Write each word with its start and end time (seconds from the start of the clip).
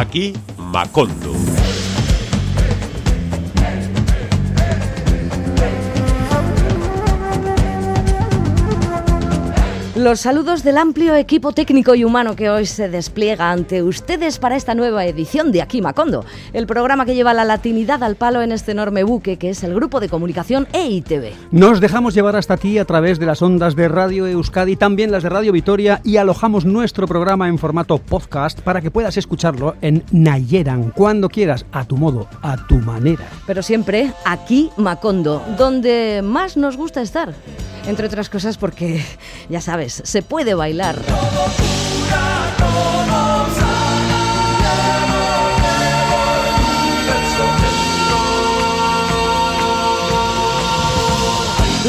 Aquí 0.00 0.32
Macondo. 0.56 1.49
Los 10.00 10.20
saludos 10.20 10.64
del 10.64 10.78
amplio 10.78 11.14
equipo 11.14 11.52
técnico 11.52 11.94
y 11.94 12.04
humano 12.04 12.34
que 12.34 12.48
hoy 12.48 12.64
se 12.64 12.88
despliega 12.88 13.50
ante 13.50 13.82
ustedes 13.82 14.38
para 14.38 14.56
esta 14.56 14.74
nueva 14.74 15.04
edición 15.04 15.52
de 15.52 15.60
Aquí 15.60 15.82
Macondo, 15.82 16.24
el 16.54 16.66
programa 16.66 17.04
que 17.04 17.14
lleva 17.14 17.34
la 17.34 17.44
latinidad 17.44 18.02
al 18.02 18.16
palo 18.16 18.40
en 18.40 18.50
este 18.50 18.72
enorme 18.72 19.04
buque 19.04 19.36
que 19.36 19.50
es 19.50 19.62
el 19.62 19.74
grupo 19.74 20.00
de 20.00 20.08
comunicación 20.08 20.66
EITV. 20.72 21.34
Nos 21.50 21.80
dejamos 21.80 22.14
llevar 22.14 22.34
hasta 22.34 22.56
ti 22.56 22.78
a 22.78 22.86
través 22.86 23.18
de 23.18 23.26
las 23.26 23.42
ondas 23.42 23.76
de 23.76 23.88
Radio 23.88 24.26
Euskadi, 24.26 24.74
también 24.74 25.12
las 25.12 25.22
de 25.22 25.28
Radio 25.28 25.52
Vitoria 25.52 26.00
y 26.02 26.16
alojamos 26.16 26.64
nuestro 26.64 27.06
programa 27.06 27.48
en 27.48 27.58
formato 27.58 27.98
podcast 27.98 28.58
para 28.62 28.80
que 28.80 28.90
puedas 28.90 29.18
escucharlo 29.18 29.76
en 29.82 30.02
Nayeran 30.12 30.92
cuando 30.92 31.28
quieras, 31.28 31.66
a 31.72 31.84
tu 31.84 31.98
modo, 31.98 32.26
a 32.40 32.56
tu 32.68 32.76
manera. 32.76 33.28
Pero 33.46 33.62
siempre 33.62 34.14
aquí 34.24 34.70
Macondo, 34.78 35.44
donde 35.58 36.22
más 36.24 36.56
nos 36.56 36.78
gusta 36.78 37.02
estar. 37.02 37.34
Entre 37.86 38.06
otras 38.06 38.28
cosas 38.28 38.58
porque, 38.58 39.02
ya 39.48 39.60
sabes, 39.60 39.89
se 39.90 40.22
puede 40.22 40.54
bailar. 40.54 40.96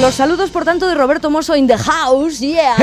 Los 0.02 0.16
saludos, 0.16 0.50
por 0.50 0.66
tanto, 0.66 0.88
de 0.88 0.96
Roberto 0.96 1.30
Mosso 1.30 1.56
in 1.56 1.68
the 1.68 1.78
house, 1.78 2.40
yeah, 2.40 2.76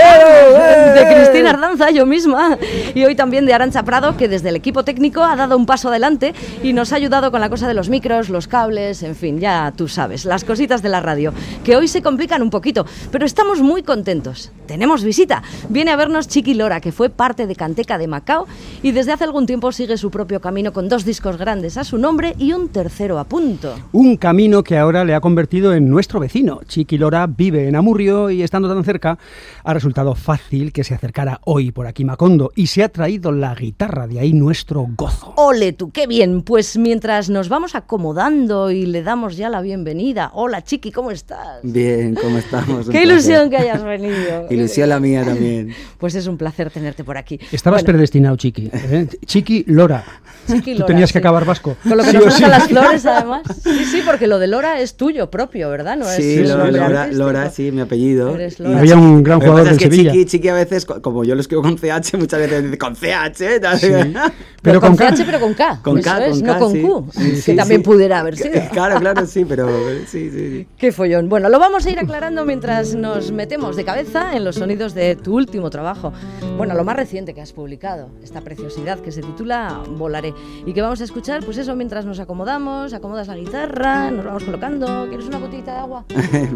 de 0.94 1.04
Cristina 1.12 1.50
Ardanza, 1.50 1.90
yo 1.90 2.06
misma, 2.06 2.56
y 2.94 3.04
hoy 3.04 3.16
también 3.16 3.44
de 3.44 3.52
Arancha 3.52 3.82
Prado, 3.82 4.16
que 4.16 4.28
desde 4.28 4.50
el 4.50 4.56
equipo 4.56 4.84
técnico 4.84 5.24
ha 5.24 5.34
dado 5.34 5.56
un 5.56 5.66
paso 5.66 5.88
adelante 5.88 6.32
y 6.62 6.72
nos 6.72 6.92
ha 6.92 6.96
ayudado 6.96 7.32
con 7.32 7.40
la 7.40 7.50
cosa 7.50 7.66
de 7.66 7.74
los 7.74 7.88
micros, 7.88 8.28
los 8.28 8.46
cables, 8.46 9.02
en 9.02 9.16
fin, 9.16 9.40
ya 9.40 9.72
tú 9.74 9.88
sabes, 9.88 10.26
las 10.26 10.44
cositas 10.44 10.80
de 10.80 10.90
la 10.90 11.00
radio, 11.00 11.32
que 11.64 11.74
hoy 11.74 11.88
se 11.88 12.02
complican 12.02 12.40
un 12.40 12.50
poquito, 12.50 12.86
pero 13.10 13.26
estamos 13.26 13.62
muy 13.62 13.82
contentos. 13.82 14.52
Tenemos 14.68 15.02
visita. 15.02 15.42
Viene 15.70 15.90
a 15.90 15.96
vernos 15.96 16.28
Chiqui 16.28 16.52
Lora, 16.52 16.80
que 16.80 16.92
fue 16.92 17.08
parte 17.08 17.46
de 17.46 17.56
Canteca 17.56 17.96
de 17.96 18.06
Macao 18.06 18.46
y 18.82 18.92
desde 18.92 19.12
hace 19.12 19.24
algún 19.24 19.46
tiempo 19.46 19.72
sigue 19.72 19.96
su 19.96 20.10
propio 20.10 20.40
camino 20.40 20.74
con 20.74 20.90
dos 20.90 21.06
discos 21.06 21.38
grandes 21.38 21.78
a 21.78 21.84
su 21.84 21.96
nombre 21.96 22.34
y 22.38 22.52
un 22.52 22.68
tercero 22.68 23.18
a 23.18 23.24
punto. 23.24 23.74
Un 23.92 24.18
camino 24.18 24.62
que 24.62 24.76
ahora 24.76 25.06
le 25.06 25.14
ha 25.14 25.20
convertido 25.20 25.72
en 25.72 25.88
nuestro 25.88 26.20
vecino. 26.20 26.60
Chiqui 26.68 26.98
Lora 26.98 27.07
vive 27.26 27.68
en 27.68 27.76
Amurrio 27.76 28.30
y 28.30 28.42
estando 28.42 28.72
tan 28.72 28.84
cerca 28.84 29.18
ha 29.64 29.74
resultado 29.74 30.14
fácil 30.14 30.72
que 30.72 30.84
se 30.84 30.94
acercara 30.94 31.40
hoy 31.44 31.72
por 31.72 31.86
aquí 31.86 32.04
Macondo 32.04 32.52
y 32.54 32.66
se 32.66 32.84
ha 32.84 32.90
traído 32.90 33.32
la 33.32 33.54
guitarra, 33.54 34.06
de 34.06 34.20
ahí 34.20 34.32
nuestro 34.34 34.86
gozo. 34.96 35.32
Ole 35.36 35.72
tú, 35.72 35.90
qué 35.90 36.06
bien. 36.06 36.42
Pues 36.42 36.76
mientras 36.76 37.30
nos 37.30 37.48
vamos 37.48 37.74
acomodando 37.74 38.70
y 38.70 38.84
le 38.84 39.02
damos 39.02 39.36
ya 39.36 39.48
la 39.48 39.62
bienvenida. 39.62 40.30
Hola 40.34 40.62
Chiqui, 40.62 40.92
¿cómo 40.92 41.10
estás? 41.10 41.60
Bien, 41.62 42.14
¿cómo 42.14 42.38
estamos? 42.38 42.88
qué 42.90 43.04
ilusión 43.04 43.48
que 43.48 43.56
hayas 43.56 43.82
venido. 43.82 44.46
ilusión 44.50 44.88
la 44.90 45.00
mía 45.00 45.24
también. 45.24 45.74
Pues 45.98 46.14
es 46.14 46.26
un 46.26 46.36
placer 46.36 46.70
tenerte 46.70 47.02
por 47.02 47.16
aquí. 47.18 47.40
Estabas 47.50 47.82
bueno. 47.82 47.94
predestinado, 47.94 48.36
Chiqui. 48.36 48.70
¿eh? 48.72 49.08
Chiqui 49.26 49.64
Lora. 49.66 50.04
Chiqui 50.46 50.74
Lora. 50.74 50.86
Tú 50.86 50.92
tenías 50.92 51.08
sí. 51.08 51.14
que 51.14 51.18
acabar 51.18 51.44
vasco. 51.44 51.76
Con 51.82 51.96
lo 51.96 52.04
que 52.04 52.10
Sí 52.10 52.16
nos 52.18 52.34
sí. 52.34 52.42
las 52.42 52.68
flores, 52.68 53.06
además. 53.06 53.42
Sí, 53.62 53.84
sí, 53.84 54.02
porque 54.06 54.26
lo 54.26 54.38
de 54.38 54.46
Lora 54.46 54.80
es 54.80 54.96
tuyo 54.96 55.30
propio, 55.30 55.68
¿verdad? 55.70 55.96
No 55.96 56.06
Sí, 56.06 56.38
es 56.38 56.48
Lora, 56.48 56.70
Lora, 56.70 56.97
Lora, 57.06 57.50
sí, 57.50 57.70
mi 57.72 57.80
apellido. 57.80 58.34
Eres 58.34 58.58
Y 58.60 58.64
Lora. 58.64 58.78
Había 58.80 58.96
un 58.96 59.22
gran 59.22 59.40
jugador 59.40 59.66
es 59.68 59.72
de 59.72 59.76
que 59.78 59.84
Sevilla. 59.84 60.12
Chiqui, 60.12 60.24
Chiqui 60.26 60.48
a 60.48 60.54
veces, 60.54 60.84
co- 60.84 61.00
como 61.00 61.24
yo 61.24 61.34
lo 61.34 61.40
escribo 61.40 61.62
con 61.62 61.76
CH, 61.78 62.16
muchas 62.18 62.40
veces 62.40 62.64
dice 62.64 62.78
con 62.78 62.94
CH. 62.94 63.60
tal. 63.60 63.78
Pero 64.62 64.80
con 64.80 64.96
K. 64.96 65.12
CH, 65.14 65.22
pero 65.24 65.38
con 65.40 65.54
K. 65.54 65.80
Con 65.82 65.98
Eso 65.98 66.10
K, 66.10 66.26
es, 66.26 66.38
con 66.38 66.46
no 66.46 66.52
K, 66.54 66.58
con 66.58 66.72
sí. 66.72 66.80
Q. 66.82 67.06
Sí, 67.12 67.42
que 67.52 67.54
también 67.54 67.80
sí. 67.80 67.84
pudiera 67.84 68.18
haber 68.18 68.36
sido. 68.36 68.60
Claro, 68.72 68.98
claro, 68.98 69.24
sí, 69.26 69.44
pero 69.44 69.68
sí, 70.06 70.30
sí, 70.30 70.30
sí. 70.30 70.66
Qué 70.76 70.90
follón. 70.90 71.28
Bueno, 71.28 71.48
lo 71.48 71.60
vamos 71.60 71.86
a 71.86 71.90
ir 71.90 71.98
aclarando 72.00 72.44
mientras 72.44 72.94
nos 72.96 73.30
metemos 73.30 73.76
de 73.76 73.84
cabeza 73.84 74.36
en 74.36 74.44
los 74.44 74.56
sonidos 74.56 74.94
de 74.94 75.14
tu 75.14 75.36
último 75.36 75.70
trabajo. 75.70 76.12
Bueno, 76.56 76.74
lo 76.74 76.82
más 76.84 76.96
reciente 76.96 77.34
que 77.34 77.40
has 77.40 77.52
publicado, 77.52 78.08
esta 78.22 78.40
preciosidad 78.40 78.98
que 78.98 79.12
se 79.12 79.22
titula 79.22 79.80
Volaré. 79.96 80.34
Y 80.66 80.72
que 80.72 80.82
vamos 80.82 81.00
a 81.00 81.04
escuchar, 81.04 81.44
pues 81.44 81.56
eso, 81.58 81.76
mientras 81.76 82.04
nos 82.04 82.18
acomodamos, 82.18 82.92
acomodas 82.92 83.28
la 83.28 83.36
guitarra, 83.36 84.10
nos 84.10 84.24
vamos 84.24 84.42
colocando. 84.42 85.06
¿Quieres 85.08 85.26
una 85.28 85.38
botellita 85.38 85.72
de 85.74 85.78
agua? 85.78 86.04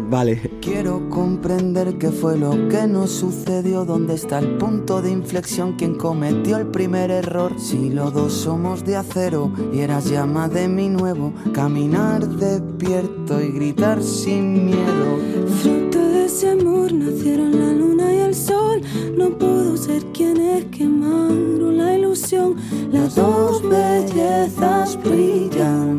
vale. 0.09 0.32
Quiero 0.61 1.09
comprender 1.09 1.97
qué 1.97 2.09
fue 2.09 2.37
lo 2.37 2.67
que 2.69 2.87
nos 2.87 3.11
sucedió, 3.11 3.85
dónde 3.85 4.15
está 4.15 4.39
el 4.39 4.57
punto 4.57 5.01
de 5.01 5.11
inflexión, 5.11 5.73
quién 5.77 5.95
cometió 5.95 6.57
el 6.57 6.67
primer 6.67 7.11
error. 7.11 7.53
Si 7.57 7.89
los 7.89 8.13
dos 8.13 8.33
somos 8.33 8.83
de 8.85 8.95
acero 8.95 9.51
y 9.73 9.79
eras 9.79 10.09
llama 10.09 10.47
de 10.49 10.67
mi 10.67 10.89
nuevo, 10.89 11.33
caminar 11.53 12.27
despierto 12.27 13.41
y 13.41 13.49
gritar 13.49 14.01
sin 14.01 14.65
miedo. 14.65 15.19
Fruto 15.61 15.99
de 15.99 16.25
ese 16.25 16.49
amor 16.49 16.93
nacieron 16.93 17.59
la 17.59 17.73
luna 17.73 18.13
y 18.13 18.17
el 18.19 18.35
sol. 18.35 18.81
No 19.17 19.37
pudo 19.37 19.77
ser 19.77 20.03
quienes 20.13 20.65
quemaron 20.65 21.77
la 21.77 21.97
ilusión. 21.97 22.55
Las 22.91 23.15
dos 23.15 23.61
bellezas 23.61 24.97
brillan 25.03 25.97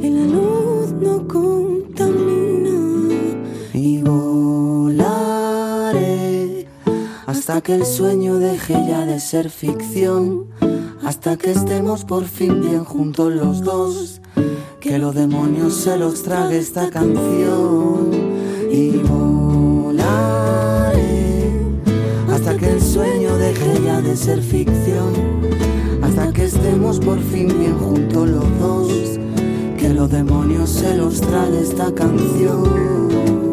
y 0.00 0.10
la 0.10 0.24
luz 0.24 0.92
no 0.92 1.26
contamina. 1.26 2.81
Y 3.84 4.00
volaré 4.00 5.08
hasta 7.26 7.60
que 7.62 7.74
el 7.74 7.84
sueño 7.84 8.38
deje 8.38 8.74
ya 8.74 9.04
de 9.04 9.18
ser 9.18 9.50
ficción, 9.50 10.46
hasta 11.04 11.36
que 11.36 11.50
estemos 11.50 12.04
por 12.04 12.26
fin 12.26 12.60
bien 12.60 12.84
juntos 12.84 13.32
los 13.32 13.64
dos, 13.64 14.20
que 14.78 15.00
los 15.00 15.16
demonios 15.16 15.74
se 15.74 15.98
los 15.98 16.22
trague 16.22 16.58
esta 16.58 16.90
canción. 16.90 18.10
Y 18.70 18.98
volaré 18.98 20.22
hasta 22.30 22.56
que 22.56 22.74
el 22.74 22.80
sueño 22.80 23.36
deje 23.36 23.80
ya 23.84 24.00
de 24.00 24.16
ser 24.16 24.42
ficción, 24.42 25.12
hasta 26.02 26.32
que 26.32 26.44
estemos 26.44 27.00
por 27.00 27.18
fin 27.18 27.48
bien 27.48 27.76
juntos 27.78 28.28
los 28.28 28.60
dos, 28.60 28.92
que 29.76 29.88
los 29.88 30.08
demonios 30.08 30.70
se 30.70 30.96
los 30.96 31.20
trague 31.20 31.62
esta 31.62 31.92
canción. 31.92 33.51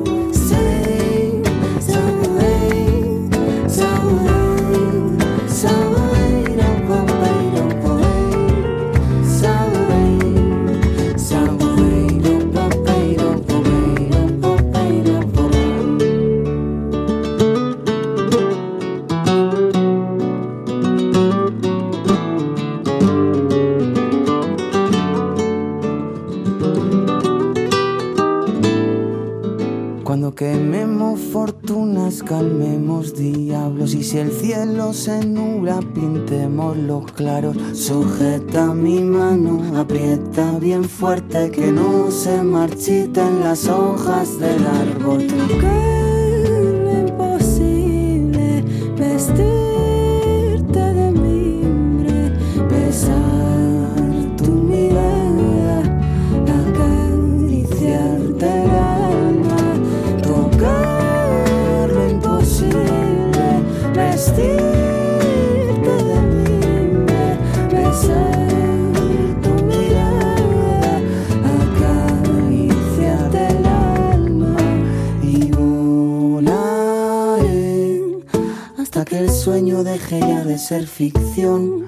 Pintemos 35.82 36.78
los 36.78 37.12
claros. 37.12 37.58
Sujeta 37.74 38.74
mi 38.74 39.02
mano, 39.02 39.78
aprieta 39.80 40.60
bien 40.60 40.84
fuerte, 40.84 41.52
que 41.52 41.72
no 41.72 42.12
se 42.12 42.44
marchiten 42.44 43.42
las 43.42 43.68
hojas 43.68 44.40
del 44.40 44.66
árbol. 44.66 45.28
Ser 80.60 80.86
ficción, 80.88 81.86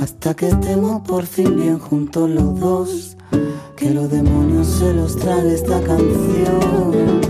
hasta 0.00 0.34
que 0.34 0.48
estemos 0.48 1.02
por 1.02 1.26
fin 1.26 1.54
bien 1.56 1.78
juntos 1.78 2.30
los 2.30 2.58
dos, 2.58 3.16
que 3.76 3.90
los 3.90 4.10
demonios 4.10 4.66
se 4.66 4.94
los 4.94 5.14
trague 5.16 5.54
esta 5.54 5.78
canción 5.82 7.20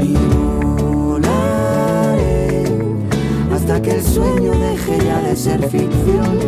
y 0.00 0.14
volaré 1.02 2.66
hasta 3.52 3.82
que 3.82 3.96
el 3.96 4.02
sueño 4.02 4.52
deje 4.52 4.98
ya 5.04 5.20
de 5.22 5.34
ser 5.34 5.68
ficción, 5.68 6.38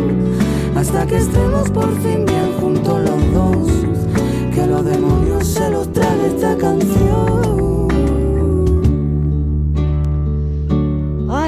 hasta 0.73 1.05
que 1.05 1.17
estemos 1.17 1.69
por 1.71 1.93
fin 2.01 2.25
bien 2.25 2.53
juntos 2.61 3.01
los 3.01 3.33
dos. 3.33 3.67
Que 4.55 4.67
los 4.67 4.85
demonios 4.85 5.47
se 5.47 5.69
los 5.69 5.91
trague 5.91 6.27
esta 6.27 6.57
canción. 6.57 7.70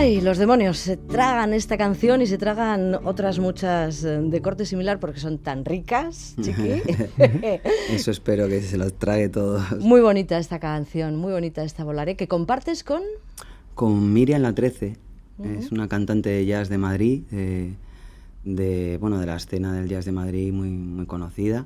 Ay, 0.04 0.20
los 0.20 0.38
demonios 0.38 0.80
se 0.80 0.98
tragan 0.98 1.54
esta 1.54 1.78
canción 1.78 2.22
y 2.22 2.28
se 2.28 2.38
tragan 2.38 2.94
otras 3.06 3.40
muchas 3.40 4.04
eh, 4.04 4.20
de 4.22 4.42
corte 4.42 4.66
similar 4.66 5.00
porque 5.00 5.22
son 5.22 5.38
tan 5.38 5.64
ricas, 5.64 6.36
chiqui. 6.42 6.82
Eso 7.90 8.12
espero 8.12 8.50
que 8.50 8.62
se 8.62 8.78
los 8.78 9.00
trague 9.00 9.30
todos. 9.30 9.80
muy 9.80 10.02
bonita 10.02 10.38
esta 10.40 10.60
canción, 10.60 11.16
muy 11.16 11.32
bonita 11.32 11.64
esta 11.64 11.86
volaré 11.86 12.18
que 12.18 12.28
compartes 12.28 12.84
con 12.84 13.02
Con 13.76 14.12
Miriam 14.12 14.42
La 14.42 14.54
13, 14.54 14.98
es 15.58 15.72
una 15.72 15.88
cantante 15.88 16.32
de 16.32 16.46
jazz 16.46 16.68
de 16.68 16.78
Madrid, 16.78 17.22
de, 17.32 17.72
de, 18.44 18.98
bueno, 18.98 19.20
de 19.20 19.26
la 19.26 19.38
escena 19.38 19.72
del 19.72 19.88
jazz 19.88 20.04
de 20.04 20.12
Madrid 20.12 20.52
muy, 20.52 20.68
muy 20.70 21.06
conocida. 21.06 21.66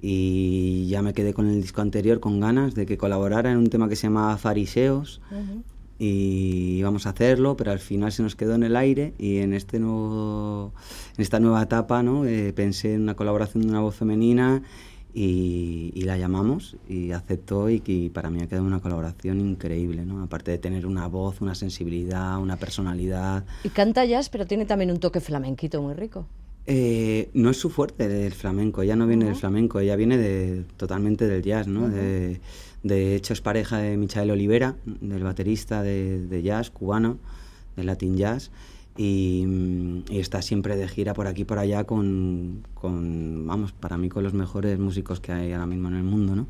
Y 0.00 0.86
ya 0.88 1.02
me 1.02 1.12
quedé 1.12 1.34
con 1.34 1.46
el 1.48 1.60
disco 1.60 1.82
anterior 1.82 2.18
con 2.18 2.40
ganas 2.40 2.74
de 2.74 2.86
que 2.86 2.96
colaborara 2.96 3.50
en 3.50 3.58
un 3.58 3.68
tema 3.68 3.90
que 3.90 3.96
se 3.96 4.06
llamaba 4.06 4.38
Fariseos. 4.38 5.20
Y 5.98 6.76
íbamos 6.78 7.06
a 7.06 7.10
hacerlo, 7.10 7.56
pero 7.56 7.72
al 7.72 7.80
final 7.80 8.12
se 8.12 8.22
nos 8.22 8.36
quedó 8.36 8.54
en 8.54 8.62
el 8.62 8.76
aire 8.76 9.14
y 9.18 9.38
en, 9.38 9.52
este 9.52 9.80
nuevo, 9.80 10.72
en 11.16 11.22
esta 11.22 11.40
nueva 11.40 11.62
etapa 11.62 12.02
¿no? 12.02 12.24
Eh, 12.24 12.52
pensé 12.52 12.94
en 12.94 13.02
una 13.02 13.14
colaboración 13.14 13.64
de 13.64 13.70
una 13.70 13.80
voz 13.80 13.96
femenina 13.96 14.62
y, 15.12 15.90
y 15.94 16.02
la 16.02 16.16
llamamos 16.16 16.76
y 16.88 17.12
aceptó 17.12 17.70
y 17.70 17.80
que 17.80 18.10
para 18.12 18.30
mí 18.30 18.40
ha 18.42 18.46
quedado 18.46 18.66
una 18.66 18.80
colaboración 18.80 19.40
increíble, 19.40 20.04
¿no? 20.04 20.22
aparte 20.22 20.50
de 20.52 20.58
tener 20.58 20.86
una 20.86 21.08
voz, 21.08 21.40
una 21.40 21.54
sensibilidad, 21.54 22.38
una 22.38 22.56
personalidad. 22.56 23.44
y 23.64 23.70
canta 23.70 24.04
jazz, 24.04 24.28
pero 24.28 24.46
tiene 24.46 24.66
también 24.66 24.90
un 24.90 25.00
toque 25.00 25.20
flamenquito 25.20 25.82
muy 25.82 25.94
rico. 25.94 26.26
Eh, 26.70 27.30
no 27.32 27.48
es 27.48 27.56
su 27.56 27.70
fuerte 27.70 28.26
el 28.26 28.34
flamenco, 28.34 28.82
ella 28.82 28.94
no 28.94 29.06
viene 29.06 29.24
del 29.24 29.36
flamenco, 29.36 29.80
ella 29.80 29.96
viene 29.96 30.18
de, 30.18 30.64
totalmente 30.76 31.26
del 31.26 31.42
jazz, 31.42 31.66
¿no? 31.66 31.88
de, 31.88 32.42
de 32.82 33.16
hecho 33.16 33.32
es 33.32 33.40
pareja 33.40 33.78
de 33.78 33.96
Michael 33.96 34.30
Olivera, 34.30 34.76
del 34.84 35.22
baterista 35.22 35.82
de, 35.82 36.26
de 36.26 36.42
jazz 36.42 36.70
cubano, 36.70 37.18
de 37.76 37.84
Latin 37.84 38.16
Jazz, 38.16 38.50
y, 38.96 39.44
mm, 39.46 40.04
y 40.10 40.18
está 40.18 40.42
siempre 40.42 40.76
de 40.76 40.88
gira 40.88 41.14
por 41.14 41.26
aquí 41.26 41.42
y 41.42 41.44
por 41.44 41.58
allá 41.58 41.84
con, 41.84 42.66
con, 42.74 43.46
vamos, 43.46 43.72
para 43.72 43.96
mí 43.96 44.08
con 44.08 44.24
los 44.24 44.34
mejores 44.34 44.78
músicos 44.78 45.20
que 45.20 45.32
hay 45.32 45.52
ahora 45.52 45.66
mismo 45.66 45.88
en 45.88 45.94
el 45.94 46.02
mundo, 46.02 46.36
¿no? 46.36 46.46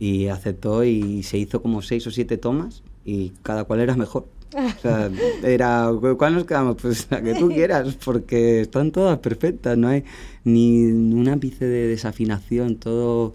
Y 0.00 0.28
aceptó 0.28 0.84
y 0.84 1.22
se 1.22 1.38
hizo 1.38 1.60
como 1.60 1.82
seis 1.82 2.06
o 2.06 2.10
siete 2.10 2.38
tomas 2.38 2.82
y 3.04 3.30
cada 3.42 3.64
cual 3.64 3.80
era 3.80 3.96
mejor. 3.96 4.28
O 4.54 4.80
sea, 4.80 5.10
era, 5.42 5.90
¿cuál 6.16 6.34
nos 6.34 6.44
quedamos? 6.44 6.76
Pues 6.80 7.06
la 7.10 7.22
que 7.22 7.34
tú 7.34 7.48
quieras, 7.48 7.96
porque 8.02 8.62
están 8.62 8.90
todas 8.90 9.18
perfectas, 9.18 9.76
no 9.76 9.88
hay 9.88 10.04
ni 10.44 10.84
un 10.86 11.28
ápice 11.28 11.66
de 11.66 11.86
desafinación, 11.88 12.76
todo 12.76 13.34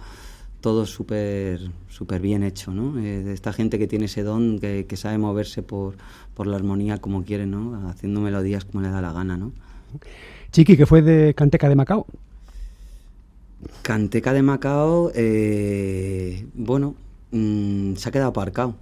todo 0.64 0.86
súper 0.86 1.60
súper 1.90 2.22
bien 2.22 2.42
hecho, 2.42 2.72
¿no? 2.72 2.98
Eh, 2.98 3.34
esta 3.34 3.52
gente 3.52 3.78
que 3.78 3.86
tiene 3.86 4.06
ese 4.06 4.24
don, 4.24 4.60
que, 4.60 4.86
que 4.88 4.96
sabe 4.96 5.18
moverse 5.18 5.62
por, 5.62 5.96
por 6.34 6.48
la 6.48 6.56
armonía 6.56 7.00
como 7.00 7.26
quiere, 7.26 7.46
¿no? 7.46 7.90
Haciendo 7.90 8.22
melodías 8.22 8.64
como 8.64 8.82
le 8.82 8.90
da 8.90 9.02
la 9.02 9.12
gana, 9.12 9.36
¿no? 9.36 9.52
Chiqui, 10.54 10.78
que 10.78 10.86
fue 10.86 11.02
de 11.02 11.34
Canteca 11.34 11.68
de 11.68 11.76
Macao. 11.76 12.06
Canteca 13.82 14.32
de 14.32 14.42
Macao, 14.42 15.12
eh, 15.14 16.46
bueno, 16.54 16.96
mm, 17.32 17.96
se 17.96 18.08
ha 18.08 18.12
quedado 18.14 18.30
aparcado. 18.30 18.76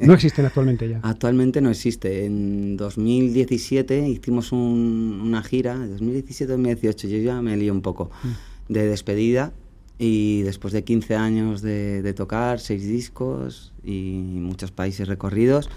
No 0.00 0.14
existen 0.14 0.46
actualmente 0.46 0.88
ya. 0.88 1.00
Actualmente 1.02 1.60
no 1.60 1.68
existe. 1.70 2.24
En 2.24 2.78
2017 2.78 4.08
hicimos 4.08 4.50
un- 4.50 5.20
una 5.22 5.42
gira, 5.42 5.76
2017-2018, 5.76 7.06
yo 7.08 7.18
ya 7.18 7.42
me 7.42 7.54
lío 7.58 7.74
un 7.74 7.82
poco, 7.82 8.10
de 8.70 8.86
despedida 8.86 9.52
y 9.98 10.42
después 10.42 10.72
de 10.74 10.84
15 10.84 11.16
años 11.16 11.62
de, 11.62 12.02
de 12.02 12.12
tocar, 12.12 12.60
seis 12.60 12.86
discos 12.86 13.72
y 13.82 14.18
muchos 14.40 14.70
países 14.70 15.08
recorridos, 15.08 15.70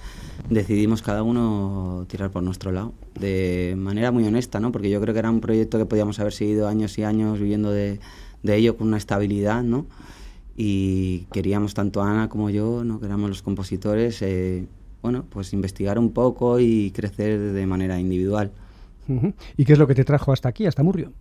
decidimos 0.49 1.01
cada 1.01 1.23
uno 1.23 2.05
tirar 2.09 2.29
por 2.31 2.43
nuestro 2.43 2.71
lado, 2.71 2.93
de 3.19 3.75
manera 3.77 4.11
muy 4.11 4.25
honesta, 4.25 4.59
¿no? 4.59 4.71
porque 4.71 4.89
yo 4.89 4.99
creo 4.99 5.13
que 5.13 5.19
era 5.19 5.29
un 5.29 5.39
proyecto 5.39 5.77
que 5.77 5.85
podíamos 5.85 6.19
haber 6.19 6.33
seguido 6.33 6.67
años 6.67 6.97
y 6.97 7.03
años 7.03 7.39
viviendo 7.39 7.71
de, 7.71 7.99
de 8.43 8.55
ello 8.55 8.75
con 8.75 8.87
una 8.87 8.97
estabilidad, 8.97 9.63
¿no? 9.63 9.85
y 10.61 11.19
queríamos 11.31 11.73
tanto 11.73 12.01
Ana 12.01 12.27
como 12.27 12.49
yo, 12.49 12.83
¿no? 12.83 12.99
que 12.99 13.05
éramos 13.05 13.29
los 13.29 13.41
compositores, 13.41 14.21
eh, 14.21 14.65
bueno, 15.01 15.23
pues 15.29 15.53
investigar 15.53 15.97
un 15.97 16.11
poco 16.11 16.59
y 16.59 16.91
crecer 16.91 17.39
de 17.39 17.65
manera 17.65 17.97
individual. 17.97 18.51
¿Y 19.57 19.65
qué 19.65 19.73
es 19.73 19.79
lo 19.79 19.87
que 19.87 19.95
te 19.95 20.03
trajo 20.03 20.33
hasta 20.33 20.49
aquí, 20.49 20.65
hasta 20.65 20.83
Murrio? 20.83 21.13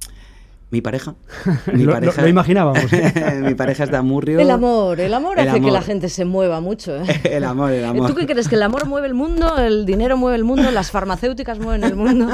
Mi 0.71 0.83
pareja. 0.83 1.15
Lo- 1.73 1.99
lo- 1.99 2.13
lo 2.13 2.29
imaginábamos. 2.29 2.83
mi 3.43 3.55
pareja 3.55 3.85
es 3.85 3.91
de 3.91 3.97
Amurrio. 3.97 4.39
El 4.39 4.51
amor, 4.51 5.01
el 5.01 5.15
amor 5.15 5.39
El 5.39 5.49
hace 5.49 5.61
que 5.63 5.71
la 5.71 5.81
gente 5.81 6.11
se 6.11 6.27
mueva 6.27 6.61
mucho. 6.61 6.95
¿eh? 6.97 7.05
El 7.25 7.45
amor, 7.45 7.73
el 7.73 7.85
amor. 7.87 8.07
¿Tú 8.09 8.15
qué 8.15 8.27
crees? 8.27 8.49
¿Que 8.49 8.57
el 8.57 8.63
amor 8.63 8.87
mueve 8.87 9.07
el 9.07 9.15
mundo? 9.15 9.57
¿El 9.57 9.87
dinero 9.87 10.19
mueve 10.19 10.37
el 10.37 10.45
mundo? 10.45 10.71
¿Las 10.71 10.91
farmacéuticas 10.91 11.59
mueven 11.59 11.85
el 11.85 11.97
mundo? 11.97 12.29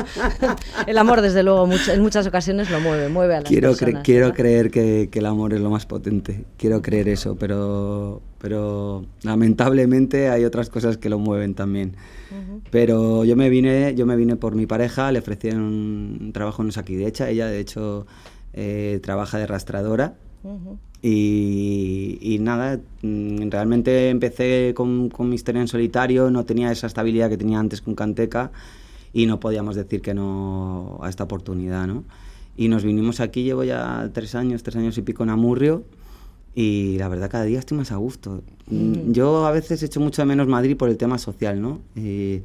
el 0.86 0.98
amor, 0.98 1.20
desde 1.20 1.42
luego, 1.44 1.68
en 1.92 2.02
muchas 2.02 2.26
ocasiones 2.26 2.70
lo 2.70 2.80
mueve, 2.80 3.08
mueve 3.08 3.36
a 3.36 3.40
las 3.42 3.48
quiero, 3.48 3.72
cre- 3.74 4.02
quiero 4.02 4.26
¿verdad? 4.26 4.36
creer 4.36 4.70
que, 4.72 5.08
que 5.12 5.18
el 5.20 5.26
amor 5.26 5.54
es 5.54 5.60
lo 5.60 5.70
más 5.70 5.86
potente. 5.86 6.44
Quiero 6.56 6.82
creer 6.82 7.08
eso, 7.08 7.36
pero, 7.36 8.20
pero 8.38 9.04
lamentablemente 9.22 10.28
hay 10.28 10.44
otras 10.44 10.70
cosas 10.70 10.96
que 10.96 11.08
lo 11.08 11.18
mueven 11.18 11.54
también. 11.54 11.96
Pero 12.70 13.24
yo 13.24 13.36
me 13.36 13.48
vine, 13.48 13.94
yo 13.94 14.06
me 14.06 14.16
vine 14.16 14.36
por 14.36 14.56
mi 14.56 14.66
pareja, 14.66 15.12
le 15.12 15.20
ofrecieron 15.20 15.62
un 15.62 16.32
trabajo 16.32 16.62
en 16.62 16.72
Saquidecha, 16.72 17.30
ella 17.30 17.46
de 17.46 17.60
hecho 17.60 18.06
eh, 18.52 19.00
trabaja 19.02 19.38
de 19.38 19.46
rastradora. 19.46 20.14
Y, 21.00 22.18
y 22.20 22.38
nada, 22.38 22.80
mm, 23.02 23.50
realmente 23.50 24.08
empecé 24.08 24.72
con, 24.74 25.10
con 25.10 25.28
mi 25.28 25.36
historia 25.36 25.60
en 25.60 25.68
solitario, 25.68 26.30
no 26.30 26.44
tenía 26.44 26.72
esa 26.72 26.86
estabilidad 26.86 27.28
que 27.28 27.36
tenía 27.36 27.58
antes 27.58 27.80
con 27.80 27.94
Canteca 27.94 28.50
y 29.12 29.26
no 29.26 29.38
podíamos 29.38 29.76
decir 29.76 30.02
que 30.02 30.12
no 30.12 30.98
a 31.02 31.08
esta 31.08 31.24
oportunidad, 31.24 31.86
¿no? 31.86 32.04
Y 32.56 32.68
nos 32.68 32.84
vinimos 32.84 33.20
aquí, 33.20 33.42
llevo 33.42 33.64
ya 33.64 34.10
tres 34.12 34.34
años, 34.34 34.62
tres 34.62 34.76
años 34.76 34.98
y 34.98 35.02
pico 35.02 35.22
en 35.22 35.30
Amurrio 35.30 35.84
y 36.54 36.96
la 36.98 37.08
verdad 37.08 37.30
cada 37.30 37.44
día 37.44 37.58
estoy 37.58 37.78
más 37.78 37.90
a 37.92 37.96
gusto. 37.96 38.42
Mm, 38.68 39.12
Yo 39.12 39.46
a 39.46 39.50
veces 39.52 39.82
echo 39.82 40.00
mucho 40.00 40.22
de 40.22 40.26
menos 40.26 40.46
Madrid 40.46 40.76
por 40.76 40.88
el 40.88 40.96
tema 40.96 41.18
social, 41.18 41.60
¿no? 41.60 41.80
Y 41.96 42.42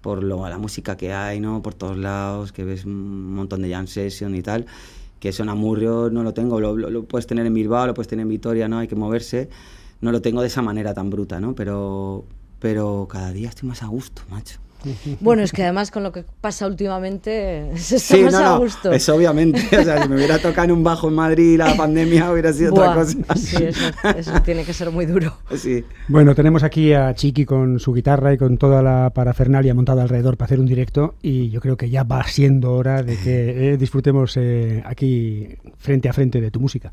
por 0.00 0.22
lo, 0.24 0.48
la 0.48 0.58
música 0.58 0.96
que 0.96 1.12
hay, 1.12 1.40
¿no? 1.40 1.62
Por 1.62 1.74
todos 1.74 1.96
lados, 1.98 2.52
que 2.52 2.64
ves 2.64 2.84
un 2.86 3.34
montón 3.34 3.60
de 3.62 3.70
jam 3.70 3.86
session 3.86 4.34
y 4.34 4.42
tal, 4.42 4.64
que 5.18 5.28
eso 5.28 5.42
en 5.42 5.50
Amurrio 5.50 6.08
no 6.10 6.22
lo 6.22 6.32
tengo, 6.32 6.58
lo, 6.60 6.74
lo- 6.76 6.88
lo 6.90 7.04
puedes 7.04 7.26
tener 7.26 7.44
en 7.46 7.52
Bilbao, 7.54 7.86
lo 7.86 7.92
puedes 7.94 8.08
tener 8.08 8.22
en 8.22 8.28
Vitoria, 8.30 8.66
¿no? 8.68 8.78
Hay 8.78 8.88
que 8.88 8.96
moverse. 8.96 9.48
No 10.00 10.10
lo 10.12 10.22
tengo 10.22 10.40
de 10.40 10.46
esa 10.46 10.62
manera 10.62 10.94
tan 10.94 11.10
bruta, 11.10 11.38
¿no? 11.40 11.54
Pero, 11.54 12.24
pero 12.58 13.06
cada 13.10 13.30
día 13.32 13.50
estoy 13.50 13.68
más 13.68 13.82
a 13.82 13.86
gusto, 13.88 14.22
macho. 14.30 14.58
Bueno, 15.20 15.42
es 15.42 15.52
que 15.52 15.62
además 15.62 15.90
con 15.90 16.02
lo 16.02 16.12
que 16.12 16.24
pasa 16.40 16.66
últimamente 16.66 17.70
se 17.76 17.96
está 17.96 18.16
Sí, 18.16 18.22
más 18.22 18.32
no, 18.32 18.38
a 18.38 18.42
no, 18.42 18.58
gusto. 18.60 18.92
eso 18.92 19.14
obviamente. 19.14 19.60
O 19.78 19.84
sea, 19.84 20.02
si 20.02 20.08
me 20.08 20.16
hubiera 20.16 20.38
tocado 20.38 20.64
en 20.66 20.72
un 20.72 20.82
bajo 20.84 21.08
en 21.08 21.14
Madrid 21.14 21.58
la 21.58 21.76
pandemia 21.76 22.30
hubiera 22.32 22.52
sido 22.52 22.72
Buah, 22.72 22.90
otra 22.90 22.94
cosa. 23.04 23.18
Sí, 23.36 23.64
eso, 23.64 23.84
eso 24.16 24.42
tiene 24.42 24.64
que 24.64 24.72
ser 24.72 24.90
muy 24.90 25.06
duro. 25.06 25.36
Sí. 25.56 25.84
Bueno, 26.08 26.34
tenemos 26.34 26.62
aquí 26.62 26.92
a 26.92 27.14
Chiqui 27.14 27.44
con 27.44 27.78
su 27.80 27.92
guitarra 27.92 28.32
y 28.32 28.38
con 28.38 28.58
toda 28.58 28.82
la 28.82 29.10
parafernalia 29.10 29.74
montada 29.74 30.02
alrededor 30.02 30.36
para 30.36 30.46
hacer 30.46 30.60
un 30.60 30.66
directo 30.66 31.14
y 31.22 31.50
yo 31.50 31.60
creo 31.60 31.76
que 31.76 31.90
ya 31.90 32.02
va 32.04 32.22
siendo 32.24 32.72
hora 32.72 33.02
de 33.02 33.16
que 33.16 33.72
eh, 33.72 33.76
disfrutemos 33.76 34.36
eh, 34.36 34.82
aquí 34.86 35.48
frente 35.78 36.08
a 36.08 36.12
frente 36.12 36.40
de 36.40 36.50
tu 36.50 36.60
música. 36.60 36.92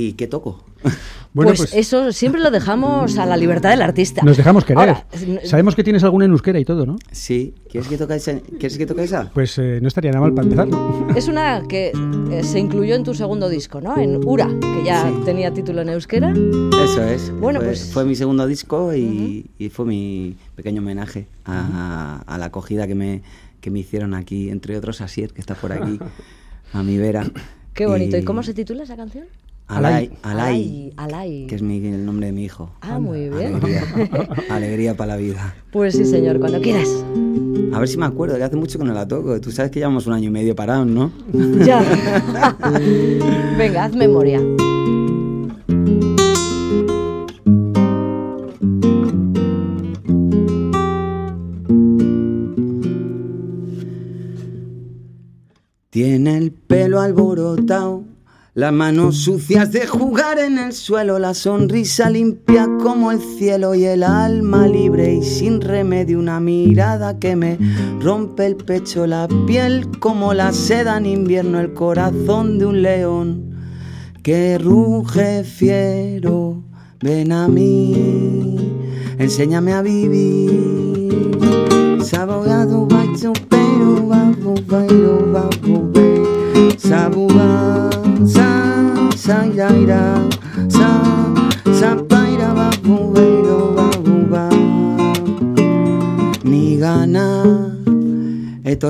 ¿Y 0.00 0.12
qué 0.14 0.26
toco? 0.26 0.64
Bueno, 1.32 1.52
pues, 1.56 1.72
eso 1.74 2.10
siempre 2.10 2.40
lo 2.40 2.50
dejamos 2.50 3.16
a 3.16 3.24
la 3.24 3.36
libertad 3.36 3.70
del 3.70 3.82
artista. 3.82 4.20
nos 4.24 4.36
dejamos 4.36 4.64
querer. 4.64 4.80
Ahora, 4.80 5.06
Sabemos 5.44 5.76
que 5.76 5.84
tienes 5.84 6.02
alguna 6.02 6.24
en 6.24 6.32
euskera 6.32 6.58
y 6.58 6.64
todo, 6.64 6.86
¿no? 6.86 6.96
Sí. 7.12 7.54
¿Quieres 7.70 7.88
que 7.88 7.96
toque 7.96 8.16
esa? 8.16 8.40
¿Quieres 8.40 8.76
que 8.76 8.84
toque 8.84 9.04
esa? 9.04 9.30
Pues 9.32 9.56
eh, 9.58 9.78
no 9.80 9.86
estaría 9.86 10.10
nada 10.10 10.22
mal 10.22 10.34
para 10.34 10.48
empezar. 10.48 11.16
Es 11.16 11.28
una 11.28 11.62
que 11.68 11.92
eh, 12.32 12.42
se 12.42 12.58
incluyó 12.58 12.96
en 12.96 13.04
tu 13.04 13.14
segundo 13.14 13.48
disco, 13.48 13.80
¿no? 13.80 13.96
En 13.96 14.20
Ura, 14.26 14.48
que 14.60 14.82
ya 14.84 15.08
tenía 15.24 15.52
título 15.52 15.82
en 15.82 15.90
euskera. 15.90 16.32
Eso 16.32 17.04
es. 17.04 17.30
Bueno, 17.38 17.60
fue, 17.60 17.68
pues- 17.68 17.92
fue 17.92 18.04
mi 18.04 18.16
segundo 18.16 18.44
disco 18.48 18.92
y, 18.92 19.46
y 19.56 19.68
fue 19.68 19.84
mi 19.86 20.34
pequeño 20.56 20.82
homenaje 20.82 21.28
a, 21.44 22.24
a 22.26 22.38
la 22.38 22.46
acogida 22.46 22.88
que 22.88 22.96
me, 22.96 23.22
que 23.60 23.70
me 23.70 23.78
hicieron 23.78 24.14
aquí, 24.14 24.50
entre 24.50 24.76
otros 24.76 25.00
a 25.00 25.06
Sier, 25.06 25.32
que 25.32 25.40
está 25.40 25.54
por 25.54 25.70
aquí, 25.70 26.00
a 26.72 26.82
mi 26.82 26.98
vera. 26.98 27.24
Qué 27.72 27.86
bonito. 27.86 28.16
¿Y 28.16 28.24
cómo 28.24 28.42
se 28.42 28.52
titula 28.52 28.82
esa 28.82 28.96
canción? 28.96 29.26
Alay, 29.70 30.10
Alay, 30.22 30.92
Alay. 30.96 31.46
Que 31.46 31.54
es 31.54 31.62
mi- 31.62 31.78
el 31.86 32.04
nombre 32.04 32.26
de 32.26 32.32
mi 32.32 32.44
hijo. 32.44 32.70
Ah, 32.80 32.98
muy 32.98 33.28
bien. 33.28 33.54
Alegría, 33.54 33.82
alegría 34.50 34.96
para 34.96 35.14
la 35.14 35.16
vida. 35.16 35.54
Pues 35.70 35.94
sí, 35.94 36.04
señor, 36.04 36.40
cuando 36.40 36.60
quieras. 36.60 36.88
A 37.72 37.78
ver 37.78 37.88
si 37.88 37.96
me 37.96 38.06
acuerdo, 38.06 38.36
que 38.36 38.42
hace 38.42 38.56
mucho 38.56 38.78
que 38.78 38.84
no 38.84 38.92
la 38.92 39.06
toco. 39.06 39.40
Tú 39.40 39.52
sabes 39.52 39.70
que 39.70 39.78
llevamos 39.78 40.06
un 40.08 40.14
año 40.14 40.28
y 40.28 40.32
medio 40.32 40.56
parados, 40.56 40.86
¿no? 40.88 41.12
Ya. 41.64 41.82
Venga, 43.58 43.84
haz 43.84 43.94
memoria. 43.94 44.40
Tiene 55.90 56.36
el 56.38 56.52
pelo 56.52 57.00
alborotado, 57.00 58.04
las 58.54 58.72
manos 58.72 59.16
sucias 59.18 59.70
de 59.70 59.86
jugar 59.86 60.38
en 60.38 60.58
el 60.58 60.72
suelo, 60.72 61.18
la 61.18 61.34
sonrisa 61.34 62.10
limpia 62.10 62.68
como 62.82 63.12
el 63.12 63.20
cielo 63.20 63.74
y 63.74 63.84
el 63.84 64.02
alma 64.02 64.66
libre 64.66 65.14
y 65.14 65.22
sin 65.22 65.60
remedio, 65.60 66.18
una 66.18 66.40
mirada 66.40 67.18
que 67.18 67.36
me 67.36 67.58
rompe 68.00 68.46
el 68.46 68.56
pecho, 68.56 69.06
la 69.06 69.28
piel 69.46 69.88
como 70.00 70.34
la 70.34 70.52
seda 70.52 70.98
en 70.98 71.06
invierno, 71.06 71.60
el 71.60 71.74
corazón 71.74 72.58
de 72.58 72.66
un 72.66 72.82
león 72.82 73.54
que 74.22 74.58
ruge 74.58 75.44
fiero. 75.44 76.64
Ven 77.00 77.32
a 77.32 77.48
mí, 77.48 78.58
enséñame 79.18 79.72
a 79.72 79.82
vivir. 79.82 80.90
Bacho 82.60 82.79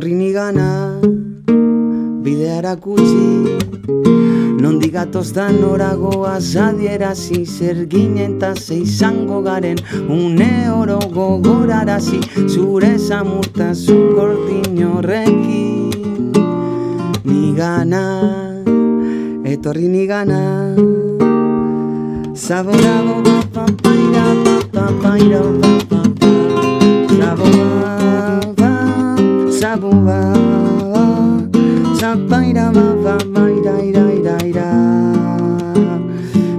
etorri 0.00 0.14
ni 0.14 0.32
gana, 0.32 0.96
bideara 2.24 2.74
kutsi. 2.76 3.58
Nondik 4.60 4.94
gatoztan 4.94 5.58
oragoaz 5.64 6.56
adierazi 6.56 7.44
Zer 7.44 7.84
ginen 7.84 8.36
eta 8.38 8.54
ze 8.54 8.78
izango 8.80 9.42
garen. 9.42 9.76
Une 10.08 10.72
oro 10.72 10.98
gogorarazi 11.12 12.20
Zure 12.48 12.96
zamurtasun 12.96 14.14
gordin 14.16 14.82
horrekin. 14.88 16.32
Ni 17.24 17.52
gana, 17.52 18.04
etorri 19.44 19.88
ni 19.88 20.06
gana. 20.06 20.40
Zaborago 22.34 23.20
papaira 23.52 24.26
papaira 24.72 25.89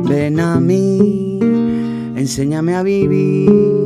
Ven 0.08 0.39
a 0.39 0.60
mí, 0.60 1.39
enséñame 2.15 2.75
a 2.75 2.84
vivir 2.84 3.81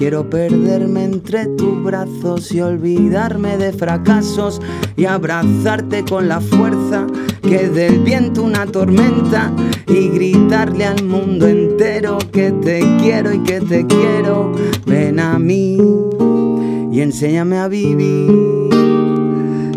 Quiero 0.00 0.30
perderme 0.30 1.04
entre 1.04 1.44
tus 1.58 1.84
brazos 1.84 2.50
y 2.52 2.62
olvidarme 2.62 3.58
de 3.58 3.70
fracasos 3.70 4.58
y 4.96 5.04
abrazarte 5.04 6.06
con 6.06 6.26
la 6.26 6.40
fuerza 6.40 7.06
que 7.42 7.68
del 7.68 7.98
viento 7.98 8.42
una 8.42 8.64
tormenta 8.64 9.52
y 9.88 10.08
gritarle 10.08 10.86
al 10.86 11.04
mundo 11.04 11.46
entero 11.46 12.16
que 12.32 12.50
te 12.50 12.80
quiero 12.98 13.34
y 13.34 13.40
que 13.40 13.60
te 13.60 13.86
quiero. 13.86 14.52
Ven 14.86 15.20
a 15.20 15.38
mí 15.38 15.69
y 17.00 17.02
enséñame 17.02 17.56
a 17.58 17.66
vivir. 17.66 18.28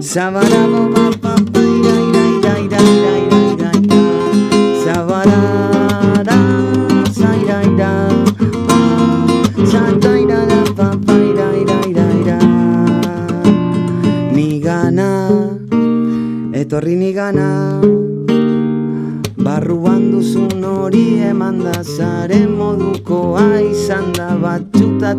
Sabarabo, 0.02 0.90
pa, 0.94 1.10
pa, 1.22 1.36
pa, 1.54 1.60
ira, 1.62 1.96
ira, 2.08 2.24
ira, 2.36 2.54
ira, 2.60 2.80
ira, 2.92 3.12
ira, 3.54 3.72
ira. 3.82 4.02
Sabarara, 4.84 6.40
sa, 7.16 7.30
ira, 7.42 7.64
ira, 7.64 7.92
pa, 8.68 8.80
sa, 9.72 9.84
ta, 10.02 10.20
ira, 10.20 10.40
ira, 11.62 11.78
ira, 11.88 12.06
ira. 12.22 12.40
Ni 14.36 14.60
gana, 14.60 15.30
etorri 16.52 16.96
ni 16.98 17.14
gana. 17.14 17.80
Barruan 19.38 20.12
duzun 20.12 20.60
hori 20.64 21.24
emanda 21.24 21.84
zaren 21.84 22.52
modukoa 22.52 23.62
izan 23.62 24.12
da 24.12 24.36
batxuta 24.36 24.73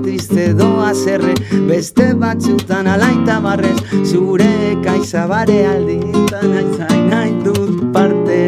triste 0.05 0.53
doa 0.59 0.93
zerre 0.95 1.35
beste 1.69 2.07
batxutan 2.21 2.87
alaita 2.95 3.39
barrez 3.47 3.79
zure 4.11 4.77
kaizabare 4.85 5.57
alditan 5.73 6.53
aizain 6.61 7.09
nahi 7.15 7.33
dut 7.47 7.81
parte 7.97 8.41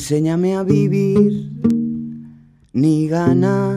enséñame 0.05 0.55
a 0.55 0.63
vivir 0.63 1.33
ni 2.75 3.09
gana 3.09 3.75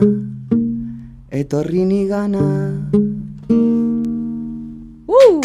etorri 1.30 1.86
ni 1.86 2.06
gana 2.06 2.44
¡Uh! 5.08 5.40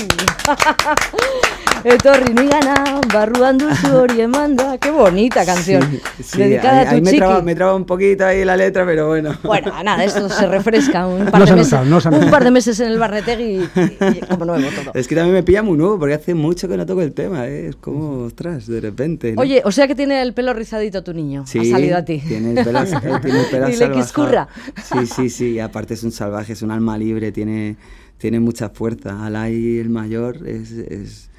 Etorri 1.83 2.33
ni 2.33 2.47
gana, 2.47 3.01
barruan 3.11 3.57
duzu 3.57 3.89
hori 3.97 4.21
emanda. 4.21 4.77
Qué 4.77 4.89
bonita 4.89 5.45
canción. 5.45 5.83
Sí, 6.23 6.37
dedicada 6.37 6.79
ahí, 6.79 6.85
a 6.85 6.89
tu 6.89 6.95
ahí 6.95 7.01
me, 7.01 7.13
traba, 7.13 7.41
me 7.41 7.55
traba 7.55 7.75
un 7.75 7.85
poquito 7.85 8.25
ahí 8.25 8.45
la 8.45 8.55
letra, 8.55 8.85
pero 8.85 9.07
bueno. 9.07 9.35
Bueno, 9.43 9.71
nada, 9.83 10.03
esto 10.03 10.29
se 10.29 10.47
refresca 10.47 11.05
un 11.07 11.25
par, 11.25 11.41
No 11.41 11.45
de, 11.45 11.55
meses, 11.55 11.79
no 11.85 11.97
un 11.97 12.29
par 12.31 12.43
de 12.45 12.51
meses 12.51 12.79
en 12.79 12.87
el 12.87 12.99
barretegui 12.99 13.43
y, 13.43 14.17
y 14.17 14.19
como 14.21 14.45
nuevo 14.45 14.65
todo. 14.69 14.93
Es 14.93 15.07
que 15.09 15.15
también 15.15 15.33
me 15.33 15.43
pilla 15.43 15.61
muy 15.61 15.77
nuevo, 15.77 15.99
porque 15.99 16.13
hace 16.13 16.33
mucho 16.33 16.69
que 16.69 16.77
no 16.77 16.85
toco 16.85 17.01
el 17.01 17.13
tema, 17.13 17.47
¿eh? 17.47 17.67
es 17.67 17.75
como, 17.75 18.23
ostras, 18.23 18.65
de 18.67 18.79
repente. 18.79 19.33
¿no? 19.33 19.41
Oye, 19.41 19.61
o 19.65 19.71
sea 19.71 19.85
que 19.87 19.95
tiene 19.95 20.21
el 20.21 20.33
pelo 20.33 20.53
rizadito 20.53 21.03
tu 21.03 21.13
niño. 21.13 21.43
Sí, 21.45 21.59
ha 21.59 21.65
salido 21.65 21.97
a 21.97 22.05
ti. 22.05 22.21
Tiene 22.25 22.51
el 22.51 22.63
pelo, 22.63 22.79
eh, 22.81 22.85
tiene 23.21 23.39
el 23.41 23.45
pelo 23.47 23.65
Dile 23.67 23.71
que 23.71 23.77
salvajado. 23.77 23.99
escurra. 23.99 24.47
Sí, 24.83 25.05
sí, 25.05 25.29
sí. 25.29 25.51
Y 25.51 25.59
aparte 25.59 25.95
es 25.95 26.03
un 26.03 26.11
salvaje, 26.13 26.53
es 26.53 26.61
un 26.61 26.71
alma 26.71 26.97
libre, 26.97 27.33
tiene, 27.33 27.75
tiene 28.17 28.39
mucha 28.39 28.69
fuerza. 28.69 29.25
Alay 29.25 29.79
el 29.79 29.89
mayor 29.89 30.47
es, 30.47 30.71
es, 30.71 31.29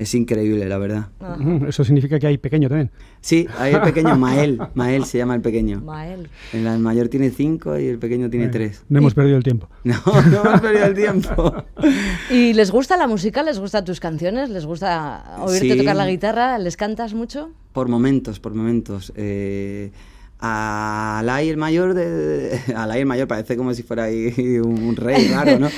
es 0.00 0.14
increíble, 0.14 0.66
la 0.66 0.78
verdad. 0.78 1.08
Ujú, 1.20 1.66
Eso 1.66 1.84
significa 1.84 2.18
que 2.18 2.26
hay 2.26 2.38
pequeño 2.38 2.68
también. 2.68 2.90
Sí, 3.20 3.46
hay 3.58 3.74
el 3.74 3.82
pequeño 3.82 4.16
Mael. 4.16 4.58
Mael 4.74 5.04
se 5.04 5.18
llama 5.18 5.34
el 5.34 5.42
pequeño. 5.42 5.80
Mael. 5.82 6.28
El 6.54 6.78
mayor 6.78 7.08
tiene 7.08 7.28
cinco 7.30 7.78
y 7.78 7.86
el 7.86 7.98
pequeño 7.98 8.30
tiene 8.30 8.48
tres. 8.48 8.82
No 8.88 8.98
hemos 8.98 9.12
perdido 9.14 9.36
el 9.36 9.44
tiempo. 9.44 9.68
No, 9.84 9.94
no 10.04 10.40
hemos 10.44 10.60
perdido 10.60 10.86
el 10.86 10.94
tiempo. 10.94 11.54
¿Y 12.30 12.54
les 12.54 12.70
gusta 12.70 12.96
la 12.96 13.06
música? 13.06 13.42
¿Les 13.42 13.58
gustan 13.58 13.84
tus 13.84 14.00
canciones? 14.00 14.48
¿Les 14.50 14.64
gusta 14.66 15.36
oírte 15.40 15.72
Sí. 15.72 15.78
tocar 15.78 15.96
la 15.96 16.08
guitarra? 16.08 16.58
¿Les 16.58 16.76
cantas 16.76 17.12
mucho? 17.14 17.50
Por 17.72 17.88
momentos, 17.88 18.40
por 18.40 18.54
momentos. 18.54 19.12
Eh, 19.16 19.92
a 20.40 21.18
Alay 21.20 21.48
el 21.50 21.56
mayor, 21.56 21.94
de, 21.94 22.58
el 22.94 23.06
mayor 23.06 23.28
parece 23.28 23.56
como 23.56 23.74
si 23.74 23.82
fuera 23.82 24.04
ahí 24.04 24.58
un, 24.64 24.82
un 24.82 24.96
rey 24.96 25.28
raro, 25.28 25.58
¿no? 25.58 25.68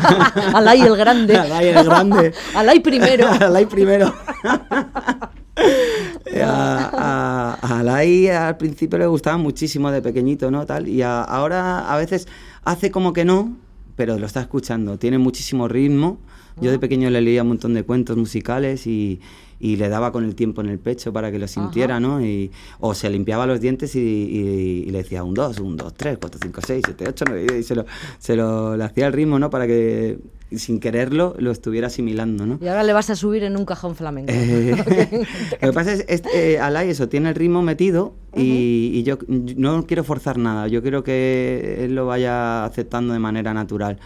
Alay 0.54 0.80
el 0.82 0.96
grande. 0.96 1.36
Alay 1.36 1.68
el 1.68 1.84
grande. 1.84 2.32
Alay 2.54 2.80
primero. 2.80 3.28
Alay 3.28 3.66
primero. 3.66 4.12
a, 6.42 6.90
a, 6.92 7.58
a 7.60 7.78
Alay 7.80 8.28
al 8.28 8.56
principio 8.56 8.98
le 8.98 9.06
gustaba 9.06 9.36
muchísimo 9.36 9.90
de 9.90 10.02
pequeñito, 10.02 10.50
¿no? 10.50 10.66
Tal, 10.66 10.88
y 10.88 11.02
a- 11.02 11.22
ahora 11.22 11.92
a 11.92 11.96
veces 11.96 12.28
hace 12.64 12.90
como 12.90 13.12
que 13.12 13.24
no, 13.24 13.56
pero 13.96 14.18
lo 14.18 14.26
está 14.26 14.40
escuchando. 14.40 14.98
Tiene 14.98 15.18
muchísimo 15.18 15.68
ritmo. 15.68 16.18
Yo 16.60 16.70
de 16.70 16.78
pequeño 16.78 17.08
le 17.10 17.20
leía 17.20 17.42
un 17.42 17.48
montón 17.48 17.74
de 17.74 17.82
cuentos 17.82 18.16
musicales 18.16 18.86
y, 18.86 19.20
y 19.58 19.76
le 19.76 19.88
daba 19.88 20.12
con 20.12 20.24
el 20.24 20.34
tiempo 20.34 20.60
en 20.60 20.68
el 20.68 20.78
pecho 20.78 21.12
para 21.12 21.30
que 21.30 21.38
lo 21.38 21.48
sintiera, 21.48 21.98
¿no? 22.00 22.24
Y, 22.24 22.50
o 22.80 22.94
se 22.94 23.08
limpiaba 23.10 23.46
los 23.46 23.60
dientes 23.60 23.94
y, 23.96 24.00
y- 24.00 24.84
y 24.86 24.90
le 24.90 24.98
decía 24.98 25.22
un 25.24 25.34
2, 25.34 25.58
un 25.60 25.76
2, 25.76 25.94
3, 25.94 26.18
4, 26.20 26.40
5, 26.42 26.60
6, 26.66 26.82
7, 26.84 27.04
8, 27.08 27.24
9, 27.28 27.58
y 27.60 27.62
se 27.62 27.74
lo, 27.74 27.86
se 28.18 28.36
lo 28.36 28.76
le 28.76 28.84
hacía 28.84 29.06
el 29.06 29.12
ritmo, 29.12 29.38
¿no? 29.38 29.50
Para 29.50 29.66
que 29.66 30.18
sin 30.54 30.80
quererlo 30.80 31.34
lo 31.38 31.50
estuviera 31.50 31.86
asimilando, 31.86 32.44
¿no? 32.44 32.58
Y 32.60 32.66
ahora 32.66 32.82
le 32.82 32.92
vas 32.92 33.08
a 33.08 33.16
subir 33.16 33.42
en 33.44 33.56
un 33.56 33.64
cajón 33.64 33.94
flamenco. 33.96 34.30
Eh, 34.34 34.74
lo 35.62 35.68
que 35.68 35.72
pasa 35.72 35.92
es, 35.94 36.04
es 36.08 36.22
eh, 36.34 36.58
Alay 36.58 36.90
eso, 36.90 37.08
tiene 37.08 37.30
el 37.30 37.34
ritmo 37.34 37.62
metido 37.62 38.12
y, 38.36 38.90
y 38.92 39.02
yo, 39.04 39.16
yo 39.28 39.54
no 39.56 39.86
quiero 39.86 40.04
forzar 40.04 40.36
nada, 40.38 40.68
yo 40.68 40.82
quiero 40.82 41.02
que 41.04 41.78
él 41.84 41.94
lo 41.94 42.04
vaya 42.06 42.64
aceptando 42.66 43.14
de 43.14 43.18
manera 43.20 43.54
natural. 43.54 43.98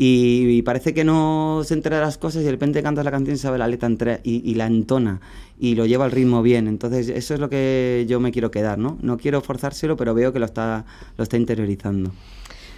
Y, 0.00 0.46
y 0.50 0.62
parece 0.62 0.94
que 0.94 1.02
no 1.02 1.62
se 1.64 1.74
entera 1.74 1.96
de 1.96 2.02
las 2.02 2.18
cosas 2.18 2.42
y 2.42 2.44
de 2.44 2.52
repente 2.52 2.80
cantas 2.84 3.04
la 3.04 3.10
canción 3.10 3.34
y 3.34 3.38
sabe 3.38 3.58
la 3.58 3.66
letra 3.66 4.20
y, 4.22 4.48
y 4.48 4.54
la 4.54 4.66
entona 4.66 5.20
y 5.58 5.74
lo 5.74 5.86
lleva 5.86 6.04
al 6.04 6.12
ritmo 6.12 6.40
bien. 6.42 6.68
Entonces 6.68 7.08
eso 7.08 7.34
es 7.34 7.40
lo 7.40 7.48
que 7.48 8.06
yo 8.08 8.20
me 8.20 8.30
quiero 8.30 8.50
quedar, 8.50 8.78
¿no? 8.78 8.96
No 9.02 9.18
quiero 9.18 9.40
forzárselo, 9.40 9.96
pero 9.96 10.14
veo 10.14 10.32
que 10.32 10.38
lo 10.38 10.46
está, 10.46 10.84
lo 11.16 11.24
está 11.24 11.36
interiorizando. 11.36 12.12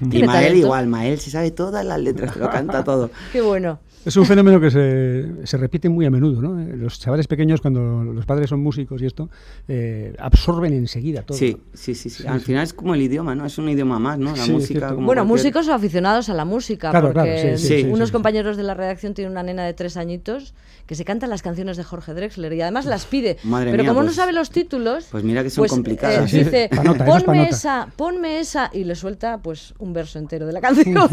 Y 0.00 0.23
Mael 0.23 0.27
talento. 0.27 0.57
igual, 0.57 0.87
Mael 0.87 1.21
se 1.21 1.31
sabe 1.31 1.50
todas 1.50 1.85
las 1.85 2.00
letras, 2.00 2.37
lo 2.37 2.49
canta 2.49 2.83
todo. 2.85 3.11
Qué 3.33 3.43
bueno. 3.43 3.79
Es 4.04 4.16
un 4.16 4.25
fenómeno 4.25 4.59
que 4.61 4.71
se, 4.71 5.47
se 5.47 5.57
repite 5.59 5.88
muy 5.90 6.07
a 6.07 6.11
menudo, 6.11 6.40
¿no? 6.40 6.59
Los 6.76 6.99
chavales 6.99 7.26
pequeños, 7.26 7.61
cuando 7.61 8.02
los 8.02 8.25
padres 8.25 8.49
son 8.49 8.61
músicos 8.61 9.02
y 9.02 9.07
esto, 9.07 9.28
eh, 9.69 10.14
absorben 10.19 10.73
enseguida 10.73 11.23
todo. 11.23 11.37
Sí, 11.37 11.57
sí, 11.75 11.95
sí, 11.95 12.09
sí. 12.09 12.26
Al 12.26 12.40
final 12.40 12.62
es 12.64 12.73
como 12.73 12.95
el 12.95 13.02
idioma, 13.02 13.35
¿no? 13.35 13.45
Es 13.45 13.59
un 13.59 13.69
idioma 13.69 13.99
más, 13.99 14.19
¿no? 14.19 14.35
La 14.35 14.45
Sí, 14.45 14.52
música. 14.52 14.95
como 14.95 15.07
Bueno, 15.07 15.26
cualquier- 15.26 15.26
músicos 15.26 15.69
o 15.69 15.75
aficionados 15.75 16.30
a 16.30 16.35
la 16.35 16.47
música, 16.47 16.90
Claro, 16.90 17.12
porque 17.12 17.35
claro, 17.42 17.59
sí, 17.59 17.66
sí, 17.69 17.83
sí, 17.83 17.88
unos 17.90 18.09
sí. 18.09 18.12
compañeros 18.12 18.57
de 18.57 18.62
la 18.62 18.73
redacción 18.73 19.12
tienen 19.12 19.33
una 19.33 19.42
nena 19.42 19.64
de 19.64 19.75
tres 19.75 19.99
añitos 19.99 20.54
que 20.87 20.95
se 20.95 21.04
canta 21.04 21.26
las 21.26 21.42
canciones 21.42 21.76
de 21.76 21.85
Jorge 21.85 22.14
Drexler 22.14 22.52
y 22.54 22.62
además 22.62 22.87
las 22.87 23.04
pide. 23.04 23.37
Madre 23.45 23.71
pero 23.71 23.83
mía, 23.83 23.90
como 23.90 24.00
no 24.00 24.07
pues- 24.07 24.16
sabe 24.16 24.33
los 24.33 24.50
títulos, 24.50 25.09
pues 25.11 25.25
mira 25.25 25.42
que 25.42 25.50
son 25.50 25.66
complicadas. 25.69 26.33
eh, 26.33 26.38
dice, 26.45 26.64
es 26.73 26.78
pa' 26.78 26.83
ponme 27.04 27.37
nota". 27.38 27.49
esa, 27.49 27.88
ponme 27.97 28.40
esa 28.40 28.71
y 28.73 28.85
le 28.85 28.95
suelta 28.95 29.38
pues 29.42 29.75
un 29.78 29.92
verso 29.92 30.19
entero 30.19 30.47
de 30.47 30.52
la 30.54 30.61
canción. 30.62 31.09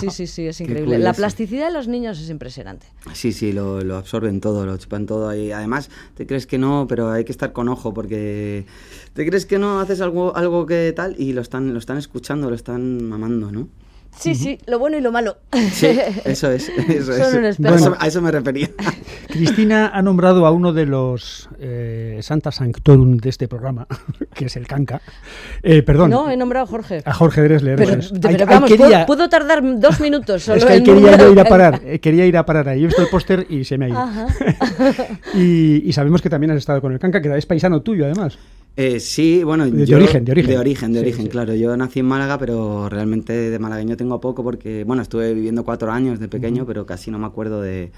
sí, 0.00 0.08
sí, 0.10 0.26
sí, 0.26 0.46
es 0.46 0.58
increíble. 0.62 0.98
La 0.98 1.12
plasticidad 1.12 1.66
de 1.66 1.72
los 1.74 1.81
niños 1.88 2.20
es 2.20 2.30
impresionante. 2.30 2.86
Sí, 3.12 3.32
sí, 3.32 3.52
lo, 3.52 3.80
lo 3.82 3.96
absorben 3.96 4.40
todo, 4.40 4.66
lo 4.66 4.76
chupan 4.76 5.06
todo. 5.06 5.34
Y 5.34 5.52
además, 5.52 5.90
te 6.14 6.26
crees 6.26 6.46
que 6.46 6.58
no, 6.58 6.86
pero 6.88 7.10
hay 7.10 7.24
que 7.24 7.32
estar 7.32 7.52
con 7.52 7.68
ojo 7.68 7.92
porque 7.94 8.66
te 9.14 9.26
crees 9.26 9.46
que 9.46 9.58
no 9.58 9.80
haces 9.80 10.00
algo, 10.00 10.34
algo 10.36 10.66
que 10.66 10.92
tal 10.94 11.14
y 11.18 11.32
lo 11.32 11.40
están, 11.40 11.72
lo 11.72 11.78
están 11.78 11.98
escuchando, 11.98 12.48
lo 12.48 12.56
están 12.56 13.08
mamando, 13.08 13.52
¿no? 13.52 13.68
Sí, 14.18 14.34
sí, 14.34 14.58
lo 14.66 14.78
bueno 14.78 14.96
y 14.98 15.00
lo 15.00 15.10
malo. 15.10 15.38
Sí, 15.72 15.86
eso 16.24 16.50
es. 16.50 16.68
Eso 16.68 17.12
Son 17.14 17.22
es. 17.26 17.34
un 17.34 17.44
A 17.44 17.48
espejo. 17.48 17.74
eso- 17.74 17.96
a 17.98 18.06
eso 18.06 18.20
me 18.22 18.30
refería. 18.30 18.68
Cristina 19.28 19.90
ha 19.92 20.02
nombrado 20.02 20.44
a 20.46 20.50
uno 20.50 20.72
de 20.72 20.84
los 20.86 21.48
eh, 21.58 22.18
Santa 22.22 22.52
Sanctorum 22.52 23.16
de 23.16 23.30
este 23.30 23.48
programa, 23.48 23.86
que 24.34 24.44
es 24.46 24.56
el 24.56 24.66
Canca. 24.66 25.00
Eh, 25.62 25.82
perdón. 25.82 26.10
No, 26.10 26.30
he 26.30 26.36
nombrado 26.36 26.64
a 26.66 26.68
Jorge. 26.68 27.02
A 27.04 27.12
Jorge 27.14 27.40
Dresler. 27.42 27.76
Pero, 27.76 27.98
pero 28.20 28.46
vamos, 28.46 28.70
quería- 28.70 28.86
puedo, 28.86 29.06
puedo 29.06 29.28
tardar 29.28 29.62
dos 29.80 29.98
minutos 30.00 30.42
solo 30.42 30.58
es 30.58 30.64
que 30.66 30.74
en 30.74 30.84
quería 30.84 31.16
yo 31.16 31.32
ir 31.32 31.40
a 31.40 31.44
parar, 31.44 31.80
eh, 31.84 31.98
quería 31.98 32.26
ir 32.26 32.36
a 32.36 32.44
parar 32.44 32.68
ahí. 32.68 32.82
He 32.82 32.86
visto 32.86 33.02
el 33.02 33.08
póster 33.08 33.46
y 33.48 33.64
se 33.64 33.78
me 33.78 33.86
ha 33.86 33.88
ido. 33.88 33.98
Ajá. 33.98 34.26
y, 35.34 35.82
y 35.88 35.92
sabemos 35.92 36.20
que 36.22 36.28
también 36.30 36.50
has 36.52 36.58
estado 36.58 36.80
con 36.80 36.92
el 36.92 36.98
Canca, 36.98 37.20
que 37.22 37.36
es 37.36 37.46
paisano 37.46 37.80
tuyo 37.82 38.04
además. 38.04 38.38
Eh, 38.74 39.00
sí, 39.00 39.44
bueno, 39.44 39.68
De- 39.70 39.94
origen, 39.94 40.24
de 40.24 40.32
origen. 40.32 40.50
De 40.50 40.58
origen, 40.58 40.92
de 40.92 41.00
Sí, 41.00 41.04
origen, 41.04 41.24
sí. 41.26 41.28
claro. 41.28 41.54
Yo 41.54 41.76
nací 41.76 42.00
en 42.00 42.06
Málaga, 42.06 42.38
pero 42.38 42.88
realmente 42.88 43.32
de 43.32 43.58
malagueño 43.58 43.96
tengo 43.98 44.18
poco 44.20 44.42
porque, 44.42 44.84
bueno, 44.84 45.02
estuve 45.02 45.34
viviendo 45.34 45.62
cuatro 45.64 45.92
años 45.92 46.18
de 46.20 46.28
pequeño, 46.28 46.64
pero 46.66 46.86
casi 46.86 47.10
no 47.10 47.18
me 47.18 47.26
acuerdo 47.26 47.60
de, 47.60 47.92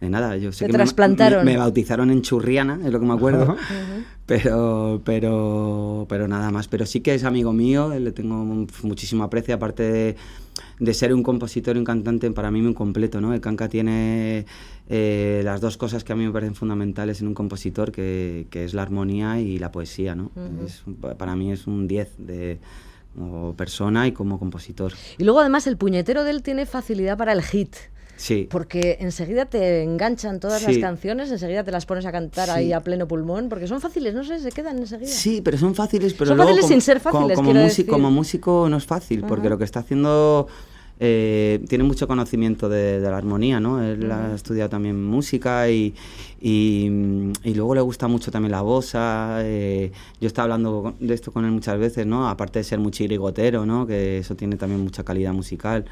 de 0.00 0.10
nada. 0.10 0.36
Yo 0.36 0.52
sé 0.52 0.60
Te 0.60 0.66
que 0.66 0.72
me- 0.72 0.78
trasplantaron. 0.78 1.44
Me, 1.44 1.52
me 1.52 1.58
bautizaron 1.58 2.10
en 2.10 2.22
Churriana, 2.22 2.78
es 2.84 2.92
lo 2.92 3.00
que 3.00 3.06
me 3.06 3.14
acuerdo. 3.14 3.56
Pero, 4.26 5.00
pero, 5.04 6.06
pero 6.08 6.28
nada 6.28 6.50
más. 6.50 6.68
Pero 6.68 6.84
sí 6.86 7.00
que 7.00 7.14
es 7.14 7.24
amigo 7.24 7.52
mío, 7.52 7.88
le 7.98 8.12
tengo 8.12 8.44
muchísimo 8.82 9.24
aprecio, 9.24 9.54
aparte 9.54 9.82
de, 9.90 10.16
de 10.78 10.94
ser 10.94 11.14
un 11.14 11.22
compositor 11.22 11.76
y 11.76 11.78
un 11.78 11.84
cantante, 11.84 12.30
para 12.30 12.50
mí 12.50 12.60
muy 12.60 12.74
completo, 12.74 13.20
¿no? 13.20 13.32
El 13.32 13.40
canca 13.40 13.68
tiene 13.68 14.44
eh, 14.90 15.40
las 15.44 15.60
dos 15.62 15.76
cosas 15.78 16.04
que 16.04 16.12
a 16.12 16.16
mí 16.16 16.26
me 16.26 16.32
parecen 16.32 16.54
fundamentales 16.54 17.20
en 17.22 17.28
un 17.28 17.34
compositor, 17.34 17.90
que, 17.90 18.46
que 18.50 18.64
es 18.64 18.74
la 18.74 18.82
armonía 18.82 19.40
y 19.40 19.58
la 19.58 19.72
poesía, 19.72 20.14
¿no? 20.14 20.30
Es 20.64 20.82
para 21.16 21.34
mí 21.34 21.50
es 21.50 21.66
un 21.66 21.88
10 21.88 22.10
de 22.18 22.58
como 23.16 23.54
persona 23.54 24.06
y 24.06 24.12
como 24.12 24.38
compositor. 24.38 24.92
Y 25.16 25.24
luego 25.24 25.40
además 25.40 25.66
el 25.66 25.76
puñetero 25.78 26.22
de 26.24 26.30
él 26.32 26.42
tiene 26.42 26.66
facilidad 26.66 27.16
para 27.16 27.32
el 27.32 27.42
hit. 27.42 27.74
Sí. 28.18 28.48
Porque 28.50 28.98
enseguida 29.00 29.46
te 29.46 29.82
enganchan 29.84 30.40
todas 30.40 30.62
las 30.64 30.76
canciones, 30.78 31.30
enseguida 31.30 31.62
te 31.62 31.70
las 31.70 31.86
pones 31.86 32.04
a 32.04 32.10
cantar 32.12 32.46
Sí. 32.48 32.52
ahí 32.54 32.72
a 32.72 32.80
pleno 32.80 33.06
pulmón, 33.06 33.48
porque 33.48 33.66
son 33.68 33.80
fáciles, 33.80 34.12
no 34.12 34.24
sé, 34.24 34.40
se 34.40 34.50
quedan 34.50 34.76
enseguida. 34.78 35.08
Sí, 35.10 35.40
pero 35.40 35.56
son 35.56 35.74
fáciles, 35.76 36.14
pero 36.14 36.26
Son 36.28 36.36
luego 36.36 36.48
fáciles 36.50 36.64
como, 36.64 36.72
sin 36.74 36.80
ser 36.82 37.00
fáciles, 37.00 37.38
músico, 37.40 37.92
como 37.92 38.10
músico 38.10 38.68
no 38.68 38.76
es 38.76 38.84
fácil, 38.84 39.22
porque 39.22 39.48
lo 39.48 39.56
que 39.56 39.64
está 39.64 39.80
haciendo 39.80 40.48
eh, 41.00 41.64
tiene 41.68 41.84
mucho 41.84 42.08
conocimiento 42.08 42.68
de, 42.68 43.00
de 43.00 43.10
la 43.10 43.16
armonía, 43.16 43.60
¿no? 43.60 43.82
Él 43.82 44.10
ha 44.10 44.34
estudiado 44.34 44.68
también 44.70 45.02
música 45.04 45.70
y, 45.70 45.94
y, 46.40 46.90
y 47.44 47.54
luego 47.54 47.74
le 47.74 47.80
gusta 47.80 48.08
mucho 48.08 48.30
también 48.30 48.52
la 48.52 48.62
bossa. 48.62 49.38
eh, 49.42 49.92
yo 50.20 50.26
estaba 50.26 50.44
hablando 50.44 50.94
de 50.98 51.14
esto 51.14 51.32
con 51.32 51.44
él 51.44 51.52
muchas 51.52 51.78
veces, 51.78 52.06
¿no? 52.06 52.28
Aparte 52.28 52.58
de 52.58 52.64
ser 52.64 52.78
muy 52.78 52.90
chirigotero, 52.90 53.64
¿no? 53.64 53.86
Que 53.86 54.18
eso 54.18 54.34
tiene 54.34 54.56
también 54.56 54.80
mucha 54.82 55.04
calidad 55.04 55.32
musical. 55.32 55.84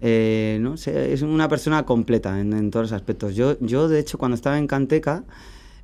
Eh, 0.00 0.58
no 0.60 0.76
sé, 0.76 1.12
es 1.12 1.22
una 1.22 1.48
persona 1.48 1.84
completa 1.84 2.40
en, 2.40 2.52
en 2.52 2.70
todos 2.70 2.84
los 2.84 2.92
aspectos. 2.92 3.34
Yo, 3.34 3.58
yo, 3.60 3.88
de 3.88 3.98
hecho, 3.98 4.18
cuando 4.18 4.34
estaba 4.36 4.58
en 4.58 4.66
Canteca, 4.66 5.24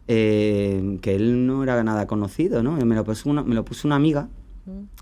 eh, 0.08 0.98
que 1.02 1.14
él 1.14 1.46
no 1.46 1.62
era 1.62 1.82
nada 1.84 2.06
conocido, 2.06 2.62
¿no? 2.62 2.72
Me 2.76 2.94
lo 2.94 3.04
puso 3.04 3.30
una, 3.30 3.42
me 3.42 3.54
lo 3.54 3.64
puso 3.64 3.86
una 3.88 3.96
amiga. 3.96 4.28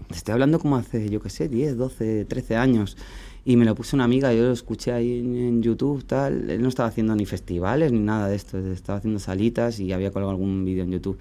Te 0.09 0.15
estoy 0.15 0.33
hablando 0.33 0.59
como 0.59 0.77
hace, 0.77 1.11
yo 1.11 1.21
qué 1.21 1.29
sé, 1.31 1.49
10, 1.49 1.77
12, 1.77 2.25
13 2.27 2.57
años. 2.57 2.97
Y 3.51 3.57
me 3.57 3.65
lo 3.65 3.75
puso 3.75 3.97
una 3.97 4.05
amiga, 4.05 4.31
yo 4.35 4.43
lo 4.43 4.53
escuché 4.53 4.93
ahí 4.93 5.21
en, 5.21 5.35
en 5.35 5.63
YouTube, 5.63 6.05
tal. 6.05 6.51
Él 6.51 6.61
no 6.61 6.69
estaba 6.69 6.89
haciendo 6.91 7.17
ni 7.17 7.25
festivales 7.25 7.91
ni 7.93 7.99
nada 8.01 8.29
de 8.29 8.37
esto, 8.37 8.59
estaba 8.59 8.99
haciendo 8.99 9.19
salitas 9.21 9.81
y 9.81 9.91
había 9.93 10.11
colgado 10.11 10.31
algún 10.33 10.67
vídeo 10.67 10.85
en 10.85 10.91
YouTube. 10.91 11.17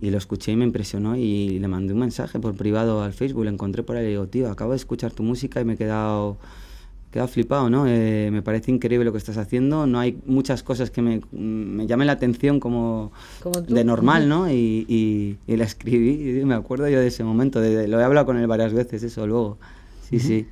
Y 0.00 0.08
lo 0.08 0.16
escuché 0.16 0.52
y 0.52 0.56
me 0.56 0.64
impresionó 0.64 1.14
y 1.16 1.58
le 1.58 1.68
mandé 1.68 1.92
un 1.92 1.98
mensaje 2.00 2.38
por 2.40 2.54
privado 2.54 3.02
al 3.02 3.12
Facebook, 3.12 3.44
lo 3.44 3.50
encontré 3.50 3.82
por 3.82 3.96
ahí 3.96 4.02
y 4.02 4.06
le 4.06 4.10
digo, 4.12 4.26
tío, 4.28 4.50
acabo 4.50 4.70
de 4.70 4.78
escuchar 4.78 5.12
tu 5.12 5.22
música 5.22 5.60
y 5.60 5.66
me 5.66 5.74
he 5.74 5.76
quedado, 5.76 6.38
he 7.10 7.12
quedado 7.12 7.28
flipado, 7.28 7.68
¿no? 7.68 7.84
Eh, 7.86 8.30
me 8.32 8.40
parece 8.40 8.70
increíble 8.70 9.04
lo 9.04 9.12
que 9.12 9.18
estás 9.18 9.36
haciendo, 9.36 9.86
no 9.86 9.98
hay 10.00 10.16
muchas 10.24 10.62
cosas 10.62 10.90
que 10.90 11.02
me, 11.02 11.20
me 11.32 11.86
llamen 11.86 12.06
la 12.06 12.14
atención 12.14 12.60
como, 12.60 13.12
de 13.74 13.84
normal, 13.84 14.22
¿no? 14.30 14.50
Y, 14.50 14.86
y, 14.88 15.36
y 15.46 15.56
la 15.58 15.64
escribí 15.64 16.40
y 16.40 16.44
me 16.46 16.54
acuerdo 16.54 16.88
yo 16.88 16.98
de 16.98 17.08
ese 17.08 17.24
momento, 17.24 17.60
de- 17.60 17.76
de- 17.76 17.88
lo 17.88 18.00
he 18.00 18.04
hablado 18.04 18.24
con 18.24 18.38
él 18.38 18.46
varias 18.46 18.72
veces, 18.72 19.02
eso 19.02 19.26
luego, 19.26 19.58
sí, 20.08 20.18
sí. 20.20 20.46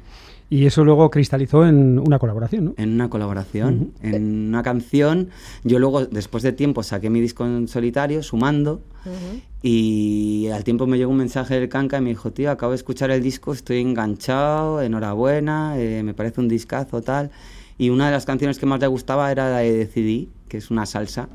Y 0.49 0.67
eso 0.67 0.85
luego 0.85 1.11
cristalizó 1.11 1.67
en 1.67 1.99
una 1.99 2.19
colaboración, 2.19 2.67
¿no? 2.67 2.75
En 2.77 2.93
una 2.93 3.11
colaboración, 3.11 3.93
en 4.03 4.49
una 4.49 4.63
canción. 4.63 5.31
Yo 5.65 5.81
luego, 5.81 6.07
después 6.07 6.45
de 6.45 6.53
tiempo, 6.53 6.85
saqué 6.85 7.11
mi 7.11 7.21
disco 7.21 7.45
en 7.45 7.67
solitario, 7.67 8.23
sumando. 8.23 8.81
Y 9.63 10.49
al 10.53 10.63
tiempo 10.63 10.87
me 10.87 10.99
llegó 10.99 11.11
un 11.11 11.17
mensaje 11.17 11.59
del 11.59 11.69
Canca 11.69 11.99
y 11.99 12.01
me 12.01 12.11
dijo, 12.11 12.33
tío, 12.33 12.51
acabo 12.51 12.73
de 12.73 12.77
escuchar 12.77 13.11
el 13.11 13.23
disco, 13.23 13.53
estoy 13.53 13.81
enganchado, 13.81 14.83
enhorabuena, 14.83 15.79
eh, 15.79 16.03
me 16.05 16.15
parece 16.15 16.41
un 16.41 16.49
discazo, 16.49 17.03
tal. 17.03 17.31
Y 17.79 17.91
una 17.91 18.07
de 18.07 18.13
las 18.13 18.25
canciones 18.25 18.59
que 18.59 18.67
más 18.67 18.81
le 18.81 18.87
gustaba 18.87 19.31
era 19.31 19.51
la 19.51 19.59
de 19.59 19.73
Decidí, 19.73 20.29
que 20.49 20.59
es 20.59 20.71
una 20.71 20.87
salsa. 20.87 21.29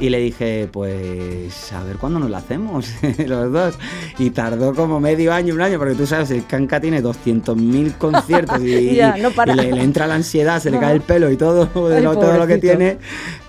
Y 0.00 0.08
le 0.10 0.18
dije, 0.18 0.68
pues, 0.72 1.72
a 1.72 1.82
ver 1.84 1.96
cuándo 1.96 2.18
nos 2.18 2.28
la 2.30 2.38
hacemos, 2.38 2.86
los 3.26 3.52
dos. 3.52 3.74
Y 4.18 4.30
tardó 4.30 4.74
como 4.74 4.98
medio 5.00 5.32
año, 5.32 5.54
un 5.54 5.60
año, 5.62 5.78
porque 5.78 5.94
tú 5.94 6.06
sabes, 6.06 6.30
el 6.32 6.44
Canca 6.46 6.80
tiene 6.80 7.02
200.000 7.02 7.94
conciertos 7.98 8.60
y, 8.60 8.94
Ya, 8.96 9.16
no 9.16 9.30
para. 9.30 9.52
y 9.52 9.56
le, 9.56 9.72
le 9.72 9.82
entra 9.82 10.06
la 10.06 10.16
ansiedad, 10.16 10.60
se 10.60 10.70
le 10.70 10.78
cae 10.80 10.94
el 10.94 11.00
pelo 11.00 11.30
y 11.30 11.36
todo, 11.36 11.88
de 11.88 12.00
lo, 12.00 12.14
todo 12.18 12.36
lo 12.36 12.46
que 12.46 12.58
tiene. 12.58 12.98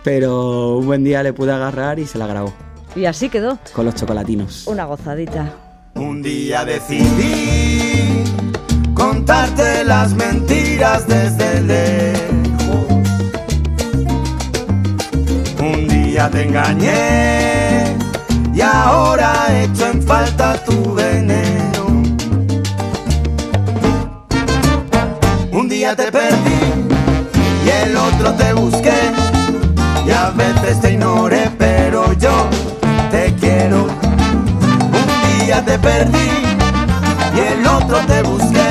Pero 0.04 0.78
un 0.78 0.86
buen 0.86 1.04
día 1.04 1.24
le 1.24 1.34
pude 1.34 1.52
agarrar 1.52 1.98
y 1.98 2.06
se 2.06 2.20
la 2.20 2.28
grabó 2.28 2.54
Y 2.96 3.06
así 3.06 3.30
quedó, 3.30 3.58
con 3.74 3.86
los 3.86 3.96
chocolatinos. 3.96 4.68
una 4.68 4.86
gozadita. 4.86 5.52
Un 5.96 6.22
día 6.22 6.64
decidí 6.66 8.24
contarte 8.94 9.84
las 9.84 10.14
mentiras 10.14 11.08
desde 11.08 11.62
lejos. 11.62 12.45
Día 16.16 16.30
te 16.30 16.44
engañé 16.44 17.94
y 18.54 18.62
ahora 18.62 19.48
echo 19.52 19.88
en 19.88 20.02
falta 20.02 20.54
tu 20.64 20.94
veneno. 20.94 21.88
Un 25.52 25.68
día 25.68 25.94
te 25.94 26.10
perdí 26.14 26.62
y 27.66 27.70
el 27.70 27.98
otro 27.98 28.34
te 28.36 28.54
busqué 28.54 29.12
y 30.08 30.12
a 30.12 30.30
veces 30.30 30.80
te 30.80 30.94
ignoré, 30.94 31.52
pero 31.58 32.14
yo 32.14 32.48
te 33.12 33.34
quiero. 33.34 33.84
Un 33.84 35.46
día 35.46 35.66
te 35.66 35.78
perdí 35.78 36.30
y 37.36 37.40
el 37.40 37.68
otro 37.68 37.98
te 38.08 38.22
busqué 38.22 38.70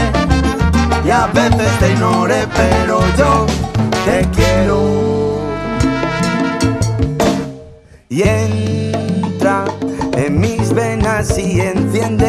y 1.05 1.11
a 1.11 1.27
veces 1.27 1.79
te 1.79 1.93
ignoré, 1.93 2.47
pero 2.57 3.01
yo 3.19 3.45
te 4.07 4.27
quiero. 4.35 5.14
Y 8.15 8.23
entra 8.23 9.65
en 10.17 10.39
mis 10.39 10.73
venas 10.73 11.37
y 11.37 11.61
enciende 11.61 12.24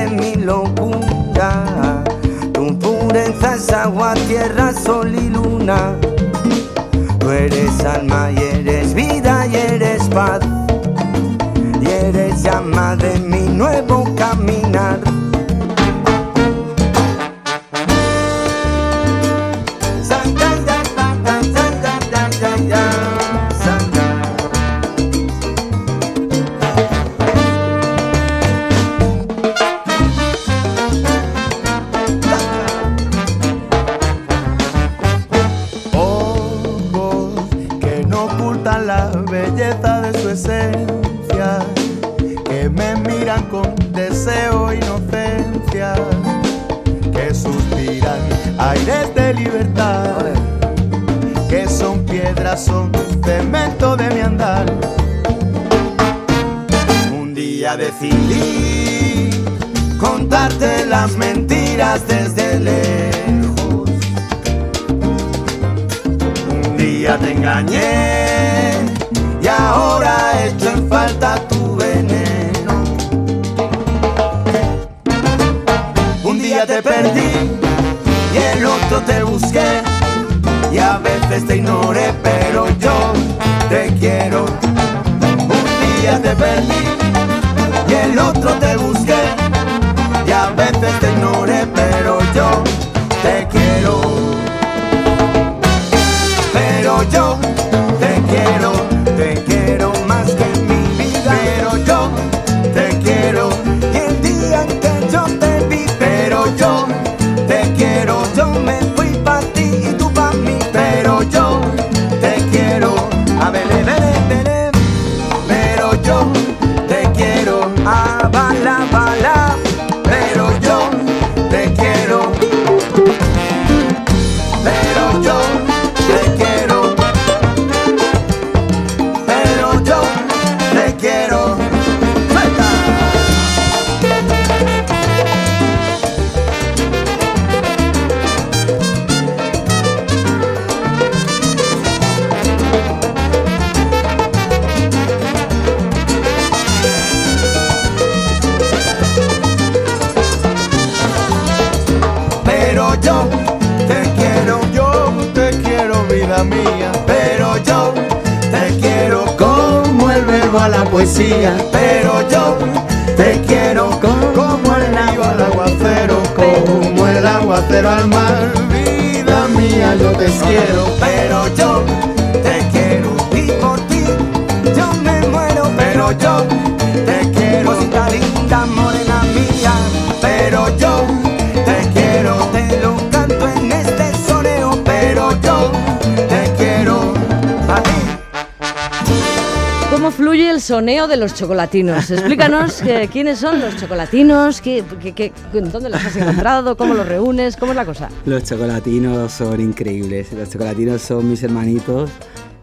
soneo 190.66 191.08
de 191.08 191.16
los 191.18 191.34
chocolatinos? 191.36 192.10
Explícanos 192.10 192.82
eh, 192.82 193.08
quiénes 193.12 193.38
son 193.40 193.60
los 193.62 193.76
chocolatinos, 193.78 194.62
qué, 194.62 194.84
qué- 195.00 195.14
qué- 195.14 195.32
dónde 195.54 195.90
los 195.90 196.04
has 196.04 196.16
encontrado, 196.16 196.76
cómo 196.76 196.96
los 196.96 197.08
reúnes, 197.08 197.56
cómo 197.56 197.72
es 197.74 197.76
la 197.76 197.86
cosa. 197.86 198.10
Los 198.26 198.44
chocolatinos 198.46 199.32
son 199.32 199.62
increíbles. 199.62 200.34
Los 200.34 200.50
chocolatinos 200.50 201.02
son 201.04 201.30
mis 201.30 201.44
hermanitos. 201.44 202.10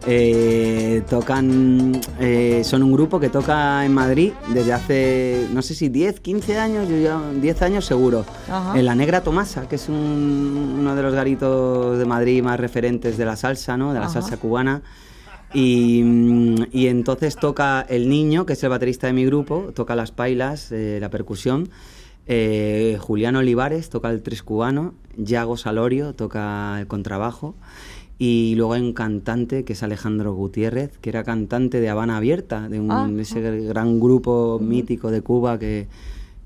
Eh, 0.05 1.01
tocan, 1.09 1.93
eh, 2.19 2.61
son 2.65 2.83
un 2.83 2.91
grupo 2.91 3.21
que 3.21 3.29
toca 3.29 3.85
en 3.85 3.93
Madrid 3.93 4.33
desde 4.53 4.73
hace, 4.73 5.47
no 5.53 5.61
sé 5.61 5.73
si 5.75 5.87
10, 5.87 6.19
15 6.19 6.59
años, 6.59 6.89
yo 6.89 6.97
ya 6.97 7.21
10 7.39 7.61
años 7.61 7.85
seguro, 7.85 8.25
Ajá. 8.51 8.77
en 8.77 8.85
la 8.85 8.95
Negra 8.95 9.21
Tomasa, 9.21 9.61
que 9.69 9.77
es 9.77 9.87
un- 9.87 10.75
uno 10.77 10.93
de 10.93 11.03
los 11.03 11.13
garitos 11.13 11.97
de 11.97 12.03
Madrid 12.03 12.43
más 12.43 12.59
referentes 12.59 13.17
de 13.17 13.23
la 13.23 13.37
salsa, 13.37 13.77
¿no? 13.77 13.93
de 13.93 13.99
la 14.01 14.07
Ajá. 14.07 14.15
salsa 14.21 14.35
cubana. 14.35 14.81
Y, 15.53 16.01
mm, 16.03 16.55
y 16.71 16.87
entonces 16.87 17.35
toca 17.35 17.81
el 17.87 18.09
niño, 18.09 18.45
que 18.45 18.53
es 18.53 18.63
el 18.63 18.69
baterista 18.69 19.07
de 19.07 19.13
mi 19.13 19.25
grupo, 19.25 19.71
toca 19.75 19.95
las 19.95 20.11
pailas, 20.11 20.71
eh, 20.71 20.97
la 20.99 21.09
percusión. 21.09 21.69
eh, 22.25 22.97
Julián 23.01 23.35
Olivares 23.35 23.89
toca 23.89 24.09
el 24.09 24.21
tres 24.23 24.43
cubano. 24.43 24.93
Yago 25.17 25.57
Salorio 25.57 26.13
toca 26.15 26.77
el 26.79 26.87
contrabajo. 26.87 27.53
Y 28.17 28.53
luego 28.55 28.73
hay 28.73 28.81
un 28.81 28.93
cantante 28.93 29.65
que 29.65 29.73
es 29.73 29.83
Alejandro 29.83 30.33
Gutiérrez, 30.33 30.97
que 30.99 31.09
era 31.09 31.23
cantante 31.25 31.81
de 31.81 31.89
Habana 31.89 32.15
Abierta, 32.15 32.69
de 32.69 32.79
un- 32.79 32.91
Ah. 32.91 33.09
ese 33.19 33.41
gran 33.65 33.99
grupo 33.99 34.57
mítico 34.61 35.11
de 35.11 35.21
Cuba 35.21 35.59
que, 35.59 35.87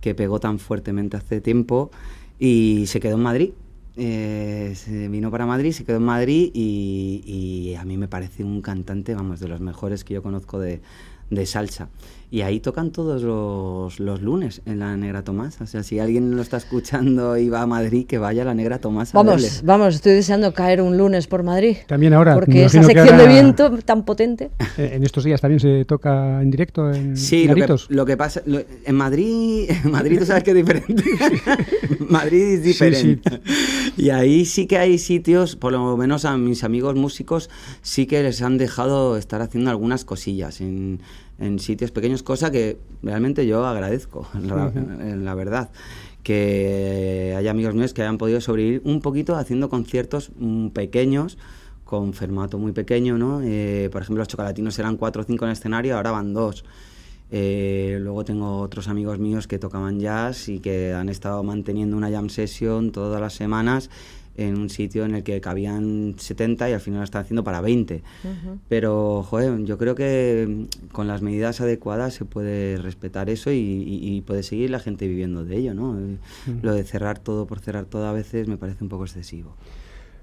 que 0.02 0.16
pegó 0.16 0.40
tan 0.40 0.58
fuertemente 0.58 1.16
hace 1.18 1.42
tiempo 1.42 1.92
y 2.40 2.86
se 2.88 3.00
quedó 3.00 3.18
en 3.18 3.22
Madrid. 3.24 3.52
Eh, 4.00 4.74
se 4.76 5.08
vino 5.08 5.32
para 5.32 5.48
Madrid, 5.48 5.72
se 5.72 5.84
quedó 5.84 5.98
en 5.98 6.04
Madrid 6.04 6.52
y, 6.54 7.24
y 7.26 7.76
a 7.76 7.84
mí 7.84 7.98
me 7.98 8.08
parece 8.08 8.44
un 8.44 8.62
cantante, 8.62 9.16
vamos, 9.16 9.40
de 9.40 9.48
los 9.48 9.60
mejores 9.60 10.04
que 10.04 10.14
yo 10.14 10.22
conozco 10.22 10.60
de, 10.60 10.82
de 11.30 11.46
salsa. 11.46 11.90
Y 12.30 12.42
ahí 12.42 12.60
tocan 12.60 12.92
todos 12.92 13.22
los, 13.24 14.02
los 14.02 14.22
lunes 14.22 14.62
en 14.66 14.80
la 14.80 14.98
Negra 14.98 15.24
Tomás. 15.24 15.62
O 15.62 15.66
sea, 15.66 15.82
si 15.82 15.98
alguien 16.00 16.36
lo 16.36 16.42
está 16.42 16.58
escuchando 16.58 17.38
y 17.38 17.48
va 17.48 17.62
a 17.62 17.68
Madrid, 17.68 18.06
que 18.06 18.18
vaya 18.18 18.42
a 18.42 18.46
la 18.46 18.54
Negra 18.54 18.80
Tomás 18.80 19.16
a 19.16 19.18
Vamos, 19.18 19.36
verles. 19.36 19.62
vamos, 19.64 19.96
estoy 19.96 20.12
deseando 20.12 20.54
caer 20.54 20.82
un 20.82 20.98
lunes 20.98 21.26
por 21.28 21.44
Madrid. 21.44 21.78
También 21.88 22.14
ahora, 22.14 22.34
Porque 22.34 22.66
esa 22.66 22.84
sección 22.84 23.06
de 23.16 23.24
ahora- 23.24 23.32
viento 23.32 23.70
tan 23.80 24.04
potente. 24.04 24.52
Eh, 24.78 24.92
En 24.96 25.04
estos 25.04 25.24
días 25.24 25.40
también 25.42 25.60
se 25.62 25.86
toca 25.86 26.42
en 26.42 26.52
directo 26.52 26.92
en 26.92 27.16
Sí, 27.18 27.48
lo 27.48 27.56
que, 27.56 27.76
lo 27.90 28.06
que 28.06 28.18
pasa, 28.18 28.42
lo- 28.46 28.60
en 28.86 28.96
Madrid, 28.96 29.70
en 29.86 29.90
Madrid 29.92 30.20
tú 30.20 30.26
sabes 30.26 30.44
que 30.44 30.52
es 30.52 30.58
diferente. 30.58 31.04
Madrid 32.10 32.44
es 32.44 32.60
Sí, 32.62 32.68
diferente. 32.68 33.42
Y 33.96 34.10
ahí 34.10 34.46
sí 34.46 34.68
que 34.68 34.78
hay 34.78 34.98
sitios, 34.98 35.56
por 35.56 35.72
lo 35.72 35.96
menos 35.98 36.26
a 36.26 36.38
mis 36.38 36.64
amigos 36.64 36.96
músicos, 36.96 37.50
sí 37.82 38.06
que 38.06 38.22
les 38.22 38.42
han 38.42 38.58
dejado 38.58 39.18
estar 39.18 39.42
haciendo 39.42 39.70
algunas 39.72 40.06
cosillas 40.06 40.62
en, 40.62 41.00
en 41.40 41.60
sitios 41.60 41.92
pequeños, 41.92 42.24
cosa 42.24 42.52
que 42.52 42.78
realmente 43.04 43.46
yo 43.46 43.66
agradezco, 43.66 44.28
la, 44.42 44.72
la 44.72 45.36
verdad. 45.36 45.70
Que 46.24 47.34
hay 47.38 47.48
amigos 47.48 47.74
míos 47.74 47.94
que 47.94 48.02
hayan 48.02 48.18
podido 48.18 48.42
sobrevivir 48.42 48.82
un 48.84 49.02
poquito 49.02 49.36
haciendo 49.36 49.70
conciertos 49.70 50.32
mm, 50.38 50.70
pequeños 50.70 51.38
con 51.88 52.14
formato 52.14 52.58
muy 52.60 52.74
pequeño, 52.74 53.18
¿no? 53.18 53.42
Eh, 53.42 53.90
por 53.92 54.02
ejemplo, 54.02 54.20
los 54.20 54.28
chocolatinos 54.28 54.78
eran 54.78 54.98
cuatro 54.98 55.22
o 55.22 55.26
cinco 55.26 55.46
en 55.46 55.52
escenario, 55.52 55.96
ahora 55.96 56.12
van 56.12 56.34
dos. 56.34 56.66
Eh, 57.32 57.98
luego 58.02 58.24
tengo 58.24 58.60
otros 58.60 58.88
amigos 58.88 59.20
míos 59.20 59.48
que 59.48 59.58
tocaban 59.60 60.00
jazz 60.00 60.48
y 60.48 60.60
que 60.60 60.94
han 60.94 61.10
estado 61.10 61.44
manteniendo 61.44 61.98
una 61.98 62.10
jam 62.10 62.30
session 62.30 62.92
todas 62.92 63.20
las 63.20 63.34
semanas 63.34 63.90
en 64.38 64.58
un 64.58 64.70
sitio 64.70 65.04
en 65.06 65.16
el 65.16 65.24
que 65.24 65.42
cabían 65.42 66.14
70 66.18 66.70
y 66.70 66.74
al 66.74 66.80
final 66.80 67.00
lo 67.00 67.04
están 67.04 67.24
haciendo 67.24 67.44
para 67.44 67.60
20. 67.62 68.02
Pero, 68.70 69.24
joder, 69.24 69.64
yo 69.66 69.78
creo 69.78 69.96
que 69.96 70.46
mm, 70.48 70.88
con 70.94 71.08
las 71.08 71.22
medidas 71.22 71.60
adecuadas 71.62 72.14
se 72.14 72.26
puede 72.26 72.78
respetar 72.78 73.30
eso 73.30 73.52
y, 73.52 73.58
y- 73.58 74.16
y 74.18 74.22
puede 74.22 74.44
seguir 74.44 74.70
la 74.70 74.80
gente 74.80 75.08
viviendo 75.08 75.44
de 75.44 75.58
ello, 75.58 75.74
¿no? 75.74 75.98
Eh, 76.00 76.18
Lo 76.62 76.74
de 76.74 76.84
cerrar 76.84 77.20
todo 77.20 77.46
por 77.48 77.60
cerrar 77.60 77.86
todo 77.86 78.06
a 78.08 78.14
veces 78.14 78.48
me 78.48 78.58
parece 78.58 78.84
un 78.84 78.90
poco 78.90 79.04
excesivo. 79.06 79.56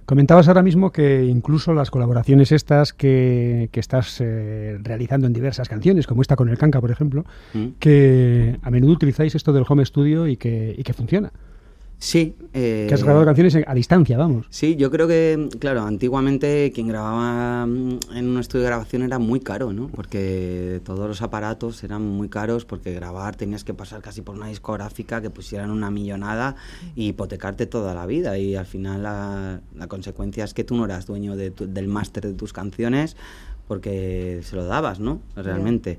Comentabas 0.06 0.48
ahora 0.48 0.62
mismo 0.62 0.92
que 0.92 1.24
incluso 1.24 1.72
las 1.72 1.90
colaboraciones 1.90 2.52
estas 2.52 2.92
que, 2.92 3.70
que 3.72 3.80
estás 3.80 4.18
eh, 4.20 4.78
realizando 4.82 5.26
en 5.26 5.32
diversas 5.32 5.66
canciones, 5.70 6.06
como 6.06 6.20
esta 6.20 6.36
con 6.36 6.50
el 6.50 6.58
Canca, 6.58 6.78
por 6.78 6.90
ejemplo, 6.90 7.24
¿Mm? 7.54 7.66
que 7.78 8.58
a 8.60 8.70
menudo 8.70 8.92
utilizáis 8.92 9.34
esto 9.34 9.54
del 9.54 9.64
home 9.66 9.82
studio 9.86 10.26
y 10.28 10.36
que, 10.36 10.74
y 10.76 10.82
que 10.82 10.92
funciona. 10.92 11.32
Sí. 11.98 12.36
Eh, 12.52 12.86
que 12.88 12.94
has 12.94 13.02
grabado 13.02 13.24
canciones 13.24 13.56
a 13.66 13.74
distancia, 13.74 14.16
vamos. 14.18 14.46
Sí, 14.50 14.76
yo 14.76 14.90
creo 14.90 15.08
que, 15.08 15.48
claro, 15.58 15.82
antiguamente 15.82 16.70
quien 16.74 16.88
grababa 16.88 17.66
mm, 17.66 17.98
en 18.14 18.28
un 18.28 18.38
estudio 18.38 18.64
de 18.64 18.68
grabación 18.68 19.02
era 19.02 19.18
muy 19.18 19.40
caro, 19.40 19.72
¿no? 19.72 19.88
Porque 19.88 20.80
todos 20.84 21.08
los 21.08 21.22
aparatos 21.22 21.82
eran 21.82 22.02
muy 22.02 22.28
caros 22.28 22.64
porque 22.64 22.92
grabar 22.92 23.36
tenías 23.36 23.64
que 23.64 23.74
pasar 23.74 24.02
casi 24.02 24.22
por 24.22 24.36
una 24.36 24.48
discográfica 24.48 25.22
que 25.22 25.30
pusieran 25.30 25.70
una 25.70 25.90
millonada 25.90 26.56
y 26.94 27.08
hipotecarte 27.08 27.66
toda 27.66 27.94
la 27.94 28.06
vida. 28.06 28.38
Y 28.38 28.54
al 28.54 28.66
final 28.66 29.02
la, 29.02 29.86
consecuencia 29.88 30.44
es 30.44 30.54
que 30.54 30.64
tú 30.64 30.76
no 30.76 30.84
eras 30.84 31.06
dueño 31.06 31.36
del 31.36 31.88
máster 31.88 32.26
de 32.26 32.34
tus 32.34 32.52
canciones 32.52 33.16
porque 33.66 34.40
se 34.42 34.56
lo 34.56 34.64
dabas, 34.64 35.00
¿no? 35.00 35.20
Realmente. 35.36 35.98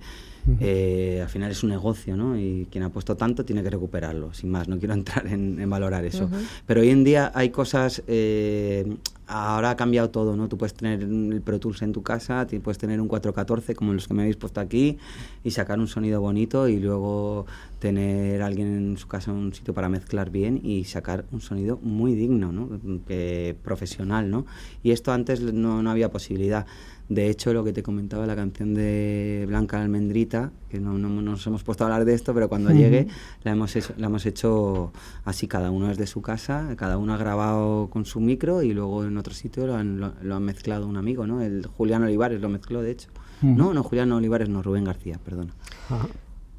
Eh, 0.60 1.22
al 1.24 1.30
final 1.30 1.52
es 1.52 1.64
un 1.64 1.72
negocio, 1.72 2.16
¿no? 2.16 2.38
Y 2.38 2.68
quien 2.70 2.84
ha 2.84 2.90
puesto 2.90 3.16
tanto 3.16 3.44
tiene 3.46 3.64
que 3.64 3.70
recuperarlo, 3.70 4.34
sin 4.34 4.52
más. 4.52 4.68
No 4.68 4.78
quiero 4.78 4.94
entrar 4.96 5.28
en, 5.28 5.70
valorar 5.70 6.06
eso. 6.06 6.30
Pero 6.66 6.82
hoy 6.82 6.90
en 6.90 7.04
día 7.04 7.32
hay 7.34 7.50
cosas. 7.50 8.04
Eh, 8.08 8.96
ahora 9.28 9.72
ha 9.72 9.76
cambiado 9.76 10.12
todo, 10.12 10.36
¿no? 10.36 10.48
Tú 10.48 10.58
puedes 10.58 10.76
tener 10.76 11.02
el 11.02 11.42
Pro 11.44 11.60
Tools 11.60 11.82
en 11.82 11.94
tu 11.94 12.04
casa, 12.04 12.46
puedes 12.64 12.78
tener 12.78 13.02
un 13.02 13.08
414 13.08 13.74
como 13.74 13.94
los 13.94 14.08
que 14.08 14.14
me 14.14 14.22
habéis 14.22 14.38
puesto 14.38 14.62
aquí 14.62 15.00
y 15.44 15.50
sacar 15.52 15.80
un 15.80 15.88
sonido 15.88 16.22
bonito 16.22 16.68
y 16.68 16.80
luego 16.80 17.48
tener 17.80 18.44
alguien 18.44 18.68
en 18.68 18.98
su 18.98 19.08
casa 19.08 19.32
un 19.32 19.52
sitio 19.54 19.74
para 19.74 19.90
mezclar 19.90 20.30
bien 20.30 20.60
y 20.64 20.84
sacar 20.84 21.26
un 21.32 21.42
sonido 21.42 21.80
muy 21.82 22.14
digno, 22.14 22.52
¿no? 22.52 22.70
Que, 23.08 23.56
profesional, 23.64 24.30
¿no? 24.30 24.46
Y 24.84 24.92
esto 24.92 25.12
antes 25.12 25.42
no, 25.42 25.82
no 25.82 25.90
había 25.90 26.12
posibilidad. 26.12 26.68
De 27.08 27.30
hecho, 27.30 27.54
lo 27.54 27.64
que 27.64 27.72
te 27.72 27.84
comentaba, 27.84 28.26
la 28.26 28.36
canción 28.36 28.74
de 28.74 29.46
Blanca 29.48 29.80
Almendrita, 29.80 30.52
que 30.70 30.80
no, 30.80 30.98
nos 30.98 31.46
hemos 31.46 31.64
puesto 31.64 31.84
a 31.84 31.88
hablar 31.88 32.04
de 32.04 32.16
esto, 32.16 32.34
pero 32.34 32.50
cuando 32.50 32.72
llegue 32.72 33.08
la 33.44 33.52
hemos, 33.52 33.76
hecho, 33.76 33.94
la 33.98 34.08
hemos 34.08 34.26
hecho 34.26 34.92
así, 35.24 35.48
cada 35.48 35.70
uno 35.70 35.92
es 35.92 35.98
de 36.00 36.08
su 36.08 36.24
casa, 36.24 36.74
cada 36.78 36.98
uno 36.98 37.14
ha 37.14 37.18
grabado 37.18 37.90
con 37.92 38.06
su 38.06 38.20
micro 38.20 38.64
y 38.64 38.74
luego 38.74 39.04
en 39.06 39.18
otro 39.18 39.36
sitio 39.36 39.68
lo 39.68 39.76
han, 39.76 40.00
lo, 40.00 40.40
mezclado 40.40 40.88
un 40.88 40.98
amigo, 40.98 41.28
¿no? 41.28 41.42
El 41.42 41.68
Julián 41.68 42.02
Olivares 42.04 42.42
lo 42.42 42.50
mezcló, 42.50 42.82
de 42.82 42.92
hecho. 42.92 43.10
No, 43.42 43.74
no, 43.74 43.84
Julián 43.84 44.12
Olivares, 44.12 44.50
no, 44.50 44.64
Rubén 44.64 44.86
García, 44.86 45.20
perdona. 45.24 45.54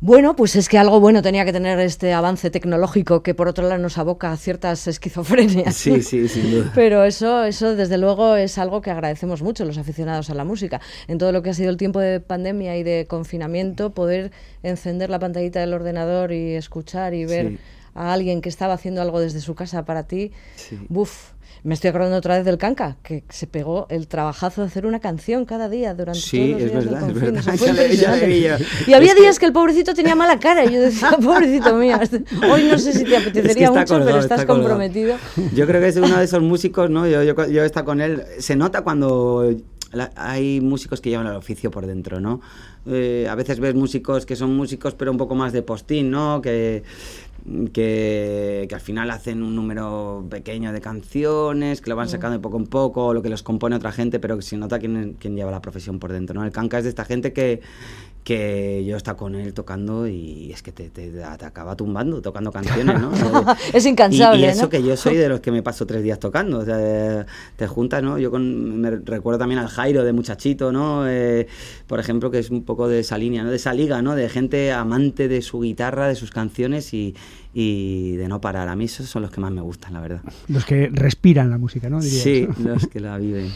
Bueno, 0.00 0.37
pues 0.37 0.56
es 0.56 0.68
que 0.68 0.76
algo 0.76 1.00
bueno 1.00 1.22
tenía 1.22 1.46
que 1.46 1.54
tener 1.54 1.80
este 1.80 2.12
avance 2.12 2.50
tecnológico 2.50 3.22
que 3.22 3.35
por 3.35 3.48
otro 3.48 3.66
lado 3.66 3.80
nos 3.80 3.96
aboca 3.96 4.30
a 4.30 4.37
ciertas 4.37 4.87
esquizofrenias. 4.87 5.74
Sí, 5.74 6.02
sí, 6.02 6.28
sin 6.28 6.50
duda. 6.50 6.72
Pero 6.74 7.02
eso, 7.04 7.44
eso 7.44 7.74
desde 7.74 7.96
luego 7.96 8.37
es 8.37 8.59
algo 8.59 8.82
que 8.82 8.90
agradecemos 8.90 9.40
mucho 9.42 9.64
los 9.64 9.78
aficionados 9.78 10.28
a 10.28 10.35
la 10.35 10.44
música. 10.44 10.82
En 11.09 11.16
todo 11.16 11.32
lo 11.32 11.42
que 11.42 11.50
ha 11.50 11.54
sido 11.54 11.70
el 11.70 11.78
tiempo 11.78 11.98
de 11.98 12.20
pandemia 12.20 12.76
y 12.76 12.82
de 12.82 13.06
confinamiento, 13.09 13.90
poder 13.90 14.32
encender 14.62 15.09
la 15.09 15.18
pantallita 15.18 15.61
del 15.61 15.72
ordenador 15.72 16.30
y 16.30 16.54
escuchar 16.54 17.14
y 17.14 17.24
ver 17.24 17.59
a 17.96 18.12
alguien 18.12 18.40
que 18.40 18.48
estaba 18.48 18.74
haciendo 18.74 19.02
algo 19.02 19.20
desde 19.20 19.40
su 19.40 19.54
casa 19.54 19.85
para 19.85 20.04
ti, 20.04 20.32
sí. 20.56 20.78
buf, 20.88 21.32
me 21.66 21.74
estoy 21.74 21.88
acordando 21.88 22.16
otra 22.16 22.37
vez 22.37 22.44
del 22.44 22.59
Canca, 22.59 22.96
que 23.02 23.24
se 23.28 23.48
pegó 23.48 23.88
el 23.90 24.06
trabajazo 24.06 24.61
de 24.61 24.68
hacer 24.68 24.87
una 24.87 25.00
canción 25.00 25.44
cada 25.46 25.68
día 25.68 25.94
durante 25.94 26.20
sí, 26.20 26.38
todos 26.38 26.50
los 26.52 26.70
días 26.70 26.85
verdad, 26.85 27.06
del 27.09 27.16
es 27.16 28.00
verdad. 28.00 28.59
Y 28.87 28.92
había 28.92 29.14
días 29.14 29.38
que... 29.40 29.46
el 29.46 29.52
pobrecito 29.52 29.92
tenía 29.92 30.14
mala 30.14 30.38
cara 30.38 30.64
y 30.64 30.72
yo 30.72 30.80
decía, 30.80 31.11
pobrecito 31.22 31.74
mío, 31.74 31.98
hoy 32.52 32.68
no 32.70 32.78
sé 32.78 32.92
si 32.92 33.04
te 33.04 33.16
apetecería 33.16 33.72
mucho, 33.72 33.98
pero 34.04 34.18
estás 34.18 34.44
comprometido. 34.44 35.16
Yo 35.54 35.66
creo 35.66 35.80
que 35.80 35.88
es 35.88 35.96
uno 35.96 36.16
de 36.18 36.24
esos 36.24 36.42
músicos, 36.42 36.88
¿no? 36.88 37.09
Yo, 37.09 37.24
yo, 37.24 37.35
yo 37.48 37.62
he 37.64 37.66
estado 37.66 37.87
con 37.87 38.00
él, 38.00 38.22
se 38.38 38.54
nota 38.54 38.82
cuando 38.82 39.50
hay 40.16 40.61
músicos 40.61 41.00
que 41.00 41.11
llevan 41.11 41.26
el 41.26 41.37
oficio 41.37 41.70
por 41.70 41.87
dentro, 41.87 42.20
¿no? 42.20 42.40
Eh, 42.87 43.26
a 43.28 43.35
veces 43.35 43.59
ves 43.59 43.74
músicos 43.74 44.26
que 44.26 44.37
son 44.37 44.54
músicos 44.54 44.94
pero 44.94 45.11
un 45.11 45.18
poco 45.18 45.35
más 45.35 45.52
de 45.52 45.62
postín, 45.62 46.11
¿no? 46.11 46.40
Que 46.40 46.85
que, 47.72 48.68
al 48.72 48.80
final 48.80 49.11
hacen 49.11 49.42
un 49.42 49.54
número 49.54 50.26
pequeño 50.28 50.72
de 50.72 50.80
canciones, 50.80 51.80
que 51.80 51.90
lo 51.90 51.96
van 51.96 52.06
mm. 52.06 52.11
sacando 52.11 52.37
de 52.37 52.42
poco 52.42 52.59
en 52.59 52.66
poco, 52.66 53.14
lo 53.14 53.22
que 53.22 53.28
los 53.28 53.42
compone 53.42 53.76
otra 53.76 53.92
gente, 53.92 54.18
pero 54.18 54.37
que 54.37 54.42
se 54.42 54.56
nota 54.56 54.78
quién, 54.78 55.16
quién 55.18 55.37
lleva 55.37 55.50
la 55.50 55.62
profesión 55.62 55.98
por 55.98 56.12
dentro. 56.12 56.35
¿no? 56.38 56.44
El 56.44 56.52
canca 56.52 56.78
es 56.78 56.85
de 56.85 56.90
esta 56.90 57.04
gente 57.04 57.32
que, 57.32 57.61
que 58.26 58.84
yo 58.84 58.96
está 58.96 59.14
con 59.14 59.36
él 59.36 59.54
tocando 59.54 60.08
y 60.08 60.50
es 60.50 60.60
que 60.60 60.72
te, 60.72 60.90
te, 60.90 61.22
acaba 61.22 61.76
tumbando 61.76 62.20
tocando 62.20 62.50
canciones, 62.50 63.00
¿no? 63.00 63.12
es 63.72 63.86
incansable. 63.86 64.40
Y, 64.40 64.44
eso 64.46 64.68
que 64.68 64.82
yo 64.82 64.96
soy 64.96 65.14
de 65.14 65.28
los 65.28 65.38
que 65.38 65.52
me 65.52 65.62
paso 65.62 65.86
tres 65.86 66.02
días 66.02 66.18
tocando, 66.18 66.58
o 66.58 66.64
sea, 66.64 67.24
te 67.54 67.66
juntas, 67.68 68.02
¿no? 68.02 68.18
Yo 68.18 68.32
con, 68.32 68.80
me 68.80 68.90
recuerdo 68.90 69.38
también 69.38 69.60
al 69.60 69.68
Jairo 69.68 70.02
de 70.02 70.12
Muchachito, 70.12 70.72
¿no? 70.72 71.08
Eh, 71.08 71.46
por 71.86 72.00
ejemplo, 72.00 72.32
que 72.32 72.40
es 72.40 72.50
un 72.50 72.64
poco 72.64 72.88
de 72.88 72.98
esa 72.98 73.16
línea, 73.16 73.44
¿no? 73.44 73.50
De 73.50 73.56
esa 73.56 73.72
liga, 73.72 74.02
¿no? 74.02 74.16
De 74.16 74.28
gente 74.28 74.72
amante 74.72 75.28
de 75.28 75.40
su 75.40 75.60
guitarra, 75.60 76.08
de 76.08 76.16
sus 76.16 76.32
canciones 76.32 76.92
y, 76.94 77.14
y 77.54 78.16
de 78.16 78.26
no 78.26 78.40
parar. 78.40 78.68
A 78.68 78.74
mí 78.74 78.86
esos 78.86 79.08
son 79.08 79.22
los 79.22 79.30
que 79.30 79.40
más 79.40 79.52
me 79.52 79.60
gustan, 79.60 79.92
la 79.92 80.00
verdad. 80.00 80.22
Los 80.48 80.64
que 80.64 80.90
respiran 80.92 81.48
la 81.48 81.58
música, 81.58 81.88
¿no? 81.88 82.02
Sí, 82.02 82.48
los 82.58 82.88
que 82.88 82.98
la 82.98 83.18
viven. 83.18 83.52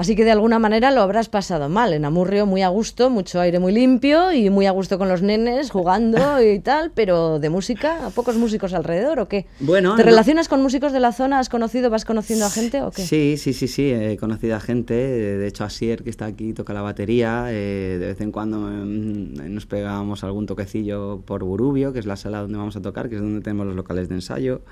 Así 0.00 0.16
que 0.16 0.24
de 0.24 0.30
alguna 0.30 0.58
manera 0.58 0.90
lo 0.92 1.02
habrás 1.02 1.28
pasado 1.28 1.68
mal. 1.68 1.92
En 1.92 2.06
Amurrio 2.06 2.46
muy 2.46 2.62
a 2.62 2.68
gusto, 2.68 3.10
mucho 3.10 3.38
aire 3.38 3.58
muy 3.58 3.70
limpio 3.70 4.32
y 4.32 4.48
muy 4.48 4.64
a 4.64 4.70
gusto 4.70 4.96
con 4.96 5.10
los 5.10 5.20
nenes 5.20 5.70
jugando 5.70 6.42
y 6.42 6.58
tal, 6.58 6.90
pero 6.94 7.38
de 7.38 7.50
música, 7.50 8.06
¿a 8.06 8.08
pocos 8.08 8.38
músicos 8.38 8.72
alrededor 8.72 9.20
o 9.20 9.28
qué? 9.28 9.44
Bueno, 9.60 9.96
¿Te 9.96 10.02
relacionas 10.02 10.48
con 10.48 10.62
músicos 10.62 10.94
de 10.94 11.00
la 11.00 11.12
zona? 11.12 11.38
¿Has 11.38 11.50
conocido, 11.50 11.90
vas 11.90 12.06
conociendo 12.06 12.46
a 12.46 12.50
gente 12.50 12.80
o 12.80 12.90
qué? 12.90 13.02
Sí, 13.02 13.36
sí, 13.36 13.52
sí, 13.52 13.68
sí, 13.68 13.90
he 13.90 14.16
conocido 14.16 14.56
a 14.56 14.60
gente. 14.60 14.94
De 14.94 15.46
hecho, 15.46 15.64
Asier, 15.64 16.02
que 16.02 16.08
está 16.08 16.24
aquí, 16.24 16.54
toca 16.54 16.72
la 16.72 16.80
batería. 16.80 17.48
Eh, 17.48 17.98
de 18.00 18.06
vez 18.06 18.22
en 18.22 18.32
cuando 18.32 18.56
mm, 18.56 19.52
nos 19.52 19.66
pegamos 19.66 20.24
algún 20.24 20.46
toquecillo 20.46 21.20
por 21.26 21.44
Burubio, 21.44 21.92
que 21.92 21.98
es 21.98 22.06
la 22.06 22.16
sala 22.16 22.40
donde 22.40 22.56
vamos 22.56 22.74
a 22.74 22.80
tocar, 22.80 23.10
que 23.10 23.16
es 23.16 23.20
donde 23.20 23.42
tenemos 23.42 23.66
los 23.66 23.76
locales 23.76 24.08
de 24.08 24.14
ensayo. 24.14 24.62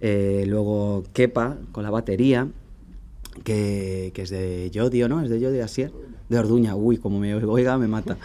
Eh, 0.00 0.46
luego 0.48 1.02
Kepa 1.12 1.58
con 1.70 1.82
la 1.84 1.90
batería 1.90 2.48
que, 3.42 4.12
es 4.14 4.30
de 4.30 4.70
Yodio, 4.70 5.08
¿no? 5.08 5.22
Es 5.22 5.30
de 5.30 5.40
Yodio 5.40 5.64
Asier. 5.64 5.92
De 6.28 6.38
Orduña, 6.38 6.74
uy, 6.74 6.96
como 6.96 7.18
me 7.18 7.34
oiga, 7.44 7.76
me 7.78 7.88
mata. 7.88 8.16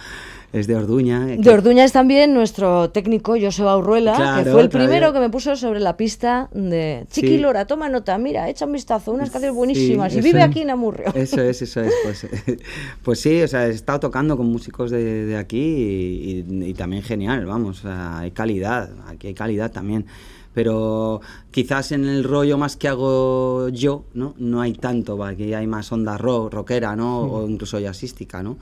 Es 0.51 0.65
de 0.65 0.75
Orduña. 0.75 1.31
Eh, 1.31 1.37
de 1.37 1.49
Orduña 1.51 1.85
es 1.85 1.91
también 1.91 2.33
nuestro 2.33 2.89
técnico 2.89 3.35
Joseba 3.39 3.77
Urruela, 3.77 4.41
que 4.43 4.49
fue 4.49 4.61
el 4.61 4.69
primero 4.69 5.13
que 5.13 5.19
me 5.19 5.29
puso 5.29 5.55
sobre 5.55 5.79
la 5.79 5.95
pista 5.95 6.49
de 6.53 7.05
Chiqui 7.11 7.37
Lora, 7.37 7.65
toma 7.65 7.87
nota, 7.87 8.17
mira, 8.17 8.49
echa 8.49 8.65
un 8.65 8.71
vistazo, 8.71 9.11
unas 9.11 9.29
canciones 9.29 9.55
buenísimas 9.55 10.15
y 10.15 10.21
vive 10.21 10.41
aquí 10.41 10.61
en 10.61 10.71
Amurrio. 10.71 11.11
Eso 11.13 11.41
es, 11.41 11.61
eso 11.61 11.81
es. 11.81 11.93
Pues, 12.03 12.27
pues 13.03 13.19
sí, 13.19 13.41
o 13.43 13.47
sea, 13.47 13.67
he 13.67 13.71
estado 13.71 13.99
tocando 13.99 14.37
con 14.37 14.47
músicos 14.47 14.89
de, 14.89 15.37
aquí 15.37 16.45
y, 16.49 16.73
también 16.73 17.03
genial, 17.03 17.45
vamos, 17.45 17.83
hay 17.85 18.31
calidad, 18.31 18.89
aquí 19.07 19.27
hay 19.27 19.33
calidad 19.35 19.71
también 19.71 20.05
pero 20.53 21.21
quizás 21.51 21.91
en 21.91 22.05
el 22.05 22.23
rollo 22.23 22.57
más 22.57 22.75
que 22.75 22.87
hago 22.87 23.69
yo, 23.69 24.05
¿no? 24.13 24.33
No 24.37 24.61
hay 24.61 24.73
tanto, 24.73 25.23
aquí 25.23 25.53
hay 25.53 25.67
más 25.67 25.91
onda 25.91 26.17
rock, 26.17 26.53
rockera, 26.53 26.95
¿no? 26.95 27.21
O 27.21 27.47
incluso 27.47 27.79
jazzística, 27.79 28.41
¿no? 28.43 28.57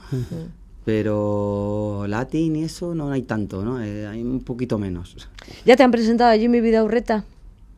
Pero 0.84 2.06
latín 2.08 2.56
y 2.56 2.64
eso 2.64 2.94
no 2.94 3.10
hay 3.10 3.22
tanto, 3.22 3.62
¿no? 3.62 3.82
Eh, 3.82 4.06
hay 4.06 4.22
un 4.22 4.40
poquito 4.40 4.78
menos. 4.78 5.28
¿Ya 5.66 5.76
te 5.76 5.82
han 5.82 5.90
presentado 5.90 6.30
a 6.30 6.38
Jimmy 6.38 6.60
Vidaurreta? 6.60 7.24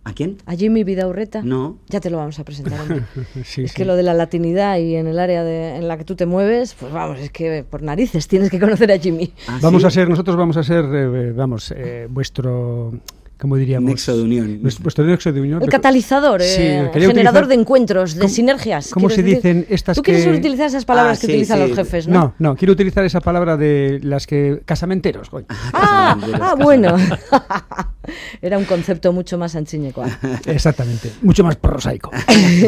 ¿A 0.02 0.12
quién? 0.14 0.38
A 0.46 0.54
Jimmy 0.54 0.82
Vidaurreta. 0.82 1.42
No. 1.42 1.76
Ya 1.88 2.00
te 2.00 2.08
lo 2.08 2.16
vamos 2.16 2.38
a 2.38 2.44
presentar. 2.44 2.80
es 3.56 3.74
que 3.74 3.84
lo 3.84 3.96
de 3.96 4.02
la 4.02 4.14
latinidad 4.14 4.78
y 4.78 4.94
en 4.94 5.06
el 5.06 5.18
área 5.18 5.44
de, 5.44 5.76
en 5.76 5.88
la 5.88 5.98
que 5.98 6.04
tú 6.04 6.16
te 6.16 6.24
mueves, 6.24 6.74
pues 6.78 6.92
vamos, 6.92 7.18
es 7.18 7.30
que 7.30 7.64
por 7.68 7.82
narices 7.82 8.26
tienes 8.26 8.50
que 8.50 8.58
conocer 8.58 8.90
a 8.92 8.98
Jimmy. 8.98 9.32
¿Ah, 9.46 9.58
vamos 9.60 9.84
a 9.84 9.90
ser, 9.90 10.08
nosotros 10.08 10.36
vamos 10.36 10.56
a 10.56 10.62
ser, 10.62 10.84
eh, 10.86 11.32
vamos, 11.32 11.72
eh, 11.76 12.06
vuestro 12.08 12.92
como 13.40 13.56
diríamos? 13.56 13.88
Nexo 13.88 14.16
de 14.16 14.22
unión. 14.22 14.62
Nuestro 14.62 15.04
nexo 15.04 15.32
de 15.32 15.40
unión. 15.40 15.62
El 15.62 15.70
catalizador, 15.70 16.42
eh, 16.42 16.90
generador 16.92 17.46
de 17.46 17.54
encuentros, 17.54 18.14
de 18.14 18.28
sinergias. 18.28 18.90
¿Cómo 18.90 19.08
se 19.08 19.22
dicen 19.22 19.66
estas 19.70 19.96
Tú 19.96 20.02
quieres 20.02 20.26
utilizar 20.26 20.66
esas 20.66 20.84
palabras 20.84 21.18
ah, 21.18 21.20
que 21.20 21.26
utilizan 21.26 21.60
los 21.60 21.74
jefes, 21.74 22.06
¿no? 22.06 22.20
No, 22.20 22.34
no, 22.38 22.56
quiero 22.56 22.72
utilizar 22.72 23.04
esa 23.04 23.20
palabra 23.20 23.56
de 23.56 23.98
las 24.02 24.26
que... 24.26 24.60
Casamenteros. 24.66 25.30
Ah, 25.72 26.18
ah, 26.40 26.54
bueno. 26.58 26.96
Era 28.42 28.58
un 28.58 28.64
concepto 28.64 29.12
mucho 29.12 29.38
más 29.38 29.54
anchiñeco. 29.56 30.04
Exactamente, 30.46 31.10
mucho 31.22 31.44
más 31.44 31.56
prosaico. 31.56 32.10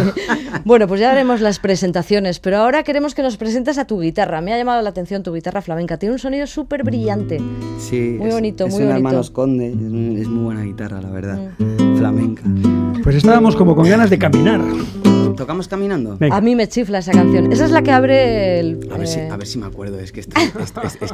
bueno, 0.64 0.86
pues 0.86 1.00
ya 1.00 1.10
haremos 1.10 1.40
las 1.40 1.58
presentaciones, 1.58 2.38
pero 2.38 2.58
ahora 2.58 2.82
queremos 2.82 3.14
que 3.14 3.22
nos 3.22 3.36
presentes 3.36 3.78
a 3.78 3.86
tu 3.86 4.00
guitarra. 4.00 4.40
Me 4.40 4.52
ha 4.52 4.58
llamado 4.58 4.82
la 4.82 4.90
atención 4.90 5.22
tu 5.22 5.34
guitarra 5.34 5.62
flamenca. 5.62 5.98
Tiene 5.98 6.14
un 6.14 6.18
sonido 6.18 6.46
súper 6.46 6.84
brillante. 6.84 7.40
Sí, 7.78 8.16
muy 8.18 8.30
bonito, 8.30 8.66
es 8.66 8.72
muy 8.72 8.84
bonito. 8.84 8.96
Hermanos 8.96 9.30
Conde, 9.30 9.68
es 9.68 10.28
muy 10.28 10.44
buena 10.44 10.61
guitarra, 10.62 11.00
la 11.00 11.10
verdad. 11.10 11.50
Mm. 11.58 11.96
Flamenca. 11.96 12.42
Pues 13.02 13.16
estábamos 13.16 13.56
como 13.56 13.74
con 13.74 13.88
ganas 13.88 14.10
de 14.10 14.18
caminar. 14.18 14.60
¿Tocamos 15.36 15.66
caminando? 15.68 16.18
A 16.30 16.40
mí 16.40 16.54
me 16.54 16.68
chifla 16.68 16.98
esa 16.98 17.12
canción. 17.12 17.52
Esa 17.52 17.64
es 17.64 17.70
la 17.70 17.82
que 17.82 17.90
abre 17.90 18.60
el. 18.60 18.88
A 18.92 18.98
ver, 18.98 19.08
si, 19.08 19.18
eh, 19.18 19.30
a 19.30 19.36
ver 19.36 19.46
si 19.46 19.58
me 19.58 19.66
acuerdo. 19.66 19.98
Es 19.98 20.12
que, 20.12 20.20
es, 20.20 20.28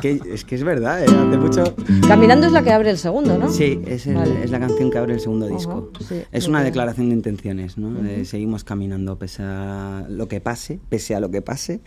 que, 0.01 0.21
es, 0.33 0.45
que 0.45 0.55
es 0.55 0.65
verdad, 0.65 1.03
¿eh? 1.03 1.07
Hace 1.07 1.39
mucho. 1.39 1.75
Caminando 2.07 2.47
es 2.47 2.53
la 2.53 2.63
que 2.63 2.73
abre 2.73 2.91
el 2.91 2.99
segundo, 2.99 3.39
¿no? 3.39 3.51
Sí, 3.51 3.81
es, 3.87 4.07
es 4.07 4.51
la 4.51 4.61
canción 4.61 4.91
que 4.91 4.99
abre 4.99 5.15
el 5.15 5.21
segundo 5.21 5.47
disco. 5.47 5.91
es 6.33 6.49
una 6.49 6.63
declaración 6.63 7.09
de 7.09 7.15
intenciones, 7.15 7.79
¿no? 7.79 7.89
seguimos 8.25 8.65
caminando 8.65 9.19
pese 9.19 9.43
a 9.43 10.07
lo 10.09 10.29
que 10.29 10.41
pase, 10.41 10.81
pese 10.89 11.15
a 11.15 11.21
lo 11.21 11.31
que 11.31 11.43
pase, 11.43 11.81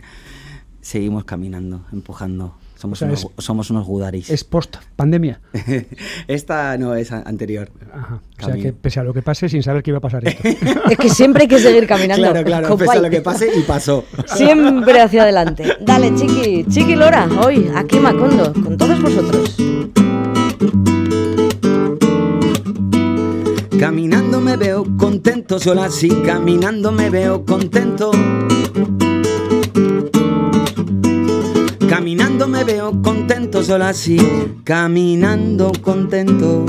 seguimos 0.80 1.24
caminando, 1.24 1.84
empujando 1.92 2.54
Somos, 2.82 2.98
O 2.98 2.98
sea, 2.98 3.06
unos, 3.06 3.28
somos 3.38 3.70
unos 3.70 3.86
gudaris. 3.86 4.28
Es 4.28 4.42
post 4.42 4.74
pandemia. 4.96 5.40
Esta 6.26 6.76
no 6.78 6.96
es 6.96 7.12
anterior. 7.12 7.70
Ajá. 7.94 8.16
O 8.16 8.40
sea 8.40 8.48
Camino. 8.48 8.62
que 8.64 8.72
pese 8.72 8.98
a 8.98 9.04
lo 9.04 9.14
que 9.14 9.22
pase, 9.22 9.48
sin 9.48 9.62
saber 9.62 9.84
que 9.84 9.92
iba 9.92 9.98
a 9.98 10.00
pasar 10.00 10.26
esto. 10.26 10.42
Es 10.90 10.98
que 10.98 11.08
siempre 11.08 11.42
hay 11.42 11.48
que 11.48 11.60
seguir 11.60 11.86
caminando. 11.86 12.24
Claro, 12.32 12.44
claro, 12.44 12.76
pese 12.76 12.98
a 12.98 13.00
lo 13.00 13.08
que 13.08 13.20
pase 13.20 13.50
y 13.56 13.62
pasó. 13.62 14.04
Siempre 14.26 15.00
hacia 15.00 15.22
adelante. 15.22 15.76
Dale, 15.80 16.12
Chiqui, 16.16 16.64
Chiqui 16.68 16.96
Lora, 16.96 17.28
hoy 17.40 17.70
aquí 17.72 17.98
en 17.98 18.02
Macondo, 18.02 18.52
con 18.52 18.76
todos 18.76 19.00
vosotros. 19.00 19.56
Caminando 23.78 24.40
me 24.40 24.56
veo 24.56 24.84
contento, 24.96 25.60
solo 25.60 25.84
así 25.84 26.08
caminando 26.26 26.90
me 26.90 27.10
veo 27.10 27.44
contento. 27.44 28.10
Me 32.48 32.64
veo 32.64 33.00
contento, 33.02 33.62
solo 33.62 33.84
así 33.84 34.18
caminando 34.64 35.70
contento. 35.80 36.66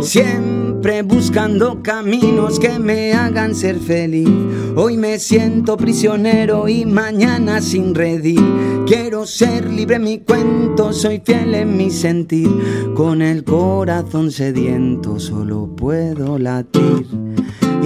Siempre 0.00 1.02
buscando 1.02 1.82
caminos 1.82 2.58
que 2.58 2.78
me 2.78 3.12
hagan 3.12 3.54
ser 3.54 3.78
feliz. 3.78 4.28
Hoy 4.74 4.96
me 4.96 5.18
siento 5.18 5.76
prisionero 5.76 6.66
y 6.66 6.86
mañana 6.86 7.60
sin 7.60 7.94
redil. 7.94 8.84
Quiero 8.86 9.26
ser 9.26 9.70
libre 9.70 9.96
en 9.96 10.04
mi 10.04 10.18
cuento, 10.20 10.92
soy 10.92 11.20
fiel 11.24 11.54
en 11.54 11.76
mi 11.76 11.90
sentir. 11.90 12.48
Con 12.94 13.20
el 13.20 13.44
corazón 13.44 14.30
sediento 14.30 15.20
solo 15.20 15.68
puedo 15.76 16.38
latir. 16.38 17.06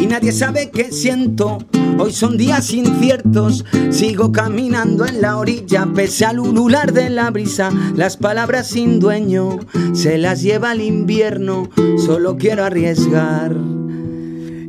Y 0.00 0.06
nadie 0.06 0.32
sabe 0.32 0.70
qué 0.70 0.92
siento. 0.92 1.58
Hoy 1.98 2.12
son 2.12 2.37
días 2.37 2.72
inciertos. 2.72 3.64
Sigo 3.90 4.30
caminando 4.30 5.04
en 5.04 5.20
la 5.20 5.37
orilla, 5.37 5.88
pese 5.94 6.24
al 6.24 6.38
ulular 6.38 6.92
de 6.92 7.11
la 7.11 7.30
brisa. 7.30 7.70
Las 7.96 8.16
palabras 8.16 8.68
sin 8.68 9.00
dueño 9.00 9.58
se 9.92 10.18
las 10.18 10.42
lleva 10.42 10.72
el 10.72 10.82
invierno. 10.82 11.68
Solo 11.96 12.37
quiero 12.37 12.64
arriesgar 12.64 13.56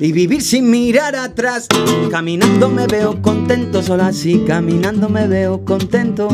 y 0.01 0.11
vivir 0.11 0.41
sin 0.41 0.71
mirar 0.71 1.15
atrás. 1.15 1.67
Caminando 2.09 2.69
me 2.69 2.87
veo 2.87 3.21
contento, 3.21 3.83
solo 3.83 4.03
así. 4.03 4.43
Caminando 4.47 5.09
me 5.09 5.27
veo 5.27 5.63
contento. 5.65 6.29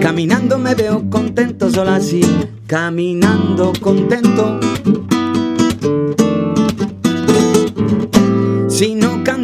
Caminando 0.00 0.58
me 0.58 0.74
veo 0.74 1.10
contento, 1.10 1.70
solo 1.70 1.90
así. 1.90 2.22
Caminando 2.66 3.72
contento. 3.80 4.60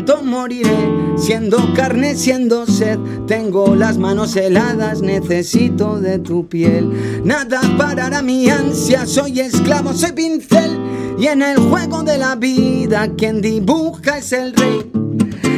Canto 0.01 0.25
moriré, 0.25 0.89
siendo 1.19 1.75
carne, 1.75 2.17
siendo 2.17 2.65
sed. 2.65 2.99
Tengo 3.27 3.77
las 3.77 3.99
manos 3.99 4.35
heladas, 4.35 5.03
necesito 5.03 6.01
de 6.01 6.19
tu 6.19 6.49
piel. 6.49 7.23
Nada 7.23 7.61
parará 7.77 8.23
mi 8.23 8.49
ansia, 8.49 9.05
soy 9.05 9.41
esclavo, 9.41 9.93
soy 9.93 10.13
pincel. 10.13 10.79
Y 11.19 11.27
en 11.27 11.43
el 11.43 11.59
juego 11.59 12.03
de 12.03 12.17
la 12.17 12.35
vida, 12.35 13.11
quien 13.15 13.43
dibuja 13.43 14.17
es 14.17 14.33
el 14.33 14.55
rey. 14.55 14.91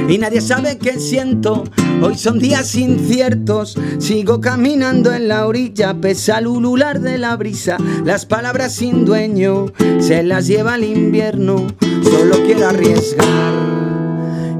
Y 0.08 0.18
nadie 0.18 0.40
sabe 0.40 0.76
qué 0.76 0.98
siento, 0.98 1.62
hoy 2.02 2.18
son 2.18 2.40
días 2.40 2.74
inciertos. 2.74 3.78
Sigo 3.98 4.40
caminando 4.40 5.12
en 5.12 5.28
la 5.28 5.46
orilla, 5.46 5.94
pese 6.00 6.32
al 6.32 6.48
ulular 6.48 7.00
de 7.00 7.16
la 7.16 7.36
brisa. 7.36 7.76
Las 8.04 8.26
palabras 8.26 8.74
sin 8.74 9.04
dueño 9.04 9.66
se 10.00 10.24
las 10.24 10.48
lleva 10.48 10.74
el 10.74 10.82
invierno. 10.82 11.68
Solo 12.02 12.42
quiero 12.44 12.66
arriesgar 12.66 13.71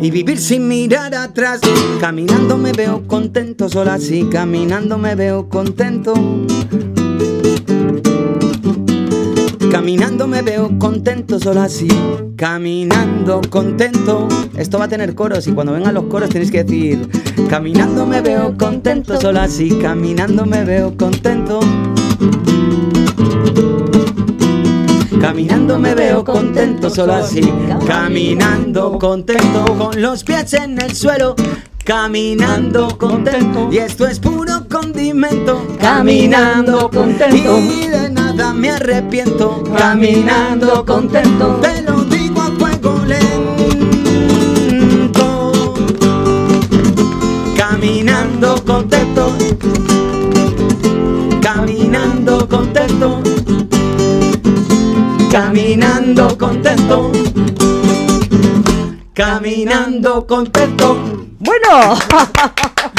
y 0.03 0.11
vivir 0.11 0.39
sin 0.39 0.67
mirar 0.67 1.15
atrás. 1.15 1.61
Caminando 2.01 2.59
me 2.59 2.73
veo 2.73 3.07
contento, 3.07 3.69
solo 3.69 3.93
así 3.93 4.25
caminando 4.25 4.99
me 4.99 5.15
veo 5.15 5.49
contento. 5.49 6.13
Caminando 9.71 10.27
me 10.27 10.43
veo 10.43 10.79
contento, 10.79 11.39
solo 11.39 11.63
así. 11.63 11.89
Caminando 12.37 13.41
contento. 13.49 14.29
Esto 14.57 14.79
va 14.79 14.87
a 14.87 14.89
tener 14.89 15.15
coros 15.15 15.47
y 15.47 15.53
cuando 15.53 15.73
vengan 15.73 15.95
los 15.95 16.05
coros 16.05 16.29
tenéis 16.31 16.51
que 16.51 16.65
decir: 16.65 17.09
Caminando 17.49 18.05
me 18.05 18.21
veo 18.21 18.57
contento, 18.59 19.21
solo 19.21 19.41
así. 19.41 19.71
Caminando 19.81 20.45
me 20.45 20.65
veo 20.65 20.97
contento. 20.97 21.61
Caminando 25.23 25.79
me 25.79 25.95
veo 25.95 26.25
contento, 26.25 26.91
solo 26.91 27.15
así. 27.15 27.43
Caminando 27.87 28.99
contento, 28.99 29.65
con 29.79 30.03
los 30.03 30.25
pies 30.25 30.53
en 30.55 30.83
el 30.83 30.97
suelo. 30.97 31.37
Caminando 31.85 32.99
contento, 32.99 33.69
y 33.71 33.79
esto 33.79 34.09
es 34.09 34.19
puro 34.19 34.67
condimento. 34.69 35.65
Caminando 35.81 36.91
contento. 36.91 37.57
y 37.57 37.87
de 37.87 38.11
nada 38.11 38.53
me 38.53 38.71
arrepiento. 38.71 39.63
Caminando 39.79 40.85
contento, 40.85 41.61
te 41.63 41.83
lo 41.83 42.03
digo 42.03 42.41
a 42.43 42.51
fuego 42.59 43.01
lento. 43.07 44.43
Caminando 47.57 48.65
contento, 48.65 49.37
caminando 51.41 52.49
contento, 52.49 53.23
caminando 55.33 56.37
contento, 56.37 57.11
caminando 59.15 60.27
contento. 60.27 60.95
Bueno, 61.39 61.97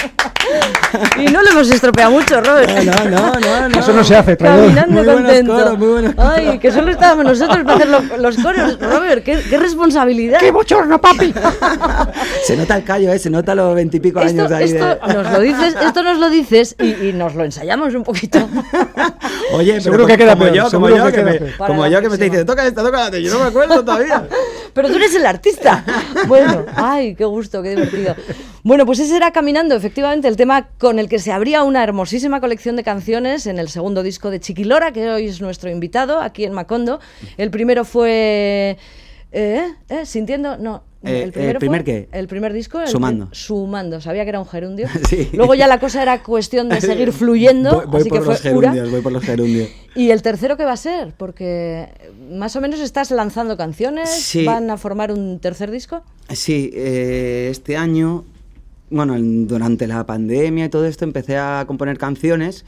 y 1.18 1.26
no 1.32 1.42
lo 1.42 1.50
hemos 1.52 1.70
estropeado 1.70 2.12
mucho, 2.12 2.42
Robert. 2.42 2.70
No, 2.84 3.10
no, 3.10 3.32
no, 3.40 3.70
no. 3.70 3.80
Eso 3.84 3.94
no 3.94 4.04
se 4.04 4.16
hace, 4.16 4.36
traidor. 4.36 4.66
Caminando 4.74 5.04
Muy 5.04 5.14
contento. 5.14 5.54
coros, 5.54 5.78
muy 5.80 5.88
buenos 5.88 6.14
Ay, 6.18 6.60
que 6.60 6.72
solo 6.72 6.92
estábamos 6.92 7.26
nosotros 7.26 7.58
para 7.64 7.74
hacer 7.76 7.88
lo- 7.90 8.18
los 8.18 8.38
coros. 8.38 8.80
Robert, 8.80 9.24
qué, 9.24 9.40
qué 9.50 9.58
responsabilidad. 9.58 10.40
¡Qué 10.40 10.52
bochorno, 10.52 11.00
papi! 11.00 11.34
Se 12.46 12.56
nota 12.58 12.78
el 12.78 12.84
callo, 12.84 13.12
¿eh? 13.12 13.20
Se 13.20 13.30
nota 13.30 13.56
los 13.56 13.74
veintipico 13.76 14.20
años 14.20 14.52
ahí. 14.52 14.66
esto 14.66 14.86
de- 14.86 15.14
nos 15.14 15.32
lo 15.32 15.40
dices, 15.40 15.76
esto 15.82 16.04
nos 16.04 16.20
lo 16.20 16.30
dices 16.30 16.76
y, 16.80 17.08
y 17.10 17.14
nos 17.14 17.36
lo 17.36 17.44
ensayamos 17.44 17.94
un 17.96 18.04
poquito. 18.04 18.40
Oye, 19.54 19.72
pero 19.74 19.82
Seguro 19.82 20.06
que 20.06 20.14
como- 20.14 20.18
queda 20.18 20.34
como 20.34 20.44
peor, 20.46 20.56
yo, 20.56 20.72
como 20.72 20.90
yo, 20.90 21.06
que 21.06 21.12
que, 21.14 21.24
me, 21.24 21.40
como 21.58 21.84
la 21.84 21.90
yo 21.90 21.98
que 21.98 22.10
me 22.10 22.10
próxima. 22.10 22.26
diciendo, 22.26 22.46
toca 22.52 22.66
esta, 22.68 22.84
toca 22.84 23.06
esta, 23.06 23.18
yo 23.20 23.34
no 23.34 23.40
me 23.40 23.46
acuerdo 23.48 23.84
todavía. 23.84 24.28
Pero 24.74 24.90
tú 24.90 24.96
eres 24.96 25.14
el 25.16 25.26
artista. 25.26 25.84
Bueno, 26.28 26.66
ay, 26.76 27.16
qué 27.16 27.26
gusto, 27.26 27.62
qué 27.62 27.70
divertido. 27.72 28.16
Bueno, 28.64 28.86
pues 28.86 29.00
ese 29.00 29.18
era 29.18 29.32
Caminando, 29.32 29.76
efectivamente, 29.76 30.30
el 30.30 30.38
tema 30.38 30.70
con 30.78 30.98
el 30.98 31.10
que 31.10 31.20
se 31.20 31.34
abría 31.34 31.64
una 31.64 31.84
hermosísima 31.84 32.40
colección 32.40 32.78
de 32.78 32.84
canciones 32.84 33.46
en 33.46 33.60
el 33.60 33.68
segundo 33.68 34.04
disco 34.04 34.30
de 34.32 34.40
Chiquilora, 34.40 34.94
que 34.94 35.10
hoy 35.10 35.26
es 35.28 35.42
nuestro 35.42 35.70
invitado 35.70 36.22
aquí 36.22 36.46
en 36.46 36.54
Macondo. 36.54 37.02
El 37.38 37.52
primero 37.52 37.84
fue... 37.84 38.78
¿Eh? 39.34 39.66
¿Eh? 39.90 40.06
¿Sintiendo? 40.06 40.58
No. 40.58 40.84
Eh, 41.04 41.24
el, 41.24 41.32
primero 41.34 41.52
¿el 41.54 41.58
primer 41.60 41.84
qué? 41.84 42.08
El 42.14 42.28
primer 42.28 42.54
disco. 42.54 42.80
el 42.80 42.88
Sumando. 42.88 43.28
sumando. 43.34 44.00
Sabía 44.00 44.24
que 44.24 44.30
era 44.30 44.40
un 44.40 44.46
gerundio. 44.48 44.88
Sí. 45.10 45.28
Luego 45.34 45.56
ya 45.56 45.68
la 45.68 45.80
cosa 45.82 46.02
era 46.02 46.24
cuestión 46.24 46.70
de 46.70 46.80
seguir 46.82 47.12
fluyendo. 47.12 47.82
Voy, 47.82 47.86
voy 47.88 48.02
así 48.02 48.10
por 48.10 48.20
que 48.22 48.26
los 48.26 48.40
fue 48.40 48.50
gerundios, 48.52 48.92
voy 48.92 49.02
por 49.02 49.12
los 49.12 49.24
gerundios. 49.24 49.70
¿Y 49.96 50.12
el 50.12 50.22
tercero 50.22 50.56
qué 50.56 50.64
va 50.64 50.72
a 50.74 50.78
ser? 50.78 51.14
Porque 51.18 51.90
más 52.32 52.56
o 52.56 52.62
menos 52.62 52.80
estás 52.80 53.12
lanzando 53.12 53.58
canciones, 53.58 54.10
Sí. 54.10 54.46
van 54.46 54.70
a 54.70 54.78
formar 54.78 55.12
un 55.12 55.40
tercer 55.40 55.70
disco. 55.72 56.04
Sí, 56.30 56.70
eh, 56.74 57.50
este 57.52 57.76
año, 57.76 58.24
bueno, 58.94 59.16
en- 59.16 59.48
durante 59.48 59.88
la 59.88 60.06
pandemia 60.06 60.66
y 60.66 60.70
todo 60.70 60.86
esto, 60.86 61.04
empecé 61.06 61.38
a 61.38 61.64
componer 61.68 61.98
canciones 61.98 62.64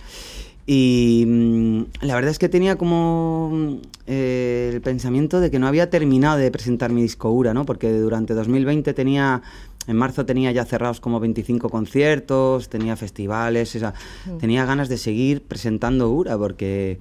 y 0.67 1.23
mm, 1.27 1.81
la 2.01 2.15
verdad 2.15 2.31
es 2.31 2.39
que 2.39 2.49
tenía 2.49 2.75
como 2.77 3.51
mm, 3.53 3.73
eh, 4.07 4.71
el 4.73 4.81
pensamiento 4.81 5.39
de 5.39 5.51
que 5.51 5.59
no 5.59 5.67
había 5.67 5.89
terminado 5.89 6.37
de 6.37 6.49
presentar 6.51 6.91
mi 6.91 7.01
disco 7.01 7.31
Ura, 7.31 7.53
¿no? 7.53 7.65
Porque 7.65 7.91
durante 7.93 8.33
2020 8.33 8.93
tenía, 8.93 9.41
en 9.87 9.95
marzo 9.97 10.25
tenía 10.25 10.51
ya 10.51 10.65
cerrados 10.65 10.99
como 10.99 11.19
25 11.19 11.69
conciertos, 11.69 12.69
tenía 12.69 12.95
festivales, 12.95 13.75
o 13.75 13.79
sea, 13.79 13.93
tenía 14.39 14.65
ganas 14.65 14.89
de 14.89 14.97
seguir 14.97 15.41
presentando 15.43 16.09
Ura 16.11 16.37
porque... 16.37 16.99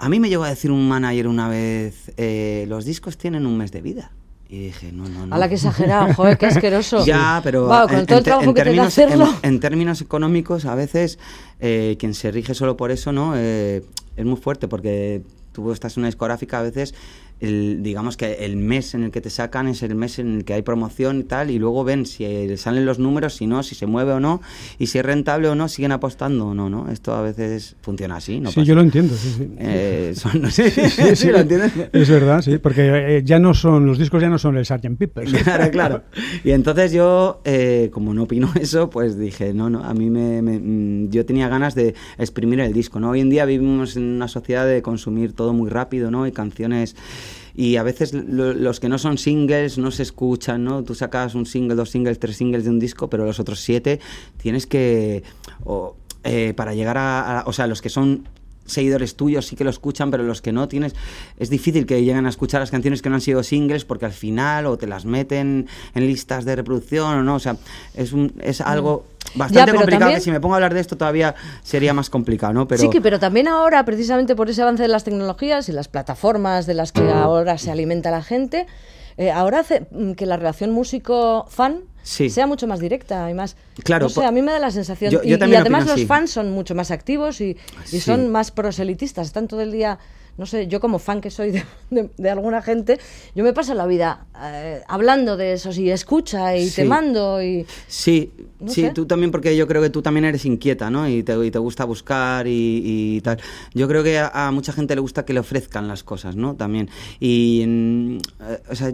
A 0.00 0.08
mí 0.08 0.20
me 0.20 0.28
llegó 0.28 0.44
a 0.44 0.48
decir 0.48 0.70
un 0.70 0.86
manager 0.88 1.26
una 1.26 1.48
vez, 1.48 2.12
eh, 2.16 2.66
los 2.68 2.84
discos 2.84 3.18
tienen 3.18 3.46
un 3.46 3.58
mes 3.58 3.72
de 3.72 3.80
vida. 3.82 4.12
Y 4.50 4.64
dije, 4.66 4.92
no, 4.92 5.06
no, 5.08 5.26
no. 5.26 5.34
A 5.34 5.38
la 5.38 5.48
que 5.48 5.56
exagerado, 5.56 6.14
joder, 6.14 6.38
qué 6.38 6.46
asqueroso. 6.46 7.04
Ya, 7.04 7.40
pero 7.44 7.66
Wow, 7.66 7.86
con 7.88 7.98
en, 7.98 8.06
todo 8.06 8.18
el 8.18 8.24
trabajo 8.24 8.48
en 8.48 8.54
que 8.54 8.62
te 8.62 8.64
da 8.64 8.64
términos, 8.64 8.86
hacerlo. 8.86 9.28
en- 9.42 9.48
en 9.54 9.60
términos 9.60 10.00
económicos, 10.00 10.64
a 10.64 10.74
veces 10.74 11.18
eh, 11.60 11.96
quien 11.98 12.14
se 12.14 12.30
rige 12.30 12.54
solo 12.54 12.76
por 12.76 12.90
eso, 12.90 13.12
¿no? 13.12 13.34
Eh, 13.36 13.82
es 14.16 14.24
muy 14.24 14.36
fuerte 14.36 14.66
porque 14.66 15.22
tú 15.52 15.70
estás 15.72 15.96
en 15.96 16.00
una 16.02 16.08
discográfica, 16.08 16.60
a 16.60 16.62
veces 16.62 16.94
el, 17.40 17.78
digamos 17.82 18.16
que 18.16 18.44
el 18.44 18.56
mes 18.56 18.94
en 18.94 19.04
el 19.04 19.10
que 19.10 19.20
te 19.20 19.30
sacan 19.30 19.68
es 19.68 19.82
el 19.82 19.94
mes 19.94 20.18
en 20.18 20.36
el 20.38 20.44
que 20.44 20.54
hay 20.54 20.62
promoción 20.62 21.20
y 21.20 21.22
tal, 21.24 21.50
y 21.50 21.58
luego 21.58 21.84
ven 21.84 22.06
si 22.06 22.24
eh, 22.24 22.56
salen 22.56 22.84
los 22.86 22.98
números, 22.98 23.34
si 23.34 23.46
no, 23.46 23.62
si 23.62 23.74
se 23.74 23.86
mueve 23.86 24.12
o 24.12 24.20
no, 24.20 24.40
y 24.78 24.86
si 24.88 24.98
es 24.98 25.04
rentable 25.04 25.48
o 25.48 25.54
no, 25.54 25.68
siguen 25.68 25.92
apostando 25.92 26.48
o 26.48 26.54
no, 26.54 26.68
¿no? 26.70 26.90
Esto 26.90 27.14
a 27.14 27.22
veces 27.22 27.76
funciona 27.80 28.16
así, 28.16 28.40
¿no? 28.40 28.50
Sí, 28.50 28.64
yo 28.64 28.74
lo 28.74 28.80
entiendo, 28.80 29.14
sí, 29.16 29.34
sí. 29.38 29.48
Eh, 29.58 30.12
son- 30.16 30.42
no 30.42 30.50
sé, 30.50 30.70
Sí, 30.70 30.82
sí, 30.88 31.02
¿Sí 31.16 31.28
lo 31.30 31.38
entiendes? 31.38 31.72
Es 31.92 32.08
verdad, 32.10 32.42
sí, 32.42 32.58
porque 32.58 33.16
eh, 33.18 33.22
ya 33.24 33.38
no 33.38 33.54
son, 33.54 33.86
los 33.86 33.98
discos 33.98 34.20
ya 34.22 34.28
no 34.28 34.38
son 34.38 34.56
el 34.56 34.64
Sgt. 34.66 34.96
Peppers. 34.98 35.32
Claro, 35.48 35.70
claro. 35.70 36.02
Y 36.44 36.50
entonces 36.50 36.92
yo, 36.92 37.40
eh, 37.44 37.88
como 37.92 38.12
no 38.14 38.24
opino 38.24 38.50
eso, 38.60 38.90
pues 38.90 39.18
dije, 39.18 39.54
no, 39.54 39.70
no, 39.70 39.84
a 39.84 39.94
mí 39.94 40.10
me, 40.10 40.42
me- 40.42 40.58
mm, 40.58 41.10
yo 41.10 41.24
tenía 41.24 41.48
ganas 41.48 41.74
de 41.74 41.94
exprimir 42.18 42.60
el 42.60 42.72
disco, 42.72 43.00
¿no? 43.00 43.10
Hoy 43.10 43.20
en 43.20 43.30
día 43.30 43.44
vivimos 43.44 43.96
en 43.96 44.02
una 44.04 44.28
sociedad 44.28 44.66
de 44.66 44.82
consumir 44.82 45.32
todo 45.32 45.52
muy 45.52 45.70
rápido, 45.70 46.10
¿no? 46.10 46.26
Y 46.26 46.32
canciones... 46.32 46.96
Y 47.60 47.74
a 47.74 47.82
veces 47.82 48.12
lo- 48.14 48.54
los 48.54 48.78
que 48.78 48.88
no 48.88 48.98
son 48.98 49.18
singles 49.18 49.78
no 49.78 49.90
se 49.90 50.04
escuchan, 50.04 50.62
¿no? 50.62 50.84
Tú 50.84 50.94
sacas 50.94 51.34
un 51.34 51.44
single, 51.44 51.74
dos 51.74 51.90
singles, 51.90 52.20
tres 52.20 52.36
singles 52.36 52.62
de 52.62 52.70
un 52.70 52.78
disco, 52.78 53.10
pero 53.10 53.24
los 53.26 53.40
otros 53.40 53.58
siete 53.60 53.98
tienes 54.40 54.66
que... 54.68 55.24
o, 55.64 55.96
eh, 56.22 56.52
para 56.54 56.72
llegar 56.74 56.96
a, 56.98 57.40
a- 57.40 57.44
O 57.46 57.52
sea, 57.52 57.66
los 57.66 57.82
que 57.82 57.88
son 57.88 58.28
seguidores 58.64 59.16
tuyos 59.16 59.46
sí 59.46 59.56
que 59.56 59.64
lo 59.64 59.70
escuchan, 59.70 60.10
pero 60.12 60.22
los 60.24 60.40
que 60.42 60.52
no 60.52 60.68
tienes, 60.68 60.94
es 61.38 61.48
difícil 61.50 61.84
que 61.86 61.98
lleguen 62.04 62.26
a 62.26 62.28
escuchar 62.28 62.60
las 62.60 62.70
canciones 62.70 63.00
que 63.02 63.08
no 63.08 63.14
han 63.16 63.22
sido 63.22 63.42
singles 63.42 63.84
porque 63.86 64.04
al 64.04 64.12
final 64.12 64.66
o 64.66 64.76
te 64.76 64.86
las 64.86 65.04
meten 65.06 65.66
en 65.94 66.06
listas 66.06 66.44
de 66.44 66.54
reproducción 66.54 67.16
o 67.16 67.22
no, 67.24 67.36
o 67.36 67.38
sea, 67.40 67.56
es, 67.94 68.12
un, 68.12 68.34
es 68.42 68.60
algo 68.60 69.06
bastante 69.34 69.72
Mm. 69.72 69.76
complicado 69.76 70.00
también- 70.00 70.18
que 70.18 70.24
si 70.24 70.30
me 70.30 70.40
pongo 70.40 70.54
a 70.54 70.56
hablar 70.56 70.74
de 70.74 70.80
esto 70.80 70.96
todavía 70.96 71.34
sería 71.62 71.92
más 71.94 72.10
complicado, 72.10 72.52
¿no? 72.52 72.66
Pero 72.68 72.80
Sí, 72.80 72.90
que, 72.90 73.00
pero 73.00 73.18
también 73.18 73.48
ahora, 73.48 73.84
precisamente 73.84 74.34
por 74.36 74.48
ese 74.50 74.62
avance 74.62 74.82
de 74.82 74.88
las 74.88 75.04
tecnologías 75.04 75.68
y 75.68 75.72
las 75.72 75.88
plataformas 75.88 76.66
de 76.66 76.74
las 76.74 76.92
que 76.92 77.10
ahora 77.10 77.58
se 77.58 77.70
alimenta 77.70 78.10
la 78.10 78.22
gente, 78.22 78.66
eh, 79.16 79.30
ahora 79.30 79.60
hace 79.60 79.86
mm, 79.90 80.12
que 80.12 80.26
la 80.26 80.36
relación 80.36 80.70
músico-fan 80.70 81.80
Sí. 82.02 82.30
sea 82.30 82.46
mucho 82.46 82.66
más 82.66 82.80
directa 82.80 83.30
y 83.30 83.34
más... 83.34 83.56
Claro, 83.84 84.04
No 84.06 84.08
sé, 84.08 84.20
po- 84.20 84.26
a 84.26 84.30
mí 84.30 84.40
me 84.40 84.52
da 84.52 84.58
la 84.58 84.70
sensación... 84.70 85.10
Yo- 85.10 85.20
y, 85.22 85.28
yo 85.30 85.36
y 85.36 85.38
también 85.38 85.60
además 85.60 85.82
opino 85.82 85.96
los 85.98 86.06
fans 86.06 86.30
son 86.30 86.50
mucho 86.52 86.74
más 86.74 86.90
activos 86.90 87.40
y, 87.42 87.50
y 87.50 87.56
Sí. 87.86 88.00
son 88.00 88.30
más 88.32 88.50
proselitistas. 88.50 89.26
Están 89.26 89.46
todo 89.48 89.60
el 89.60 89.72
día... 89.72 89.98
No 90.38 90.46
sé, 90.46 90.68
yo 90.68 90.78
como 90.80 90.98
fan 91.00 91.20
que 91.20 91.30
soy 91.30 91.50
de, 91.50 91.64
de- 91.90 92.08
de 92.16 92.30
alguna 92.30 92.62
gente, 92.62 92.98
yo 93.34 93.42
me 93.44 93.52
paso 93.52 93.74
la 93.74 93.86
vida 93.86 94.24
eh, 94.40 94.80
hablando 94.88 95.36
de 95.36 95.52
eso 95.54 95.70
y 95.72 95.90
escucha 95.90 96.56
y 96.56 96.70
te 96.70 96.84
mando 96.84 97.42
y... 97.42 97.66
Sí, 97.88 98.30
No 98.60 98.70
sí, 98.72 98.82
sé. 98.82 98.90
tú 98.90 99.04
también 99.04 99.30
porque 99.32 99.56
yo 99.56 99.66
creo 99.66 99.82
que 99.82 99.90
tú 99.90 100.00
también 100.00 100.24
eres 100.24 100.44
inquieta, 100.44 100.90
¿no? 100.90 101.08
Y 101.08 101.22
te, 101.24 101.44
y 101.44 101.50
te 101.50 101.58
gusta 101.58 101.84
buscar 101.84 102.46
y, 102.46 102.82
y 103.16 103.20
tal. 103.20 103.38
Yo 103.74 103.88
creo 103.88 104.02
que 104.04 104.18
a, 104.18 104.30
a 104.46 104.50
mucha 104.52 104.72
gente 104.72 104.94
le 104.94 105.00
gusta 105.00 105.24
que 105.24 105.32
le 105.32 105.40
ofrezcan 105.40 105.88
las 105.88 106.04
cosas, 106.04 106.36
¿no? 106.36 106.54
También. 106.54 106.88
Y, 107.18 107.64
mm, 107.66 108.16
eh, 108.16 108.62
o 108.70 108.74
sea, 108.76 108.92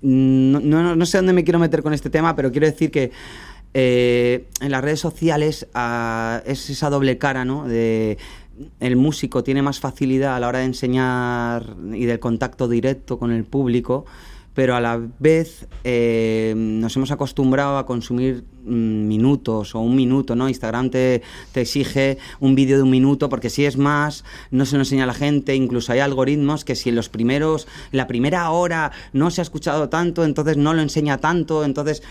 no, 0.00 0.58
no, 0.60 0.96
no 0.96 1.06
sé 1.06 1.18
dónde 1.18 1.32
me 1.32 1.44
quiero 1.44 1.60
meter 1.60 1.82
con 1.84 1.94
este 1.94 2.10
tema, 2.10 2.34
pero 2.34 2.50
quiero 2.50 2.66
decir 2.66 2.90
que 2.90 3.12
eh, 3.74 4.46
en 4.60 4.70
las 4.70 4.82
redes 4.82 5.00
sociales 5.00 5.66
ah, 5.74 6.42
es 6.44 6.68
esa 6.70 6.90
doble 6.90 7.18
cara, 7.18 7.44
¿no? 7.44 7.66
De 7.68 8.18
el 8.80 8.96
músico 8.96 9.42
tiene 9.42 9.62
más 9.62 9.80
facilidad 9.80 10.36
a 10.36 10.40
la 10.40 10.48
hora 10.48 10.60
de 10.60 10.66
enseñar 10.66 11.76
y 11.92 12.04
del 12.04 12.18
contacto 12.18 12.68
directo 12.68 13.18
con 13.18 13.32
el 13.32 13.44
público, 13.44 14.04
pero 14.54 14.76
a 14.76 14.80
la 14.80 15.00
vez 15.18 15.66
eh, 15.84 16.52
nos 16.56 16.94
hemos 16.96 17.10
acostumbrado 17.10 17.78
a 17.78 17.86
consumir 17.86 18.44
mm, 18.64 19.06
minutos 19.06 19.74
o 19.74 19.80
un 19.80 19.96
minuto, 19.96 20.36
¿no? 20.36 20.48
Instagram 20.48 20.90
te, 20.90 21.22
te 21.52 21.62
exige 21.62 22.18
un 22.38 22.54
vídeo 22.54 22.76
de 22.76 22.82
un 22.82 22.90
minuto 22.90 23.28
porque 23.28 23.48
si 23.48 23.64
es 23.64 23.78
más, 23.78 24.24
no 24.50 24.66
se 24.66 24.76
lo 24.76 24.82
enseña 24.82 25.04
a 25.04 25.06
la 25.06 25.14
gente, 25.14 25.54
incluso 25.54 25.92
hay 25.92 26.00
algoritmos 26.00 26.64
que 26.64 26.76
si 26.76 26.90
en 26.90 26.96
los 26.96 27.08
primeros, 27.08 27.66
la 27.92 28.06
primera 28.06 28.50
hora 28.50 28.92
no 29.12 29.30
se 29.30 29.40
ha 29.40 29.42
escuchado 29.42 29.88
tanto, 29.88 30.24
entonces 30.24 30.58
no 30.58 30.74
lo 30.74 30.82
enseña 30.82 31.18
tanto, 31.18 31.64
entonces 31.64 32.02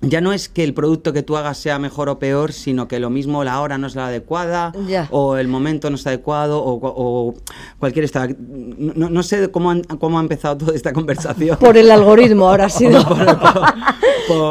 ya 0.00 0.20
no 0.20 0.32
es 0.32 0.48
que 0.48 0.62
el 0.62 0.74
producto 0.74 1.12
que 1.12 1.22
tú 1.22 1.36
hagas 1.36 1.58
sea 1.58 1.78
mejor 1.78 2.08
o 2.08 2.18
peor, 2.20 2.52
sino 2.52 2.86
que 2.86 3.00
lo 3.00 3.10
mismo 3.10 3.42
la 3.42 3.60
hora 3.60 3.78
no 3.78 3.86
es 3.88 3.96
la 3.96 4.06
adecuada, 4.06 4.72
o 5.10 5.36
el 5.36 5.48
momento 5.48 5.90
no 5.90 5.96
está 5.96 6.10
adecuado, 6.10 6.62
o, 6.62 6.78
o 6.82 7.34
cualquier 7.80 8.04
esta. 8.04 8.28
No, 8.38 9.10
no 9.10 9.22
sé 9.24 9.50
cómo, 9.50 9.70
han- 9.72 9.82
cómo 9.82 10.18
ha 10.18 10.22
empezado 10.22 10.56
toda 10.58 10.74
esta 10.76 10.92
conversación. 10.92 11.56
Por 11.58 11.76
el 11.76 11.90
algoritmo 11.90 12.48
ahora 12.48 12.66
ha 12.66 12.70
sido. 12.70 13.02
Por- 13.08 13.26
por- 13.26 13.38
por- 13.40 13.74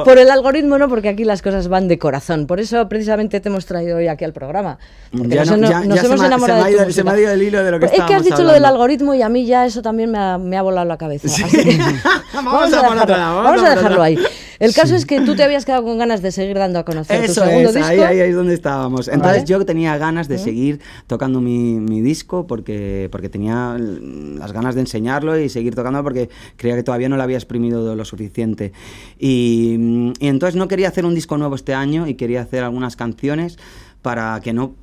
Por 0.06 0.18
el 0.18 0.32
algoritmo 0.32 0.80
no, 0.80 0.90
porque 0.90 1.08
aquí 1.10 1.24
las 1.24 1.44
cosas 1.44 1.68
van 1.68 1.88
de 1.88 2.00
corazón. 2.00 2.48
Por 2.48 2.60
eso 2.60 2.90
precisamente 2.90 3.40
te 3.40 3.50
hemos 3.50 3.68
traído 3.68 3.98
hoy 3.98 4.08
aquí 4.08 4.26
al 4.26 4.34
programa. 4.34 4.80
Ya 5.12 5.46
nos, 5.46 5.58
no- 5.60 5.70
ya- 5.70 5.82
nos 5.82 6.02
ya 6.02 6.08
hemos 6.08 6.24
enamorado 6.24 6.48
se 6.48 6.54
me 6.54 6.62
ha 6.62 6.66
de 6.66 6.72
tu 6.78 6.82
ido- 6.84 6.92
se 6.94 7.04
me 7.04 7.10
ha 7.10 7.14
música. 7.14 7.22
ido 7.22 7.32
el 7.34 7.42
hilo 7.48 7.64
de 7.64 7.72
lo 7.72 7.80
que 7.80 7.86
Es 7.86 7.92
que 8.04 8.14
has 8.16 8.24
dicho 8.24 8.42
lo 8.44 8.54
del 8.54 8.66
algoritmo 8.66 9.14
y 9.14 9.22
a 9.22 9.30
mí 9.30 9.46
ya 9.46 9.68
eso 9.68 9.84
también 9.84 10.10
me 10.12 10.18
ha, 10.18 10.38
me 10.40 10.58
ha 10.58 10.64
volado 10.64 10.88
la 10.88 10.98
cabeza. 10.98 11.28
Así 11.28 11.44
que 11.44 11.78
Vamos 12.34 12.54
a 12.54 12.60
por 12.60 12.70
dejarlo, 12.72 13.06
vamos 13.16 13.44
vamos 13.44 13.62
a 13.64 13.66
a 13.72 13.76
dejarlo 13.76 14.02
ahí. 14.02 14.18
El 14.60 14.74
caso 14.74 14.96
es 14.96 15.06
que 15.06 15.22
tú 15.22 15.36
te 15.36 15.44
habías 15.44 15.66
quedado 15.66 15.84
con 15.84 15.98
ganas 15.98 16.22
de 16.22 16.32
seguir 16.32 16.58
dando 16.58 16.80
a 16.80 16.86
conocer 16.86 17.26
tu 17.26 17.32
Eso 17.32 17.46
segundo 17.46 17.70
es, 17.70 17.76
disco. 17.76 17.90
ahí, 17.90 18.00
ahí, 18.00 18.20
ahí 18.20 18.30
es 18.30 18.36
donde 18.36 18.54
estábamos. 18.54 19.08
Entonces 19.08 19.44
Vale. 19.44 19.46
yo 19.46 19.66
tenía 19.66 19.98
ganas 19.98 20.28
de 20.28 20.38
seguir 20.38 20.80
tocando 21.08 21.42
mi, 21.42 21.80
mi 21.80 22.02
disco 22.02 22.48
porque, 22.48 23.10
porque 23.12 23.30
tenía 23.30 23.78
las 23.78 24.52
ganas 24.52 24.76
de 24.76 24.82
enseñarlo 24.82 25.38
y 25.40 25.50
seguir 25.50 25.76
tocando 25.76 26.02
porque 26.04 26.30
creía 26.56 26.76
que 26.76 26.84
todavía 26.84 27.10
no 27.10 27.18
lo 27.18 27.24
había 27.24 27.38
exprimido 27.38 27.96
lo 27.96 28.06
suficiente. 28.06 28.72
Y, 29.20 30.14
y 30.20 30.28
entonces 30.28 30.56
no 30.56 30.68
quería 30.68 30.88
hacer 30.88 31.06
un 31.06 31.16
disco 31.16 31.38
nuevo 31.38 31.56
este 31.56 31.74
año 31.74 32.08
y 32.08 32.16
quería 32.16 32.42
hacer 32.42 32.64
algunas 32.64 32.96
canciones 32.96 33.58
para 34.02 34.40
que 34.42 34.54
no 34.54 34.74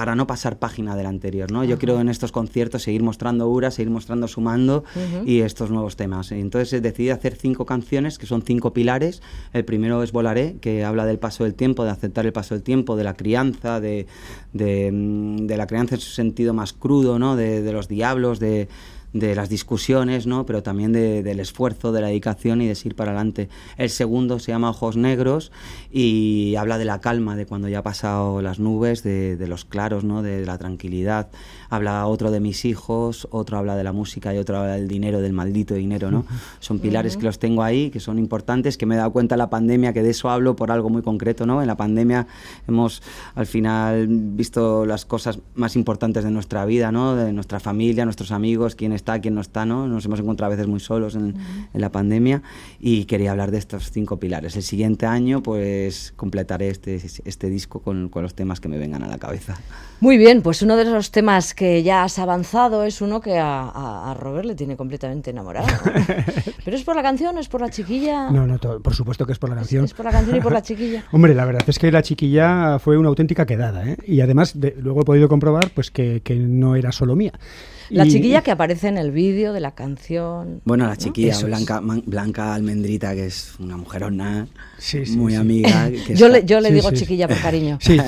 para 0.00 0.14
no 0.14 0.26
pasar 0.26 0.58
página 0.58 0.96
del 0.96 1.04
anterior, 1.04 1.52
¿no? 1.52 1.62
Yo 1.62 1.76
quiero 1.76 2.00
en 2.00 2.08
estos 2.08 2.32
conciertos 2.32 2.84
seguir 2.84 3.02
mostrando 3.02 3.50
Ura, 3.50 3.70
seguir 3.70 3.90
mostrando 3.90 4.28
Sumando 4.28 4.82
y 5.26 5.40
estos 5.40 5.70
nuevos 5.70 5.96
temas. 5.96 6.32
Entonces 6.32 6.72
eh, 6.72 6.80
decidí 6.80 7.10
hacer 7.10 7.36
cinco 7.36 7.66
canciones 7.66 8.16
que 8.16 8.24
son 8.24 8.40
cinco 8.40 8.72
pilares. 8.72 9.20
El 9.52 9.66
primero 9.66 10.02
es 10.02 10.12
Volaré, 10.12 10.56
que 10.62 10.86
habla 10.86 11.04
del 11.04 11.18
paso 11.18 11.44
del 11.44 11.52
tiempo, 11.52 11.84
de 11.84 11.90
aceptar 11.90 12.24
el 12.24 12.32
paso 12.32 12.54
del 12.54 12.62
tiempo, 12.62 12.96
de 12.96 13.04
la 13.04 13.12
crianza, 13.12 13.78
de, 13.78 14.06
de, 14.54 14.90
mm, 14.90 15.46
de 15.46 15.56
la 15.58 15.66
crianza 15.66 15.96
en 15.96 16.00
su 16.00 16.12
sentido 16.12 16.54
más 16.54 16.72
crudo, 16.72 17.18
¿no? 17.18 17.36
De, 17.36 17.60
de 17.60 17.72
los 17.74 17.86
diablos, 17.86 18.40
de, 18.40 18.68
de 19.12 19.34
las 19.34 19.48
discusiones, 19.48 20.26
¿no? 20.26 20.46
Pero 20.46 20.62
también 20.62 20.92
de- 20.92 21.22
del 21.22 21.40
esfuerzo, 21.40 21.92
de 21.92 22.00
la 22.00 22.06
dedicación 22.08 22.62
y 22.62 22.68
de 22.68 22.74
seguir 22.74 22.94
para 22.94 23.10
adelante. 23.10 23.48
El 23.76 23.90
segundo 23.90 24.38
se 24.38 24.52
llama 24.52 24.70
Ojos 24.70 24.96
Negros 24.96 25.50
y 25.90 26.54
habla 26.56 26.78
de 26.78 26.84
la 26.84 27.00
calma, 27.00 27.36
de 27.36 27.46
cuando 27.46 27.68
ya 27.68 27.80
ha 27.80 27.82
pasado 27.82 28.40
las 28.42 28.58
nubes, 28.60 29.02
de, 29.02 29.36
de 29.36 29.48
los 29.48 29.64
claros, 29.64 30.04
¿no? 30.04 30.22
De 30.22 30.44
la 30.46 30.58
tranquilidad. 30.58 31.28
Habla 31.70 32.06
otro 32.06 32.30
de 32.30 32.40
mis 32.40 32.64
hijos, 32.64 33.28
otro 33.30 33.56
habla 33.56 33.76
de 33.76 33.84
la 33.84 33.92
música 33.92 34.34
y 34.34 34.38
otro 34.38 34.58
habla 34.58 34.74
del 34.74 34.88
dinero, 34.88 35.20
del 35.20 35.32
maldito 35.32 35.74
dinero, 35.74 36.10
¿no? 36.10 36.26
Son 36.58 36.80
pilares 36.80 37.16
que 37.16 37.24
los 37.24 37.38
tengo 37.38 37.62
ahí, 37.62 37.90
que 37.90 38.00
son 38.00 38.18
importantes, 38.18 38.76
que 38.76 38.86
me 38.86 38.96
he 38.96 38.98
dado 38.98 39.12
cuenta 39.12 39.36
en 39.36 39.38
la 39.38 39.50
pandemia, 39.50 39.92
que 39.92 40.02
de 40.02 40.10
eso 40.10 40.28
hablo 40.28 40.56
por 40.56 40.70
algo 40.72 40.90
muy 40.90 41.02
concreto, 41.02 41.46
¿no? 41.46 41.62
En 41.62 41.68
la 41.68 41.76
pandemia 41.76 42.26
hemos 42.66 43.02
al 43.36 43.46
final 43.46 44.06
visto 44.08 44.84
las 44.84 45.04
cosas 45.04 45.38
más 45.54 45.76
importantes 45.76 46.24
de 46.24 46.30
nuestra 46.30 46.64
vida, 46.64 46.90
¿no? 46.90 47.14
De 47.14 47.32
nuestra 47.32 47.60
familia, 47.60 48.04
nuestros 48.04 48.32
amigos, 48.32 48.74
quién 48.74 48.92
está, 48.92 49.20
quién 49.20 49.34
no 49.34 49.40
está, 49.40 49.64
¿no? 49.64 49.86
Nos 49.86 50.04
hemos 50.04 50.18
encontrado 50.18 50.52
a 50.52 50.56
veces 50.56 50.66
muy 50.66 50.80
solos 50.80 51.14
en, 51.14 51.36
en 51.72 51.80
la 51.80 51.92
pandemia 51.92 52.42
y 52.80 53.04
quería 53.04 53.30
hablar 53.30 53.52
de 53.52 53.58
estos 53.58 53.92
cinco 53.92 54.18
pilares. 54.18 54.56
El 54.56 54.62
siguiente 54.62 55.06
año, 55.06 55.42
pues, 55.42 56.12
completaré 56.16 56.68
este, 56.68 57.00
este 57.24 57.48
disco 57.48 57.80
con, 57.80 58.08
con 58.08 58.22
los 58.22 58.34
temas 58.34 58.58
que 58.58 58.68
me 58.68 58.78
vengan 58.78 59.02
a 59.02 59.08
la 59.08 59.18
cabeza. 59.18 59.56
Muy 60.00 60.16
bien, 60.16 60.40
pues 60.40 60.62
uno 60.62 60.76
de 60.76 60.86
los 60.86 61.10
temas 61.10 61.52
que 61.52 61.59
ya 61.82 62.04
has 62.04 62.18
avanzado 62.18 62.84
es 62.84 63.00
uno 63.00 63.20
que 63.20 63.38
a, 63.38 63.62
a- 63.62 64.10
a 64.10 64.14
Robert 64.14 64.46
le 64.46 64.54
tiene 64.54 64.76
completamente 64.76 65.30
enamorado. 65.30 65.66
¿Pero 66.64 66.76
es 66.76 66.84
por 66.84 66.96
la 66.96 67.02
canción 67.02 67.36
o 67.36 67.40
es 67.40 67.48
por 67.48 67.60
la 67.60 67.70
chiquilla? 67.70 68.30
No, 68.30 68.46
no, 68.46 68.58
to- 68.58 68.80
por 68.80 68.94
supuesto 68.94 69.26
que 69.26 69.32
es 69.32 69.38
por 69.38 69.50
la 69.50 69.56
canción. 69.56 69.84
Es 69.84 69.94
por 69.94 70.04
la 70.06 70.12
canción 70.12 70.36
y 70.36 70.40
por 70.40 70.52
la 70.52 70.62
chiquilla. 70.62 71.04
Hombre, 71.12 71.34
la 71.34 71.44
verdad 71.44 71.62
es 71.66 71.78
que 71.78 71.90
la 71.92 72.02
chiquilla 72.02 72.78
fue 72.78 72.96
una 72.96 73.08
auténtica 73.08 73.46
quedada, 73.46 73.88
¿eh? 73.88 73.96
Y 74.06 74.20
además, 74.20 74.58
de- 74.58 74.74
luego 74.78 75.02
he 75.02 75.04
podido 75.04 75.28
comprobar 75.28 75.70
pues 75.74 75.90
que, 75.90 76.22
que 76.22 76.36
no 76.36 76.76
era 76.76 76.92
solo 76.92 77.16
mía. 77.16 77.32
La 77.90 78.06
Y- 78.06 78.10
chiquilla 78.12 78.42
que 78.42 78.50
aparece 78.52 78.88
en 78.88 78.98
el 78.98 79.10
vídeo 79.10 79.52
de 79.52 79.60
la 79.60 79.72
canción. 79.74 80.60
Bueno, 80.64 80.86
la 80.86 80.96
chiquilla. 80.96 81.36
Blanca, 81.40 81.80
Man- 81.80 82.02
Blanca 82.06 82.54
Almendrita, 82.54 83.14
que 83.14 83.26
es 83.26 83.54
una 83.58 83.76
mujerona, 83.76 84.46
Sí, 84.78 85.04
sí, 85.04 85.16
muy 85.16 85.32
sí. 85.32 85.38
amiga. 85.38 85.90
que 86.06 86.14
Yo 86.14 86.26
está- 86.26 86.38
le, 86.38 86.44
yo 86.44 86.60
le 86.60 86.68
Sí, 86.68 86.74
digo 86.74 86.90
sí, 86.90 86.96
sí. 86.96 87.02
chiquilla 87.02 87.26
por 87.28 87.40
cariño. 87.40 87.78
Sí. 87.80 87.98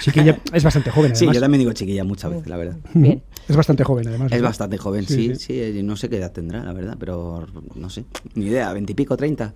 Chiquilla 0.00 0.38
es 0.52 0.62
bastante 0.64 0.90
joven, 0.90 1.14
Sí, 1.16 1.26
yo 1.32 1.40
también 1.40 1.58
digo 1.60 1.72
chiquilla 1.72 2.04
muchas 2.04 2.30
veces, 2.30 2.46
la 2.46 2.56
verdad. 2.56 2.76
Bien. 2.94 3.22
Es 3.48 3.56
bastante 3.56 3.82
joven, 3.84 4.06
además. 4.08 4.26
Es 4.26 4.30
¿verdad? 4.32 4.48
bastante 4.48 4.78
joven, 4.78 5.04
Sí, 5.06 5.14
sí, 5.14 5.28
sí. 5.34 5.34
sí, 5.36 5.60
eh, 5.60 5.82
no 5.82 5.96
sé 5.96 6.08
qué 6.08 6.18
edad 6.18 6.30
tendrá, 6.32 6.62
la 6.64 6.72
verdad, 6.72 6.96
pero 7.00 7.46
no 7.74 7.90
sé, 7.90 8.04
ni 8.34 8.46
idea, 8.46 8.72
veintipico, 8.72 9.16
treinta. 9.16 9.54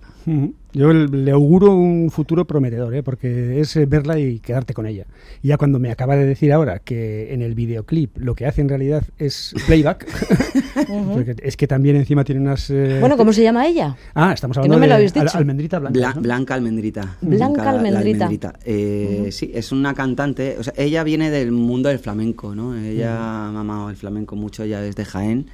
Yo 0.73 0.91
le 0.91 1.31
auguro 1.31 1.73
un 1.73 2.09
futuro 2.11 2.45
prometedor, 2.45 2.93
¿eh? 2.95 3.03
porque 3.03 3.61
es 3.61 3.73
eh, 3.77 3.85
verla 3.85 4.19
y 4.19 4.39
quedarte 4.39 4.73
con 4.73 4.85
ella. 4.85 5.05
Y 5.41 5.47
ya 5.49 5.57
cuando 5.57 5.79
me 5.79 5.89
acaba 5.91 6.17
de 6.17 6.25
decir 6.25 6.51
ahora 6.51 6.79
que 6.79 7.33
en 7.33 7.41
el 7.41 7.55
videoclip 7.55 8.17
lo 8.17 8.35
que 8.35 8.45
hace 8.45 8.59
en 8.59 8.67
realidad 8.67 9.03
es 9.17 9.53
playback, 9.67 10.05
porque 11.13 11.35
es 11.41 11.55
que 11.55 11.67
también 11.67 11.95
encima 11.95 12.25
tiene 12.25 12.41
unas... 12.41 12.69
eh, 12.69 12.97
Bueno, 12.99 13.15
¿cómo 13.15 13.31
se 13.31 13.43
llama 13.43 13.65
ella? 13.67 13.95
Ah, 14.13 14.33
estamos 14.33 14.57
hablando 14.57 14.75
no 14.75 14.79
me 14.79 14.85
de 14.85 14.89
lo 14.89 14.95
habéis 14.95 15.13
dicho. 15.13 15.25
al- 15.31 15.37
almendrita 15.37 15.79
blanca. 15.79 15.97
Bla- 15.99 16.13
¿no? 16.15 16.21
Blanca 16.21 16.53
Almendrita. 16.55 17.17
Blanca 17.21 17.63
la 17.63 17.69
Almendrita. 17.99 18.53
Eh, 18.65 19.29
Sí, 19.31 19.51
es 19.53 19.71
una 19.71 19.93
cantante, 19.93 20.57
o 20.59 20.63
sea, 20.63 20.73
ella 20.77 21.03
viene 21.03 21.31
del 21.31 21.51
mundo 21.51 21.89
del 21.89 21.99
flamenco, 21.99 22.53
¿no? 22.55 22.75
Ella 22.77 23.47
ha 23.47 23.51
mamado 23.75 23.89
el 23.91 23.97
flamenco 23.97 24.35
mucho, 24.35 24.63
ella 24.63 24.83
es 24.85 24.95
de 24.95 25.05
Jaén 25.05 25.47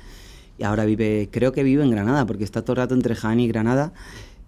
y 0.58 0.64
ahora 0.64 0.86
vive, 0.86 1.30
creo 1.32 1.52
que 1.52 1.64
vive 1.64 1.84
en 1.84 1.92
Granada, 1.92 2.26
porque 2.26 2.44
está 2.44 2.62
todo 2.62 2.74
el 2.74 2.78
rato 2.78 2.94
entre 2.94 3.16
Jaén 3.16 3.40
y 3.40 3.48
Granada. 3.48 3.94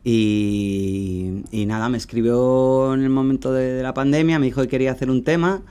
Y, 0.06 1.44
y 1.52 1.66
nada, 1.66 1.90
me 1.90 1.98
escribió 1.98 2.94
en 2.94 3.04
el 3.04 3.10
momento 3.10 3.54
de, 3.54 3.74
de 3.74 3.84
la 3.84 3.94
pandemia, 3.94 4.38
me 4.40 4.46
dijo 4.48 4.62
que 4.62 4.68
quería 4.68 4.92
hacer 4.92 5.10
un 5.10 5.24
tema. 5.24 5.64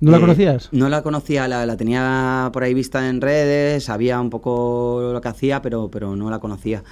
¿No 0.00 0.10
la 0.10 0.18
Eh, 0.18 0.20
conocías? 0.20 0.68
No 0.72 0.88
la 0.88 1.02
conocía, 1.02 1.48
la, 1.48 1.64
la 1.66 1.76
tenía 1.76 2.50
por 2.52 2.62
ahí 2.64 2.74
vista 2.74 3.08
en 3.08 3.20
redes, 3.20 3.84
sabía 3.84 4.20
un 4.20 4.28
poco 4.30 5.10
lo 5.12 5.20
que 5.20 5.28
hacía, 5.28 5.62
pero, 5.62 5.88
pero 5.90 6.16
no 6.16 6.30
la 6.30 6.40
conocía. 6.40 6.82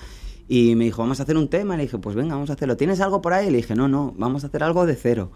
Y 0.49 0.75
me 0.77 0.85
dijo, 0.85 1.03
vamos 1.03 1.21
a 1.21 1.25
hacer 1.25 1.37
un 1.37 1.49
tema. 1.49 1.77
Le 1.77 1.85
dije, 1.85 1.99
pues 1.99 2.15
venga, 2.17 2.35
vamos 2.35 2.51
a 2.51 2.55
hacerlo. 2.55 2.77
¿Tienes 2.77 3.01
algo 3.01 3.21
por 3.23 3.33
ahí? 3.33 3.51
Le 3.51 3.59
dije, 3.59 3.75
no, 3.75 3.89
no, 3.89 4.15
vamos 4.17 4.45
a 4.45 4.49
hacer 4.49 4.63
algo 4.63 4.87
de 4.87 4.95
cero. 4.95 5.33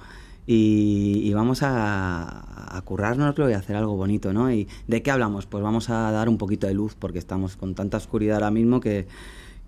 Y, 0.50 1.20
y 1.24 1.34
vamos 1.34 1.62
a, 1.62 2.74
a 2.74 2.80
currárnoslo 2.80 3.50
y 3.50 3.52
a 3.52 3.58
hacer 3.58 3.76
algo 3.76 3.96
bonito, 3.96 4.32
¿no? 4.32 4.50
¿Y 4.50 4.66
de 4.86 5.02
qué 5.02 5.10
hablamos? 5.10 5.44
Pues 5.44 5.62
vamos 5.62 5.90
a 5.90 6.10
dar 6.10 6.26
un 6.30 6.38
poquito 6.38 6.66
de 6.66 6.72
luz, 6.72 6.96
porque 6.98 7.18
estamos 7.18 7.56
con 7.56 7.74
tanta 7.74 7.98
oscuridad 7.98 8.36
ahora 8.36 8.50
mismo 8.50 8.80
que, 8.80 9.06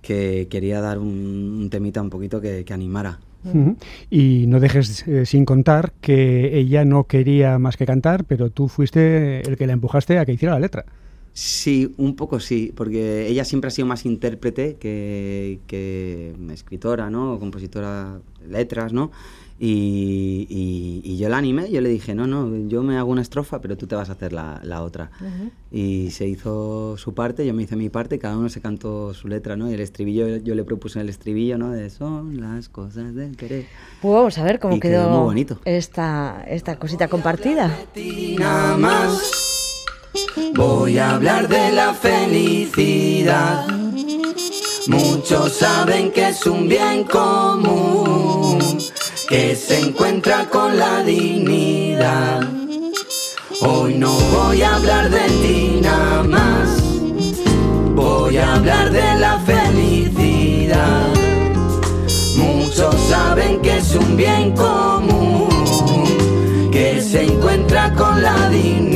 que 0.01 0.49
quería 0.49 0.81
dar 0.81 0.99
un, 0.99 1.59
un 1.61 1.69
temita 1.69 2.01
un 2.01 2.09
poquito 2.09 2.41
que, 2.41 2.65
que 2.65 2.73
animara. 2.73 3.19
Ujú. 3.45 3.77
Y 4.09 4.47
no 4.49 4.59
dejes 4.59 5.07
eh, 5.07 5.27
sin 5.27 5.45
contar 5.45 5.93
que 6.01 6.59
ella 6.59 6.87
no 6.87 7.05
quería 7.05 7.59
más 7.59 7.77
que 7.77 7.85
cantar, 7.85 8.25
pero 8.25 8.49
tú 8.49 8.69
fuiste 8.69 9.47
el 9.47 9.59
que 9.59 9.67
la 9.67 9.75
empujaste 9.75 10.19
a 10.19 10.25
que 10.25 10.33
hiciera 10.33 10.55
la 10.55 10.61
letra. 10.61 10.87
Sí, 11.33 11.95
un 11.97 12.17
poco 12.17 12.41
sí, 12.41 12.73
porque 12.75 13.29
ella 13.29 13.45
siempre 13.45 13.69
ha 13.69 13.71
sido 13.71 13.87
más 13.87 14.05
intérprete 14.05 14.77
que, 14.81 15.61
que 15.67 16.35
escritora, 16.53 17.09
¿no? 17.09 17.35
O 17.35 17.39
compositora 17.39 18.19
de 18.41 18.49
letras, 18.49 18.93
¿no? 18.93 19.11
Y, 19.63 20.47
y- 20.49 21.03
y 21.05 21.19
yo 21.19 21.29
la 21.29 21.37
animé, 21.37 21.71
yo 21.71 21.83
le 21.83 21.91
dije, 21.91 22.15
no, 22.15 22.27
no, 22.27 22.67
yo 22.67 22.83
me 22.83 22.97
hago 22.97 23.11
una 23.11 23.21
estrofa, 23.21 23.61
pero 23.61 23.77
tú 23.77 23.87
te 23.87 23.95
vas 23.95 24.09
a 24.09 24.13
hacer 24.13 24.33
la, 24.33 24.59
la 24.65 24.83
otra. 24.83 25.11
Y 25.71 26.11
se 26.13 26.27
hizo 26.27 26.97
su 26.97 27.13
parte, 27.13 27.45
yo 27.47 27.53
me 27.53 27.65
hice 27.65 27.77
mi 27.77 27.91
parte, 27.91 28.19
cada 28.19 28.39
uno 28.39 28.49
se 28.49 28.63
cantó 28.63 29.13
su 29.13 29.29
letra, 29.29 29.57
¿no? 29.57 29.71
Y 29.71 29.75
el 29.75 29.81
estribillo, 29.81 30.39
yo 30.39 30.55
le 30.55 30.65
propuse 30.65 31.01
el 31.03 31.11
estribillo, 31.11 31.59
¿no? 31.59 31.71
De 31.73 31.91
son 31.91 32.41
las 32.41 32.71
cosas 32.71 33.15
del 33.15 33.37
querer. 33.37 33.67
Pues 34.01 34.15
vamos 34.15 34.39
a 34.39 34.45
ver 34.45 34.61
cómo 34.61 34.77
Y 34.77 34.81
quedó 34.81 35.03
quedó, 35.03 35.11
muy 35.11 35.25
bonito. 35.27 35.59
Esta, 35.67 36.43
esta 36.49 36.77
cosita 36.79 37.09
compartida. 37.09 37.71
Y 37.95 38.37
nada 38.39 38.79
más 38.79 39.85
voy 40.57 40.97
a 40.97 41.17
hablar 41.17 41.49
de 41.49 41.71
la 41.73 41.93
felicidad. 41.93 43.67
Muchos 44.89 45.53
saben 45.53 46.11
que 46.13 46.31
es 46.31 46.47
un 46.47 46.67
bien 46.67 47.05
común 47.05 48.50
que 49.31 49.55
se 49.55 49.79
encuentra 49.79 50.51
con 50.51 50.77
la 50.77 51.05
dignidad. 51.05 52.41
Hoy 53.63 53.95
no 53.95 54.11
voy 54.11 54.61
a 54.61 54.75
hablar 54.75 55.09
de 55.09 55.21
ti 55.41 55.79
nada 55.81 56.25
más, 56.25 56.83
voy 57.95 58.39
a 58.39 58.57
hablar 58.57 58.91
de 58.91 59.15
la 59.21 59.39
felicidad. 59.39 61.07
Muchos 62.39 62.93
saben 63.09 63.63
que 63.63 63.77
es 63.77 63.95
un 63.95 64.17
bien 64.17 64.53
común 64.57 65.49
que 66.73 67.01
se 67.01 67.23
encuentra 67.23 67.95
con 67.95 68.21
la 68.21 68.49
dignidad. 68.49 68.90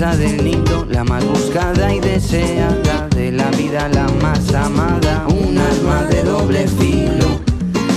Del 0.00 0.42
nido, 0.42 0.86
la 0.88 1.04
más 1.04 1.22
buscada 1.26 1.94
y 1.94 2.00
deseada 2.00 3.06
de 3.14 3.30
la 3.32 3.50
vida, 3.50 3.86
la 3.90 4.08
más 4.22 4.54
amada, 4.54 5.26
un 5.28 5.58
alma 5.58 6.04
de 6.04 6.22
doble 6.22 6.66
filo. 6.66 7.38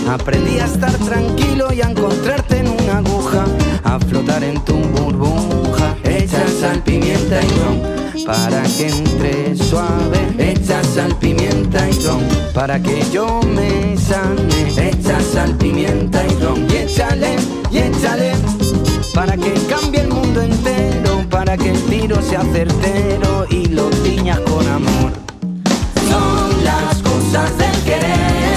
Aprendí 0.10 0.60
a 0.60 0.66
estar 0.66 0.91
tranquilo 0.97 1.72
y 1.72 1.82
a 1.82 1.89
encontrarte 1.89 2.60
en 2.60 2.68
una 2.68 2.97
aguja, 2.97 3.45
a 3.86 3.99
flotar 3.99 4.43
en 4.43 4.60
tu 4.66 4.74
burbuja. 4.74 5.95
Echas 6.04 6.51
sal, 6.60 6.84
pimienta 6.84 7.39
y 7.41 7.47
ron 7.47 8.26
para 8.26 8.64
que 8.64 8.89
entre 8.89 9.56
suave. 9.56 10.20
Echas 10.38 10.86
sal, 10.88 11.16
pimienta 11.20 11.89
y 11.89 12.06
ron 12.06 12.22
para 12.54 12.82
que 12.84 13.01
yo 13.14 13.39
me 13.56 13.95
sane. 13.95 14.89
Echas 14.89 15.24
sal, 15.24 15.56
pimienta 15.56 16.22
y 16.28 16.43
ron 16.43 16.68
y 16.70 16.76
échale, 16.76 17.38
y 17.72 17.78
échale 17.78 18.34
para 19.14 19.38
que 19.38 19.54
cambie 19.70 20.01
el 20.01 20.10
mundo 20.10 20.41
entero, 20.41 21.12
para 21.46 21.58
que 21.58 21.72
el 21.72 21.84
tiro 21.88 22.22
sea 22.22 22.41
certero 22.54 23.46
y 23.50 23.66
lo 23.66 23.89
tiñas 23.89 24.39
con 24.39 24.66
amor. 24.66 25.12
Son 26.10 26.64
las 26.64 27.02
cosas 27.02 27.58
del 27.58 27.84
querer. 27.84 28.53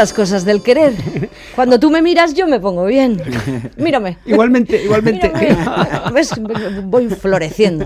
Las 0.00 0.14
cosas 0.14 0.46
del 0.46 0.62
querer. 0.62 0.94
Cuando 1.60 1.78
tú 1.78 1.90
me 1.90 2.00
miras, 2.00 2.32
yo 2.32 2.46
me 2.46 2.58
pongo 2.58 2.86
bien. 2.86 3.20
Mírame. 3.76 4.16
Igualmente, 4.24 4.82
igualmente. 4.82 5.30
Mírame. 5.38 5.66
¿Ves? 6.14 6.32
Voy 6.84 7.08
floreciendo. 7.10 7.84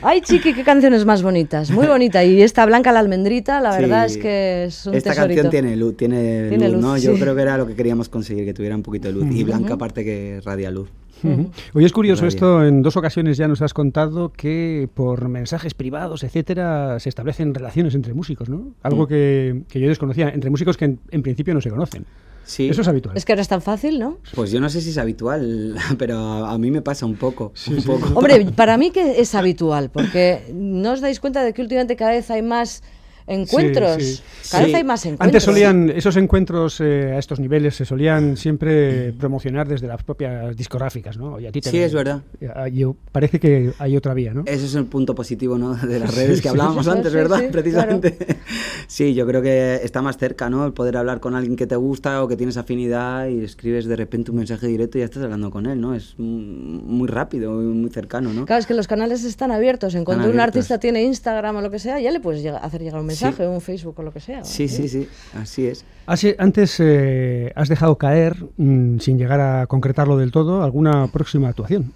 Ay, 0.00 0.22
chiqui, 0.22 0.54
qué 0.54 0.64
canciones 0.64 1.04
más 1.04 1.22
bonitas. 1.22 1.70
Muy 1.70 1.86
bonita. 1.86 2.24
Y 2.24 2.40
esta 2.40 2.64
Blanca 2.64 2.90
la 2.90 3.00
almendrita, 3.00 3.60
la 3.60 3.76
verdad 3.76 4.08
Sí. 4.08 4.14
es 4.14 4.22
que 4.22 4.64
es 4.64 4.86
un 4.86 4.94
Esta 4.94 5.10
tesorito. 5.10 5.42
canción 5.42 5.50
tiene 5.50 5.76
luz, 5.76 5.94
tiene, 5.94 6.48
Tiene 6.48 6.68
luz, 6.70 6.76
luz, 6.76 6.84
¿no? 6.84 6.96
Yo 6.96 7.14
sí. 7.14 7.20
creo 7.20 7.36
que 7.36 7.42
era 7.42 7.58
lo 7.58 7.66
que 7.66 7.74
queríamos 7.74 8.08
conseguir, 8.08 8.46
que 8.46 8.54
tuviera 8.54 8.74
un 8.74 8.82
poquito 8.82 9.08
de 9.08 9.12
luz. 9.14 9.26
Y 9.30 9.44
Blanca 9.44 9.74
aparte 9.74 10.04
que 10.06 10.40
radia 10.42 10.70
luz. 10.70 10.88
Ujú. 11.22 11.50
Oye, 11.74 11.84
es 11.86 11.92
curioso 11.92 12.26
esto, 12.26 12.64
en 12.66 12.80
dos 12.82 12.96
ocasiones 12.96 13.36
ya 13.36 13.46
nos 13.46 13.60
has 13.60 13.74
contado 13.74 14.32
que 14.32 14.88
por 14.94 15.28
mensajes 15.28 15.74
privados, 15.74 16.24
etcétera, 16.24 16.98
se 16.98 17.10
establecen 17.10 17.54
relaciones 17.54 17.94
entre 17.94 18.14
músicos, 18.14 18.48
¿no? 18.48 18.56
Mm. 18.56 18.74
Algo 18.82 19.06
que, 19.06 19.62
que 19.68 19.78
yo 19.80 19.88
desconocía, 19.88 20.30
entre 20.30 20.48
músicos 20.48 20.76
que 20.78 20.86
en, 20.86 20.98
en 21.10 21.22
principio 21.22 21.52
no 21.54 21.60
se 21.60 21.68
conocen. 21.70 22.06
Sí. 22.44 22.68
Eso 22.68 22.82
es 22.82 22.88
habitual. 22.88 23.16
Es 23.16 23.24
que 23.24 23.32
ahora 23.32 23.42
es 23.42 23.48
tan 23.48 23.62
fácil, 23.62 23.98
¿no? 23.98 24.18
Pues 24.34 24.50
yo 24.50 24.60
no 24.60 24.68
sé 24.68 24.80
si 24.80 24.90
es 24.90 24.98
habitual, 24.98 25.76
pero 25.98 26.16
a, 26.18 26.52
a 26.52 26.58
mí 26.58 26.70
me 26.70 26.82
pasa 26.82 27.06
un 27.06 27.16
poco. 27.16 27.52
un 27.68 27.80
sí. 27.80 27.86
poco. 27.86 28.10
Hombre, 28.14 28.44
para 28.56 28.76
mí 28.76 28.90
que 28.90 29.20
es 29.20 29.34
habitual, 29.34 29.90
porque 29.90 30.50
no 30.54 30.92
os 30.92 31.00
dais 31.00 31.20
cuenta 31.20 31.42
de 31.44 31.52
que 31.52 31.62
últimamente 31.62 31.96
cada 31.96 32.12
vez 32.12 32.30
hay 32.30 32.42
más 32.42 32.82
encuentros. 33.26 34.02
Sí, 34.02 34.16
sí. 34.42 34.50
Cada 34.50 34.64
vez 34.64 34.74
hay 34.74 34.84
más 34.84 35.04
encuentros. 35.04 35.26
Antes 35.26 35.42
solían, 35.42 35.90
esos 35.90 36.16
encuentros 36.16 36.80
eh, 36.80 37.12
a 37.14 37.18
estos 37.18 37.40
niveles 37.40 37.74
se 37.76 37.84
solían 37.84 38.36
siempre 38.36 39.12
promocionar 39.12 39.68
desde 39.68 39.86
las 39.86 40.02
propias 40.02 40.56
discográficas, 40.56 41.16
¿no? 41.16 41.38
Y 41.40 41.46
a 41.46 41.52
ti 41.52 41.60
te 41.60 41.70
Sí, 41.70 41.78
es 41.78 41.94
verdad. 41.94 42.22
Yo- 42.72 42.96
parece 43.12 43.40
que 43.40 43.72
hay 43.78 43.96
otra 43.96 44.14
vía, 44.14 44.34
¿no? 44.34 44.42
Ese 44.46 44.66
es 44.66 44.74
el 44.74 44.86
punto 44.86 45.14
positivo 45.14 45.58
¿no? 45.58 45.74
de 45.74 45.98
las 45.98 46.14
redes 46.14 46.40
que 46.40 46.48
hablábamos 46.48 46.84
Sí, 46.84 46.90
sí, 46.92 46.96
antes, 46.96 47.12
sí, 47.12 47.16
¿verdad? 47.18 47.38
sí, 47.40 47.46
Precisamente. 47.50 48.16
Sí, 48.88 49.14
yo 49.14 49.26
creo 49.26 49.40
que 49.40 49.80
está 49.82 50.02
más 50.02 50.18
cerca, 50.18 50.50
¿no? 50.50 50.66
El 50.66 50.72
poder 50.74 50.98
hablar 50.98 51.20
con 51.20 51.34
alguien 51.34 51.56
que 51.56 51.66
te 51.66 51.76
gusta 51.76 52.22
o 52.22 52.28
que 52.28 52.36
tienes 52.36 52.56
afinidad 52.58 53.26
y 53.28 53.42
escribes 53.42 53.86
de 53.86 53.96
repente 53.96 54.30
un 54.30 54.36
mensaje 54.38 54.66
directo 54.66 54.98
y 54.98 55.00
ya 55.00 55.06
estás 55.06 55.22
hablando 55.22 55.50
con 55.50 55.64
él, 55.66 55.80
¿no? 55.80 55.94
Es 55.94 56.14
mm, 56.18 56.22
muy 56.84 57.08
rápido, 57.08 57.52
muy 57.52 57.88
cercano, 57.90 58.32
¿no? 58.32 58.44
Claro, 58.44 58.60
es 58.60 58.66
que 58.66 58.74
los 58.74 58.88
canales 58.88 59.24
están 59.24 59.50
abiertos. 59.50 59.94
En 59.94 60.04
cuanto 60.04 60.28
un 60.28 60.40
artista 60.40 60.78
tiene 60.78 61.02
Instagram 61.04 61.56
o 61.56 61.60
lo 61.62 61.70
que 61.70 61.78
sea, 61.78 62.00
ya 62.00 62.10
le 62.10 62.20
puedes 62.20 62.44
hacer 62.44 62.82
llegar 62.82 63.00
un 63.00 63.06
mensaje, 63.06 63.21
un 63.28 63.60
Facebook 63.60 63.94
o 63.98 64.02
lo 64.02 64.12
que 64.12 64.20
sea. 64.20 64.44
Sí, 64.44 64.68
sí, 64.68 64.88
sí, 64.88 65.08
así 65.40 65.66
es. 65.66 65.84
Hace- 66.06 66.36
antes 66.38 66.76
eh, 66.80 67.52
has 67.54 67.68
dejado 67.68 67.96
caer, 67.96 68.36
mm, 68.56 68.98
sin 68.98 69.18
llegar 69.18 69.40
a 69.40 69.66
concretarlo 69.66 70.16
del 70.18 70.32
todo, 70.32 70.62
alguna 70.62 71.06
próxima 71.08 71.48
actuación. 71.48 71.92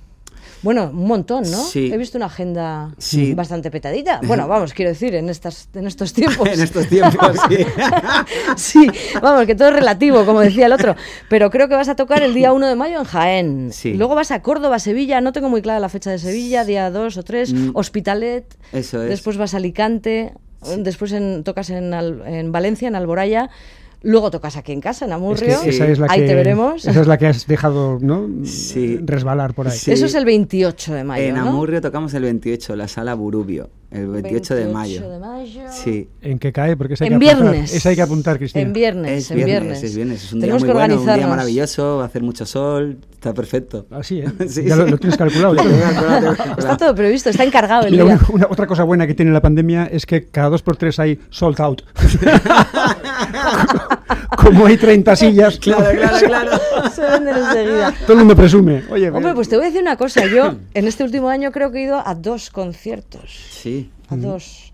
Bueno, 0.62 0.91
un 0.91 1.07
montón, 1.07 1.43
¿no? 1.51 1.59
Sí. 1.64 1.93
He 1.93 1.99
visto 1.99 2.16
una 2.16 2.27
agenda 2.27 2.91
Sí. 2.99 3.35
bastante 3.35 3.70
petadita. 3.70 4.20
Bueno, 4.27 4.49
vamos, 4.49 4.72
quiero 4.72 4.91
decir, 4.91 5.14
en, 5.14 5.29
estas, 5.29 5.68
en 5.74 5.87
estos 5.87 6.12
tiempos. 6.14 6.49
en 6.49 6.61
estos 6.61 6.89
tiempos, 6.89 7.37
sí. 7.49 7.57
sí, 8.57 8.91
vamos, 9.20 9.47
que 9.47 9.55
todo 9.55 9.68
es 9.68 9.74
relativo, 9.74 10.24
como 10.24 10.41
decía 10.41 10.66
el 10.66 10.72
otro. 10.72 10.97
Pero 11.29 11.51
creo 11.51 11.68
que 11.68 11.74
vas 11.74 11.89
a 11.89 11.95
tocar 11.95 12.22
el 12.22 12.33
día 12.35 12.53
1 12.53 12.66
de 12.68 12.74
mayo 12.74 12.99
en 12.99 13.05
Jaén. 13.05 13.68
Sí. 13.72 13.95
Luego 13.95 14.14
vas 14.14 14.31
a 14.31 14.41
Córdoba, 14.43 14.79
Sevilla, 14.79 15.20
no 15.20 15.33
tengo 15.33 15.49
muy 15.51 15.61
clara 15.62 15.79
la 15.79 15.89
fecha 15.91 16.11
de 16.11 16.18
Sevilla, 16.18 16.64
día 16.64 16.91
2 16.91 17.16
o 17.18 17.22
3, 17.22 17.53
Mm. 17.53 17.70
Hospitalet. 17.74 18.57
Eso 18.72 19.03
es. 19.03 19.11
Después 19.11 19.37
vas 19.37 19.53
a 19.55 19.59
Alicante, 19.59 20.33
después 20.78 21.12
en- 21.12 21.44
tocas 21.44 21.70
en, 21.70 21.94
Al- 21.94 22.22
en 22.26 22.52
Valencia, 22.52 22.88
en 22.88 22.94
Alboraya. 22.96 23.50
Luego 24.02 24.30
tocas 24.30 24.57
aquí 24.57 24.72
en 24.72 24.80
casa, 24.80 25.04
en 25.07 25.11
Es 25.11 25.16
Amurrio. 25.16 25.61
que 25.62 25.70
esa 25.70 25.88
es 25.88 25.98
la 25.98 26.07
Ahí 26.11 26.20
que, 26.20 26.26
te 26.26 26.34
veremos. 26.34 26.86
Esa 26.86 27.00
es 27.00 27.07
la 27.09 27.16
que 27.18 27.26
has 27.26 27.46
dejado 27.46 27.98
¿no? 28.00 28.28
Sí. 28.44 28.98
resbalar 29.02 29.54
por 29.54 29.66
ahí. 29.66 29.76
Sí. 29.76 29.90
Eso 29.90 30.07
es 30.07 30.14
el 30.14 30.24
28 30.24 30.94
de 30.94 31.02
mayo. 31.02 31.24
en 31.24 31.34
¿no? 31.34 31.48
Amurrio 31.48 31.80
tocamos 31.80 32.12
el 32.14 32.22
28, 32.22 32.76
la 32.76 32.86
sala 32.88 33.14
Burubio, 33.14 33.70
el 33.97 34.07
28, 34.09 34.55
de 34.55 34.61
28 34.64 34.72
mayo. 35.01 35.11
de 35.11 35.18
mayo. 35.18 35.61
Sí. 35.70 36.09
¿En 36.22 36.38
qué 36.38 36.53
cae? 36.53 36.76
Porque 36.76 36.94
esa 36.94 37.05
hay 37.05 37.12
En 37.12 37.18
que 37.18 37.30
apuntar. 37.30 37.51
viernes. 37.53 37.74
Esa 37.74 37.88
hay 37.90 37.97
que 37.97 38.03
apuntar, 38.03 38.38
Cristina. 38.38 38.62
En 38.64 38.72
viernes, 38.72 39.24
Es 39.24 39.30
en 39.30 39.36
viernes, 39.36 39.61
viernes. 39.62 39.82
es 39.82 39.97
viernes, 39.97 40.24
es 40.24 40.32
un 40.32 40.40
Tenemos 40.40 40.62
día 40.62 40.66
muy 40.74 40.82
que 40.82 40.88
bueno, 40.88 41.01
un 41.12 41.14
día 41.18 41.26
maravilloso, 41.28 41.97
va 41.99 42.03
a 42.05 42.07
hacer 42.07 42.22
mucho 42.22 42.47
sol, 42.47 42.99
está 43.12 43.32
perfecto. 43.34 43.86
Así, 43.90 44.20
¿eh? 44.20 44.26
Sí, 44.49 44.64
ya 44.64 44.74
sí. 44.74 44.80
Lo, 44.80 44.86
lo 44.86 44.99
tienes 44.99 45.16
calculado. 45.18 45.57
Está 46.59 46.76
todo 46.76 46.94
previsto, 46.94 47.30
está 47.30 47.44
encargado 47.44 47.86
el 47.86 47.94
Y 47.94 47.97
día. 47.97 48.05
una- 48.05 48.20
una- 48.30 48.47
otra 48.51 48.66
cosa 48.66 48.82
buena 48.84 49.07
que 49.07 49.14
tiene 49.14 49.30
la 49.32 49.40
pandemia 49.42 49.86
es 49.86 50.07
que 50.07 50.28
cada 50.28 50.49
dos 50.51 50.62
por 50.62 50.76
tres 50.76 50.99
hay 50.99 51.18
sold 51.30 51.61
out. 51.61 51.82
Como 54.36 54.66
hay 54.66 54.76
30 54.76 55.16
sillas, 55.16 55.59
Claro, 55.59 55.86
claro, 55.99 56.26
claro. 56.26 56.51
Se 56.94 57.01
venden 57.03 57.36
enseguida. 57.36 57.92
todo 58.03 58.12
el 58.12 58.18
mundo 58.18 58.36
presume. 58.36 58.82
Oye, 58.90 59.11
Hombre, 59.11 59.34
pues 59.34 59.49
te 59.49 59.57
voy 59.57 59.64
a 59.64 59.68
decir 59.68 59.82
una 59.82 59.97
cosa. 59.97 60.26
Yo 60.26 60.55
en 60.74 60.86
este 60.86 61.03
último 61.05 61.28
año 61.28 61.51
creo 61.53 61.70
que 61.72 61.78
he 61.78 61.82
ido 61.82 62.03
a 62.07 62.14
dos 62.14 62.51
conciertos. 62.51 63.30
Sí, 63.51 63.86
A 64.09 64.16
dos. 64.16 64.72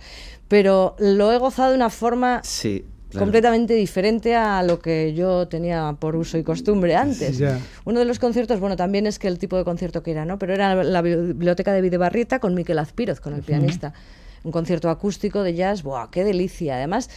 Pero 0.48 0.96
lo 0.98 1.32
he 1.32 1.38
gozado 1.38 1.70
de 1.70 1.76
una 1.76 1.88
forma 1.88 2.40
sí. 2.44 2.84
claro. 3.08 3.24
completamente 3.24 3.74
diferente 3.74 4.34
a 4.34 4.62
lo 4.62 4.80
que 4.80 5.14
yo 5.14 5.48
tenía 5.48 5.96
por 5.98 6.14
uso 6.16 6.36
y 6.36 6.42
costumbre 6.42 6.94
antes. 6.94 7.42
Uno 7.84 8.00
de 8.00 8.04
los 8.04 8.18
conciertos, 8.18 8.60
bueno, 8.60 8.76
también 8.76 9.06
es 9.06 9.18
que 9.18 9.28
el 9.28 9.38
tipo 9.38 9.56
de 9.56 9.64
concierto 9.64 10.02
que 10.02 10.10
era, 10.10 10.24
¿no? 10.24 10.38
Pero 10.38 10.52
era 10.52 10.82
la 10.84 11.00
biblioteca 11.00 11.72
de 11.72 11.80
Videbarrieta 11.80 12.38
con 12.38 12.54
Miquel 12.54 12.78
Azpiroz, 12.78 13.20
con 13.20 13.34
el 13.34 13.42
pianista. 13.42 13.94
Un 14.44 14.52
concierto 14.52 14.90
acústico 14.90 15.42
de 15.42 15.54
jazz, 15.54 15.82
¡buah, 15.82 16.10
qué 16.10 16.24
delicia! 16.24 16.74
Además, 16.74 17.08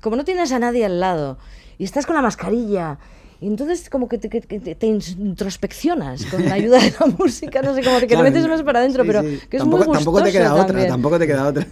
como 0.00 0.16
no 0.16 0.24
tienes 0.24 0.50
a 0.50 0.58
nadie 0.58 0.84
al 0.84 0.98
lado 0.98 1.38
y 1.78 1.84
estás 1.84 2.06
con 2.06 2.16
la 2.16 2.22
mascarilla, 2.22 2.98
y 3.44 3.46
entonces 3.48 3.90
como 3.90 4.08
que 4.08 4.16
te, 4.18 4.28
que- 4.30 4.40
que 4.40 4.58
te- 4.58 4.74
te 4.74 4.86
introspeccionas 4.86 6.24
con 6.26 6.44
la 6.44 6.54
ayuda 6.54 6.78
de 6.78 6.92
la 6.98 7.06
música, 7.18 7.60
no 7.62 7.74
sé, 7.74 7.82
como 7.82 7.98
que 8.00 8.06
Claro, 8.06 8.24
te 8.24 8.30
metes 8.30 8.48
más 8.48 8.62
para 8.62 8.78
adentro, 8.80 9.02
sí, 9.02 9.06
pero 9.06 9.20
sí. 9.22 9.40
que 9.50 9.56
es 9.56 9.62
tampoco, 9.62 9.84
muy 9.84 9.94
Tampoco 9.94 10.18
te 10.18 10.24
gustoso 10.30 10.38
queda 10.38 10.54
otra, 10.54 10.86
tampoco 10.86 11.18
te 11.18 11.26
queda 11.26 11.46
otra. 11.48 11.66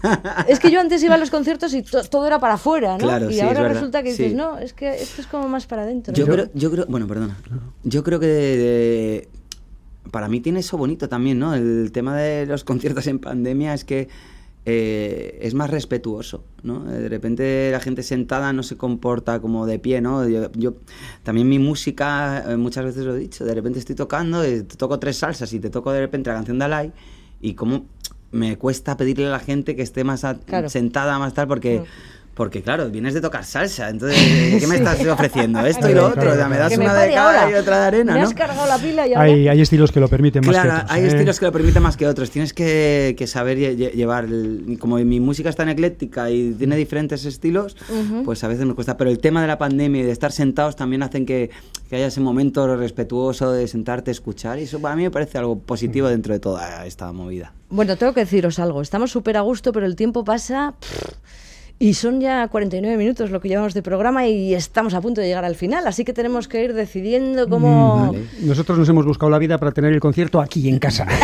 Es 0.49 0.61
que 0.61 0.71
yo 0.71 0.81
antes 0.81 1.03
iba 1.03 1.15
a 1.15 1.19
los 1.19 1.31
conciertos 1.31 1.73
y 1.75 1.83
to- 1.83 2.03
todo 2.05 2.27
era 2.27 2.39
para 2.39 2.55
afuera, 2.55 2.93
¿no? 2.93 2.99
Claro, 2.99 3.31
y 3.31 3.35
sí, 3.35 3.41
ahora 3.41 3.67
resulta 3.69 4.03
que 4.03 4.11
dices, 4.11 4.31
sí. 4.33 4.35
no, 4.37 4.59
es 4.59 4.73
que 4.73 4.95
esto 4.95 5.21
es 5.23 5.27
como 5.27 5.49
más 5.49 5.67
para 5.67 5.83
adentro. 5.83 6.13
Yo 6.15 6.27
creo, 6.27 6.49
yo 6.55 6.71
creo, 6.71 6.87
bueno, 6.89 7.07
perdona. 7.07 7.37
Yo 7.85 8.03
creo 8.05 8.21
que 8.21 8.27
de- 8.27 9.29
para 10.11 10.29
mí 10.29 10.41
tiene 10.41 10.61
eso 10.61 10.77
bonito 10.77 11.09
también, 11.09 11.39
¿no? 11.39 11.55
El 11.55 11.91
tema 11.93 12.17
de 12.17 12.45
los 12.47 12.65
conciertos 12.65 13.07
en 13.07 13.19
pandemia 13.19 13.73
es 13.73 13.85
que 13.85 14.09
eh, 14.65 15.39
es 15.43 15.55
más 15.55 15.71
respetuoso, 15.71 16.45
¿no? 16.63 16.85
De 16.85 17.09
repente 17.09 17.71
la 17.73 17.81
gente 17.81 18.03
sentada 18.03 18.53
no 18.53 18.63
se 18.63 18.77
comporta 18.77 19.41
como 19.41 19.67
de 19.67 19.79
pie, 19.79 20.01
¿no? 20.01 20.29
Yo, 20.29 20.51
yo- 20.53 20.75
también 21.25 21.49
mi 21.49 21.59
música, 21.59 22.45
eh, 22.49 22.57
muchas 22.57 22.85
veces 22.85 23.05
lo 23.05 23.17
he 23.17 23.19
dicho, 23.19 23.45
de 23.45 23.55
repente 23.55 23.79
estoy 23.81 23.97
tocando, 23.97 24.43
eh, 24.45 24.63
te 24.63 24.77
toco 24.77 24.99
tres 25.01 25.17
salsas 25.19 25.53
y 25.53 25.59
te 25.61 25.69
toco 25.71 25.91
de 25.93 26.01
repente 26.01 26.31
la 26.31 26.37
canción 26.37 26.59
de 26.61 26.65
Alay 26.67 26.93
y 27.41 27.55
como 27.55 27.87
me 28.31 28.57
cuesta 28.57 28.97
pedirle 28.97 29.27
a 29.27 29.31
la 29.31 29.41
gente 29.41 29.75
que 29.77 29.83
esté 29.83 30.05
más 30.05 30.25
a- 30.25 30.39
Claro. 30.39 30.69
sentada 30.69 31.19
más 31.19 31.35
tal 31.35 31.49
porque 31.49 31.81
Mm. 31.81 31.85
Porque 32.35 32.63
claro, 32.63 32.89
vienes 32.89 33.13
de 33.13 33.21
tocar 33.21 33.45
salsa, 33.45 33.91
entonces 33.91 34.19
¿qué 34.59 34.67
me 34.67 34.77
estás 34.83 35.05
ofreciendo? 35.07 35.61
Esto 35.67 35.91
y 35.91 35.95
lo 35.95 36.07
otro, 36.07 36.23
claro, 36.23 36.33
o 36.33 36.37
sea, 36.37 36.49
me 36.49 36.57
das 36.57 36.77
me 36.79 36.85
una 36.85 36.95
de 36.95 37.13
cada 37.13 37.51
y 37.51 37.55
otra 37.55 37.81
de 37.81 37.87
arena, 37.87 38.15
Me 38.15 38.21
¿no? 38.21 38.27
has 38.29 38.35
cargado 38.35 38.67
la 38.67 38.79
pila 38.79 39.07
y 39.07 39.13
ahora... 39.13 39.25
hay, 39.25 39.49
hay 39.49 39.61
estilos 39.61 39.93
que 39.93 40.01
lo 40.01 40.09
permiten 40.09 40.41
más 40.47 40.51
Claro, 40.55 40.71
que 40.71 40.77
otros. 40.77 40.91
hay 40.91 41.03
¿eh? 41.05 41.07
estilos 41.09 41.39
que 41.39 41.45
lo 41.47 41.53
permiten 41.53 41.83
más 41.83 41.97
que 41.99 42.07
otros. 42.07 42.31
Tienes 42.31 42.55
que, 42.55 43.15
que 43.19 43.27
saber 43.27 43.59
lle- 43.59 43.77
lle- 43.77 43.93
llevar. 43.93 44.25
el- 44.25 44.79
como 44.81 44.97
mi 44.97 45.21
música 45.21 45.51
es 45.51 45.57
tan 45.57 45.69
ecléctica 45.69 46.31
y 46.31 46.53
tiene 46.53 46.77
diferentes 46.77 47.25
estilos, 47.27 47.77
pues 48.25 48.43
a 48.45 48.49
veces 48.49 48.65
me 48.65 48.75
cuesta. 48.75 48.97
Pero 48.97 49.11
el 49.11 49.19
tema 49.19 49.43
de 49.43 49.49
la 49.49 49.59
pandemia 49.59 50.01
y 50.01 50.05
de 50.05 50.13
estar 50.13 50.33
sentados 50.33 50.75
también 50.75 51.03
hacen 51.03 51.27
que, 51.27 51.51
que 51.91 51.97
haya 51.97 52.07
ese 52.07 52.21
momento 52.21 52.77
respetuoso 52.77 53.53
de 53.53 53.69
sentarte, 53.69 54.11
escuchar. 54.11 54.59
Y 54.59 54.63
eso 54.63 54.81
para 54.81 54.97
mí 54.97 55.03
me 55.03 55.11
parece 55.11 55.37
algo 55.37 55.59
positivo 55.59 56.09
dentro 56.09 56.33
de 56.33 56.41
toda 56.41 56.87
esta 56.87 57.13
movida. 57.13 57.53
Bueno, 57.69 57.97
tengo 57.97 58.15
que 58.15 58.21
deciros 58.21 58.59
algo. 58.59 58.81
Estamos 58.81 59.11
súper 59.11 59.37
a 59.37 59.43
gusto, 59.43 59.73
pero 59.73 59.85
el 59.85 59.97
tiempo 59.97 60.25
pasa... 60.25 60.75
pff, 60.81 61.13
Y 61.83 61.95
son 61.95 62.21
ya 62.21 62.47
49 62.47 62.97
minutos 62.97 63.33
lo 63.33 63.41
que 63.41 63.49
llevamos 63.49 63.75
de 63.75 63.83
programa 63.83 64.25
y 64.29 64.55
estamos 64.55 64.95
a 64.95 65.01
punto 65.01 65.21
de 65.21 65.27
llegar 65.27 65.45
al 65.45 65.57
final, 65.57 65.85
así 65.89 66.05
que 66.05 66.13
tenemos 66.13 66.47
que 66.47 66.63
ir 66.63 66.75
decidiendo 66.75 67.49
cómo... 67.49 68.07
vale. 68.13 68.25
Nosotros 68.41 68.79
nos 68.79 68.89
hemos 68.89 69.05
buscado 69.05 69.31
la 69.31 69.39
vida 69.39 69.59
para 69.59 69.73
tener 69.73 69.93
el 69.93 69.99
concierto 69.99 70.41
aquí 70.41 70.69
en 70.69 70.79
casa. 70.79 71.09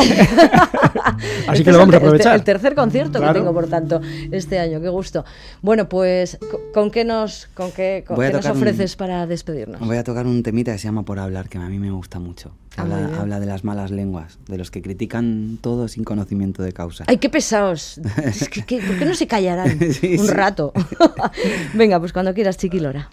Así 1.48 1.62
Este 1.62 1.64
que 1.64 1.72
lo 1.72 1.78
vamos 1.78 1.94
el, 1.94 2.00
a 2.00 2.04
aprovechar. 2.04 2.34
El, 2.36 2.42
tercer 2.44 2.74
concierto 2.74 3.18
Claro. 3.18 3.32
que 3.34 3.40
tengo, 3.40 3.52
por 3.54 3.68
tanto, 3.68 4.00
este 4.30 4.58
año. 4.58 4.80
Qué 4.80 4.88
gusto. 4.88 5.24
Bueno, 5.62 5.88
pues, 5.88 6.38
co- 6.50 6.60
¿con 6.72 6.90
qué 6.90 7.04
nos, 7.04 7.46
con 7.54 7.72
qué, 7.72 8.04
con 8.06 8.18
qué 8.18 8.30
nos 8.32 8.44
un- 8.44 8.50
ofreces 8.52 8.96
para 8.96 9.26
despedirnos? 9.26 9.80
Voy 9.80 9.96
a 9.96 10.04
tocar 10.04 10.26
un 10.26 10.42
temita 10.42 10.72
que 10.72 10.78
se 10.78 10.84
llama 10.84 11.04
Por 11.04 11.18
hablar, 11.18 11.48
que 11.48 11.58
a 11.58 11.68
mí 11.68 11.78
me 11.78 11.90
gusta 11.90 12.18
mucho. 12.18 12.52
Ah, 12.76 12.82
Habla, 12.82 13.10
habla 13.20 13.40
de 13.40 13.46
las 13.46 13.64
malas 13.64 13.90
lenguas, 13.90 14.38
de 14.46 14.56
los 14.58 14.70
que 14.70 14.82
critican 14.82 15.58
todo 15.60 15.88
sin 15.88 16.04
conocimiento 16.04 16.62
de 16.62 16.72
causa. 16.72 17.04
¡Ay, 17.08 17.16
qué 17.18 17.28
pesados! 17.28 18.00
Es 18.24 18.48
que- 18.48 18.62
que- 18.64 18.80
¿Por 18.80 18.98
qué 18.98 19.04
no 19.04 19.14
se 19.14 19.26
callarán 19.26 19.78
Sí, 19.92 20.16
un 20.18 20.26
sí. 20.26 20.32
Venga, 21.74 21.98
pues 21.98 22.12
cuando 22.12 22.34
quieras, 22.34 22.56
Chiquilora. 22.56 23.10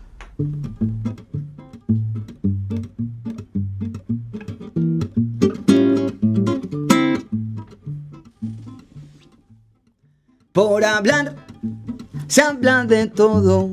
Por 10.51 10.86
hablar 10.86 11.36
se 12.27 12.41
habla 12.41 12.86
de 12.86 13.07
todo, 13.07 13.69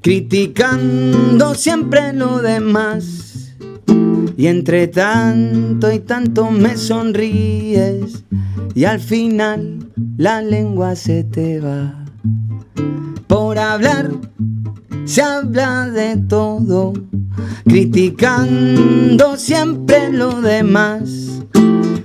criticando 0.00 1.54
siempre 1.54 2.12
lo 2.12 2.40
demás. 2.40 3.54
Y 4.36 4.46
entre 4.46 4.86
tanto 4.86 5.90
y 5.90 5.98
tanto 5.98 6.50
me 6.50 6.76
sonríes 6.76 8.22
y 8.74 8.84
al 8.84 9.00
final 9.00 9.90
la 10.16 10.40
lengua 10.42 10.94
se 10.94 11.24
te 11.24 11.58
va. 11.58 12.07
Hablar 13.68 14.10
se 15.04 15.20
habla 15.20 15.90
de 15.90 16.16
todo, 16.16 16.94
criticando 17.64 19.36
siempre 19.36 20.10
lo 20.10 20.40
demás. 20.40 21.42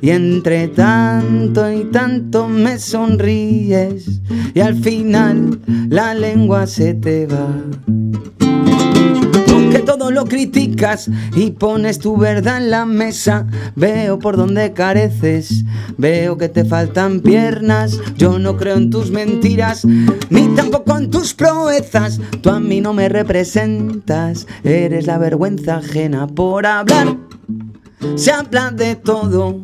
Y 0.02 0.10
entre 0.10 0.68
tanto 0.68 1.72
y 1.72 1.86
tanto 1.86 2.50
me 2.50 2.78
sonríes 2.80 4.22
y 4.54 4.60
al 4.60 4.76
final 4.76 5.58
la 5.88 6.14
lengua 6.14 6.68
se 6.68 6.96
te 6.96 7.28
va 7.28 7.48
todo 10.04 10.12
lo 10.12 10.26
criticas 10.26 11.10
y 11.34 11.52
pones 11.52 11.98
tu 11.98 12.18
verdad 12.18 12.58
en 12.58 12.72
la 12.72 12.86
mesa. 12.86 13.48
Veo 13.78 14.20
por 14.20 14.36
donde 14.36 14.74
careces, 14.74 15.64
veo 15.98 16.38
que 16.38 16.50
te 16.50 16.66
faltan 16.66 17.22
piernas. 17.22 17.98
Yo 18.18 18.38
no 18.38 18.58
creo 18.58 18.76
en 18.76 18.90
tus 18.90 19.12
mentiras, 19.12 19.86
ni 20.30 20.50
tampoco 20.56 20.98
en 20.98 21.10
tus 21.10 21.34
proezas. 21.34 22.20
Tú 22.42 22.50
a 22.50 22.60
mí 22.60 22.82
no 22.82 22.94
me 22.94 23.08
representas, 23.08 24.46
eres 24.66 25.08
la 25.08 25.18
vergüenza 25.18 25.78
ajena 25.78 26.28
por 26.28 26.66
hablar. 26.66 27.16
Se 28.16 28.34
habla 28.34 28.72
de 28.72 28.98
todo, 28.98 29.62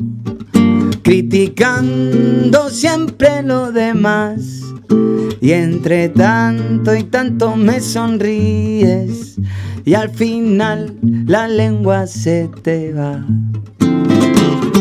criticando 1.03 2.69
siempre 2.69 3.43
lo 3.43 3.73
demás. 3.73 4.61
Y 5.41 5.51
entre 5.51 6.07
tanto 6.07 6.95
y 6.95 7.03
tanto 7.03 7.57
me 7.57 7.81
sonríes 7.81 9.37
y 9.85 9.93
al 9.93 10.09
final 10.09 10.95
la 11.25 11.47
lengua 11.47 12.07
se 12.07 12.49
te 12.63 12.93
va. 12.93 13.25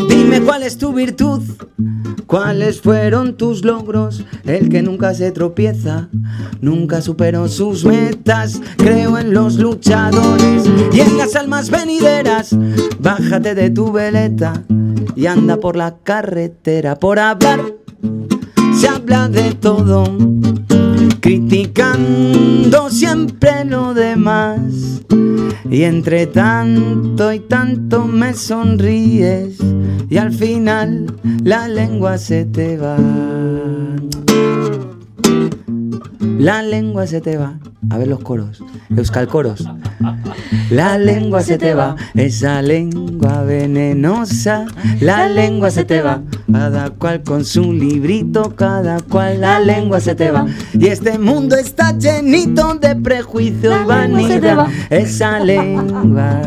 Dime 0.09 0.41
cuál 0.41 0.63
es 0.63 0.77
tu 0.77 0.93
virtud, 0.93 1.41
cuáles 2.27 2.81
fueron 2.81 3.35
tus 3.35 3.63
logros, 3.63 4.23
el 4.45 4.69
que 4.69 4.81
nunca 4.81 5.13
se 5.13 5.31
tropieza, 5.31 6.09
nunca 6.61 7.01
superó 7.01 7.47
sus 7.47 7.85
metas, 7.85 8.61
creo 8.77 9.17
en 9.17 9.33
los 9.33 9.57
luchadores 9.57 10.63
y 10.91 10.99
en 10.99 11.17
las 11.17 11.35
almas 11.35 11.69
venideras, 11.69 12.55
bájate 12.99 13.55
de 13.55 13.69
tu 13.69 13.91
veleta 13.91 14.63
y 15.15 15.25
anda 15.25 15.57
por 15.57 15.75
la 15.75 15.97
carretera. 16.03 16.97
Por 16.97 17.19
hablar, 17.19 17.61
se 18.73 18.87
habla 18.87 19.29
de 19.29 19.53
todo 19.55 20.03
criticando 21.29 22.89
siempre 22.89 23.63
lo 23.63 23.93
demás. 23.93 25.03
Y 25.69 25.83
entre 25.83 26.25
tanto 26.25 27.31
y 27.31 27.39
tanto 27.39 28.05
me 28.05 28.33
sonríes 28.33 29.59
y 30.09 30.17
al 30.17 30.33
final 30.33 31.05
la 31.43 31.67
lengua 31.67 32.17
se 32.17 32.45
te 32.45 32.77
va. 32.77 32.97
La 36.39 36.63
lengua 36.63 37.05
se 37.05 37.21
te 37.21 37.37
va. 37.37 37.59
A 37.91 37.97
ver 37.99 38.07
los 38.07 38.21
coros. 38.21 38.63
Euskal 38.97 39.27
coros. 39.27 39.63
La 40.69 40.97
lengua 40.97 41.41
se 41.41 41.57
te 41.57 41.73
va, 41.73 41.95
esa 42.15 42.61
lengua 42.61 43.43
venenosa. 43.43 44.65
La 44.99 45.27
lengua 45.27 45.71
se 45.71 45.85
te 45.85 46.01
va, 46.01 46.21
cada 46.51 46.89
cual 46.91 47.23
con 47.23 47.45
su 47.45 47.73
librito, 47.73 48.55
cada 48.55 48.99
cual 48.99 49.41
la 49.41 49.59
lengua 49.59 49.99
se 49.99 50.15
te 50.15 50.31
va. 50.31 50.45
Y 50.73 50.87
este 50.87 51.17
mundo 51.17 51.55
está 51.55 51.97
llenito 51.97 52.75
de 52.75 52.95
prejuicios 52.95 53.85
vanidad. 53.85 54.67
Esa 54.89 55.39
lengua. 55.39 56.41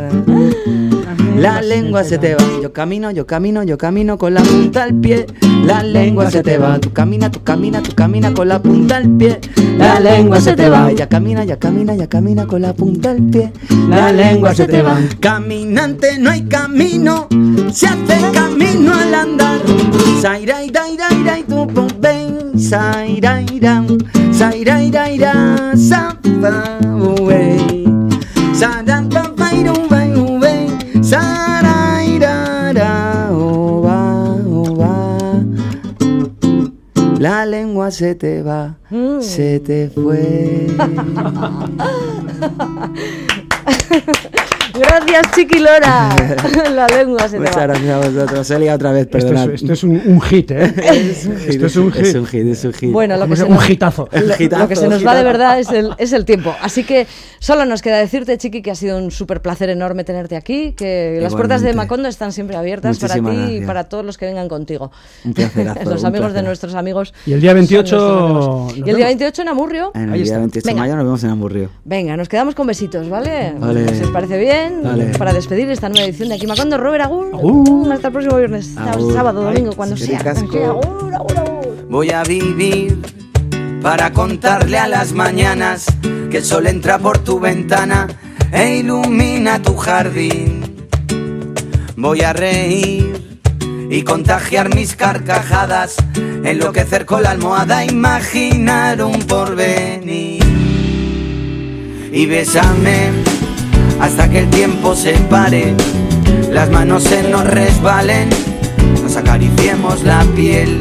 La 1.37 1.61
lengua 1.61 2.05
se 2.05 2.19
te 2.19 2.35
va, 2.35 2.45
yo 2.63 2.73
camino, 2.73 3.11
yo 3.11 3.27
camino, 3.27 3.63
yo 3.63 3.79
camino 3.79 4.19
con 4.19 4.35
la 4.35 4.43
punta 4.43 4.85
al 4.85 4.95
pie. 4.95 5.27
La 5.65 5.83
lengua 5.83 6.31
se 6.31 6.43
te 6.43 6.59
va, 6.59 6.79
tú 6.79 6.93
camina, 6.93 7.31
tú 7.31 7.43
camina, 7.43 7.83
tú 7.83 7.95
camina 7.95 8.33
con 8.35 8.49
la 8.49 8.61
punta 8.61 8.99
al 8.99 9.09
pie. 9.17 9.41
La 9.79 9.99
lengua 9.99 10.41
se 10.41 10.55
te 10.55 10.69
va, 10.69 10.93
ya 10.93 11.09
camina, 11.09 11.45
ya 11.45 11.59
camina, 11.59 11.95
ya 11.95 12.07
camina 12.07 12.47
con 12.47 12.63
la 12.63 12.73
punta 12.73 13.11
al 13.11 13.23
pie. 13.23 13.53
La 13.89 14.13
lengua 14.13 14.55
se 14.55 14.67
te 14.67 14.83
va. 14.83 14.99
Caminante 15.21 16.19
no 16.19 16.31
hay 16.31 16.43
camino, 16.43 17.29
se 17.73 17.87
hace 17.87 18.19
camino 18.33 18.93
al 18.95 19.15
andar. 19.15 19.61
Sairai, 20.21 20.71
dai, 20.71 20.97
dai, 20.97 21.25
dai, 21.25 21.43
tu 21.45 21.67
ven, 21.99 22.59
sairai, 22.59 23.59
dai, 23.59 23.99
sairai, 24.33 24.91
dai, 24.91 25.19
safa, 25.77 26.79
uwe. 26.85 27.57
Sadan, 28.53 29.09
pa, 29.09 29.22
La 37.23 37.47
lengua 37.47 37.93
se 37.93 38.17
te 38.17 38.43
va, 38.43 38.75
se 39.21 39.61
te 39.61 39.89
fue. 39.91 40.67
Gracias, 44.75 45.23
Chiqui 45.35 45.59
Lora. 45.59 46.09
La 46.75 46.87
lengua 46.87 47.23
se 47.29 47.33
te 47.37 47.39
Muchas 47.41 47.57
va. 47.57 47.63
gracias 47.67 47.91
a 47.91 47.99
vosotros. 48.09 48.51
He 48.51 48.59
liado 48.59 48.77
otra 48.77 48.93
vez, 48.93 49.03
Esto 49.03 49.19
perdonad. 49.19 49.51
es, 49.51 49.63
esto 49.63 49.73
es 49.73 49.85
un, 49.85 50.03
un 50.07 50.21
hit, 50.21 50.51
¿eh? 50.51 50.75
Esto 51.49 51.67
es 51.67 51.77
un 51.77 51.93
hit. 51.93 52.03
Es 52.03 52.15
un 52.15 52.27
hit, 52.27 52.47
es 52.47 52.65
un 52.65 52.73
hit. 52.73 52.93
Bueno, 52.93 53.17
lo 53.17 53.27
que, 53.29 53.37
se 53.37 53.45
un 53.45 53.55
nos, 53.55 53.69
hitazo. 53.71 54.09
lo- 54.13 54.59
lo 54.59 54.69
que 54.69 54.77
se 54.77 54.89
nos 54.89 55.07
va 55.07 55.15
de 55.15 55.25
verdad 55.25 55.59
es 55.61 55.71
el, 55.71 55.91
es 55.99 56.13
el 56.13 56.25
tiempo. 56.25 56.55
Así 56.63 56.85
que 56.85 57.07
solo 57.39 57.65
nos 57.65 57.83
queda 57.83 57.99
decirte, 57.99 58.37
Chiqui, 58.39 58.63
que 58.63 58.71
ha 58.71 58.75
sido 58.75 58.99
un 58.99 59.11
súper 59.11 59.43
placer 59.43 59.69
enorme 59.71 60.05
tenerte 60.05 60.37
aquí, 60.37 60.73
que 60.73 61.19
las 61.21 61.35
puertas 61.35 61.63
de. 61.63 61.73
Macondo 61.73 62.09
están 62.09 62.33
siempre 62.33 62.57
abiertas 62.57 62.99
para 62.99 63.15
ti 63.15 63.57
y 63.57 63.61
para 63.67 63.85
todos 63.85 64.05
los 64.05 64.17
que 64.19 64.27
vengan 64.27 64.49
contigo. 64.49 64.91
Un 65.25 65.33
placerazo, 65.35 65.89
los 65.91 66.01
un 66.03 66.07
amigos 66.07 66.33
de 66.35 66.43
nuestros 66.43 66.75
amigos. 66.75 67.13
Y 67.27 67.33
el 67.33 67.41
día 67.41 67.51
son 67.51 67.57
28 67.61 67.97
nuestros 67.97 68.09
amigos. 68.13 68.77
nos 68.79 68.87
Y 68.87 68.91
el 68.91 68.97
día 68.97 69.07
28 69.07 69.43
en 69.43 69.49
Amurrio. 69.49 69.91
En 69.95 70.03
el 70.03 70.13
Ahí 70.13 70.23
día 70.23 70.25
está. 70.25 70.39
28 70.39 70.65
de 70.67 70.71
Venga. 70.73 70.83
mayo 70.83 70.97
nos 70.97 71.05
vemos 71.05 71.25
en 71.25 71.31
Hamburrio. 71.31 71.71
Venga, 71.85 72.17
nos 72.17 72.29
quedamos 72.29 72.55
con 72.55 72.67
besitos, 72.67 73.09
¿vale? 73.09 73.55
Vale. 73.59 73.95
Si 73.97 74.05
os 74.05 74.11
parece 74.11 74.39
bien, 74.39 74.62
Para 75.19 75.33
despedir 75.33 75.71
esta 75.71 75.89
nueva 75.89 76.07
edición 76.07 76.29
de 76.29 76.37
Aquí 76.37 76.47
Macondo, 76.47 76.79
Robert 76.79 77.05
Agur. 77.05 77.27
Agur. 77.35 77.93
Hasta 77.93 78.09
el 78.09 78.13
próximo 78.13 78.37
viernes, 78.37 78.77
Agur. 78.77 79.13
sábado, 79.13 79.43
domingo, 79.43 79.73
cuando 79.75 79.97
sea. 79.97 80.19
ricasco. 80.19 80.53
Sí, 80.53 80.59
agur, 80.59 81.15
agur, 81.15 81.39
agur. 81.39 81.87
Voy 81.89 82.11
a 82.11 82.23
vivir 82.23 82.99
para 83.83 84.13
contarle 84.13 84.79
a 84.79 84.89
las 84.89 85.13
mañanas 85.13 85.87
que 86.31 86.39
el 86.39 86.45
sol 86.45 86.67
entra 86.67 86.99
por 86.99 87.19
tu 87.19 87.41
ventana 87.41 88.07
e 88.53 88.77
ilumina 88.79 89.61
tu 89.61 89.77
jardín. 89.77 90.87
Voy 91.97 92.23
a 92.23 92.33
reír 92.33 93.39
y 93.91 94.03
contagiar 94.03 94.75
mis 94.75 94.97
carcajadas, 94.97 95.97
enloquecer 96.45 97.05
con 97.05 97.23
la 97.23 97.31
almohada, 97.31 97.85
imaginar 97.85 99.03
un 99.03 99.19
porvenir. 99.23 100.43
Y 102.13 102.27
bésame 102.27 103.32
hasta 104.01 104.29
que 104.29 104.41
el 104.41 104.51
tiempo 104.51 104.95
se 104.95 105.13
pare, 105.13 105.75
las 106.51 106.71
manos 106.71 107.05
se 107.05 107.23
nos 107.23 107.45
resbalen, 107.45 108.29
nos 109.03 109.17
acariciemos 109.17 110.03
la 110.03 110.25
piel. 110.37 110.81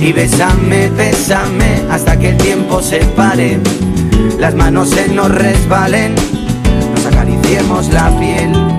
Y 0.00 0.12
bésame, 0.12 0.90
bésame 0.90 1.82
hasta 1.90 2.18
que 2.18 2.30
el 2.30 2.36
tiempo 2.36 2.80
se 2.82 2.98
pare, 3.16 3.58
las 4.38 4.54
manos 4.54 4.90
se 4.90 5.08
nos 5.08 5.30
resbalen, 5.30 6.14
nos 6.94 7.06
acariciemos 7.06 7.92
la 7.92 8.10
piel. 8.18 8.77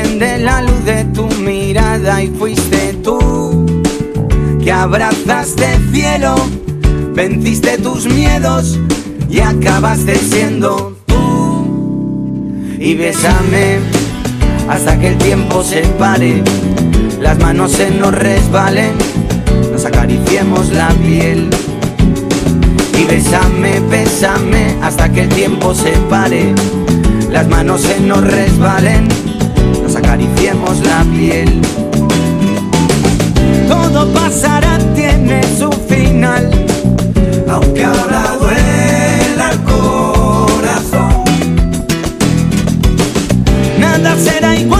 Enciende 0.00 0.38
la 0.38 0.62
luz 0.62 0.84
de 0.84 1.04
tu 1.06 1.26
mirada 1.40 2.22
y 2.22 2.28
fuiste 2.28 2.94
tú, 3.02 3.82
que 4.62 4.72
abrazaste 4.72 5.74
el 5.74 5.92
cielo, 5.92 6.34
venciste 7.14 7.78
tus 7.78 8.06
miedos 8.06 8.78
y 9.28 9.40
acabaste 9.40 10.16
siendo 10.16 10.96
tú. 11.06 11.66
Y 12.78 12.94
bésame 12.94 13.78
hasta 14.68 14.98
que 14.98 15.08
el 15.08 15.18
tiempo 15.18 15.62
se 15.62 15.82
pare, 15.98 16.42
las 17.20 17.38
manos 17.38 17.72
se 17.72 17.90
nos 17.90 18.14
resbalen, 18.14 18.92
nos 19.72 19.84
acariciemos 19.84 20.70
la 20.70 20.88
piel. 20.90 21.50
Y 22.98 23.04
bésame, 23.04 23.80
bésame 23.90 24.76
hasta 24.82 25.10
que 25.10 25.22
el 25.22 25.28
tiempo 25.28 25.74
se 25.74 25.92
pare, 26.08 26.54
las 27.30 27.48
manos 27.48 27.82
se 27.82 28.00
nos 28.00 28.22
resbalen, 28.22 29.08
acariciemos 30.10 30.80
la 30.80 31.04
piel. 31.04 31.60
Todo 33.68 34.12
pasará, 34.12 34.76
tiene 34.92 35.40
su 35.56 35.70
final, 35.88 36.50
aunque 37.48 37.84
ahora 37.84 38.36
duela 38.40 39.50
el 39.52 39.60
corazón. 39.60 41.14
Nada 43.78 44.16
será 44.16 44.56
igual. 44.56 44.79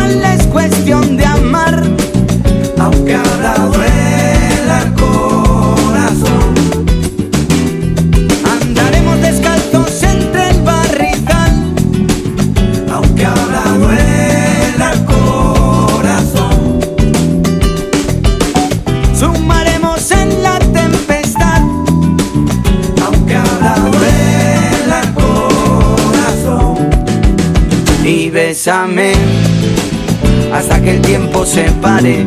Que 30.91 30.97
el 30.97 31.03
tiempo 31.03 31.47
se 31.47 31.63
pare, 31.83 32.27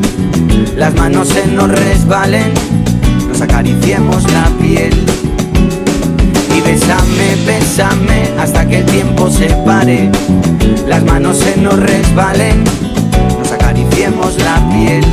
las 0.77 0.93
manos 0.95 1.27
se 1.27 1.45
nos 1.47 1.69
resbalen, 1.69 2.53
nos 3.27 3.41
acariciemos 3.41 4.23
la 4.31 4.45
piel. 4.61 4.93
Y 6.55 6.61
bésame, 6.61 7.35
bésame 7.45 8.29
hasta 8.39 8.65
que 8.65 8.79
el 8.79 8.85
tiempo 8.85 9.29
se 9.29 9.47
pare, 9.65 10.09
las 10.87 11.03
manos 11.03 11.39
se 11.39 11.57
nos 11.57 11.77
resbalen, 11.77 12.63
nos 13.37 13.51
acariciemos 13.51 14.37
la 14.37 14.61
piel. 14.69 15.03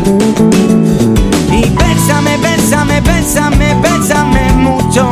Y 1.50 1.68
bésame, 1.70 2.36
bésame, 2.36 3.00
bésame, 3.00 3.74
bésame 3.82 4.52
mucho 4.52 5.10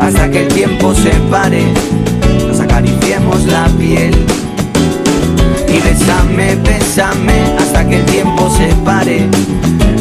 hasta 0.00 0.28
que 0.30 0.46
el 0.46 0.48
tiempo 0.48 0.94
se 0.94 1.10
pare, 1.30 1.62
nos 2.48 2.58
acariciemos 2.58 3.44
la 3.44 3.66
piel. 3.78 4.26
Y 5.72 5.80
bésame, 5.80 6.56
bésame 6.56 7.56
hasta 7.58 7.88
que 7.88 7.96
el 7.96 8.04
tiempo 8.04 8.50
se 8.50 8.68
pare, 8.84 9.26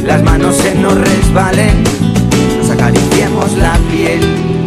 las 0.05 0.22
manos 0.22 0.57
se 0.57 0.76
nos 0.76 0.95
resbalen, 0.95 1.84
nos 2.57 2.69
acariciemos 2.69 3.57
la 3.57 3.78
piel. 3.89 4.61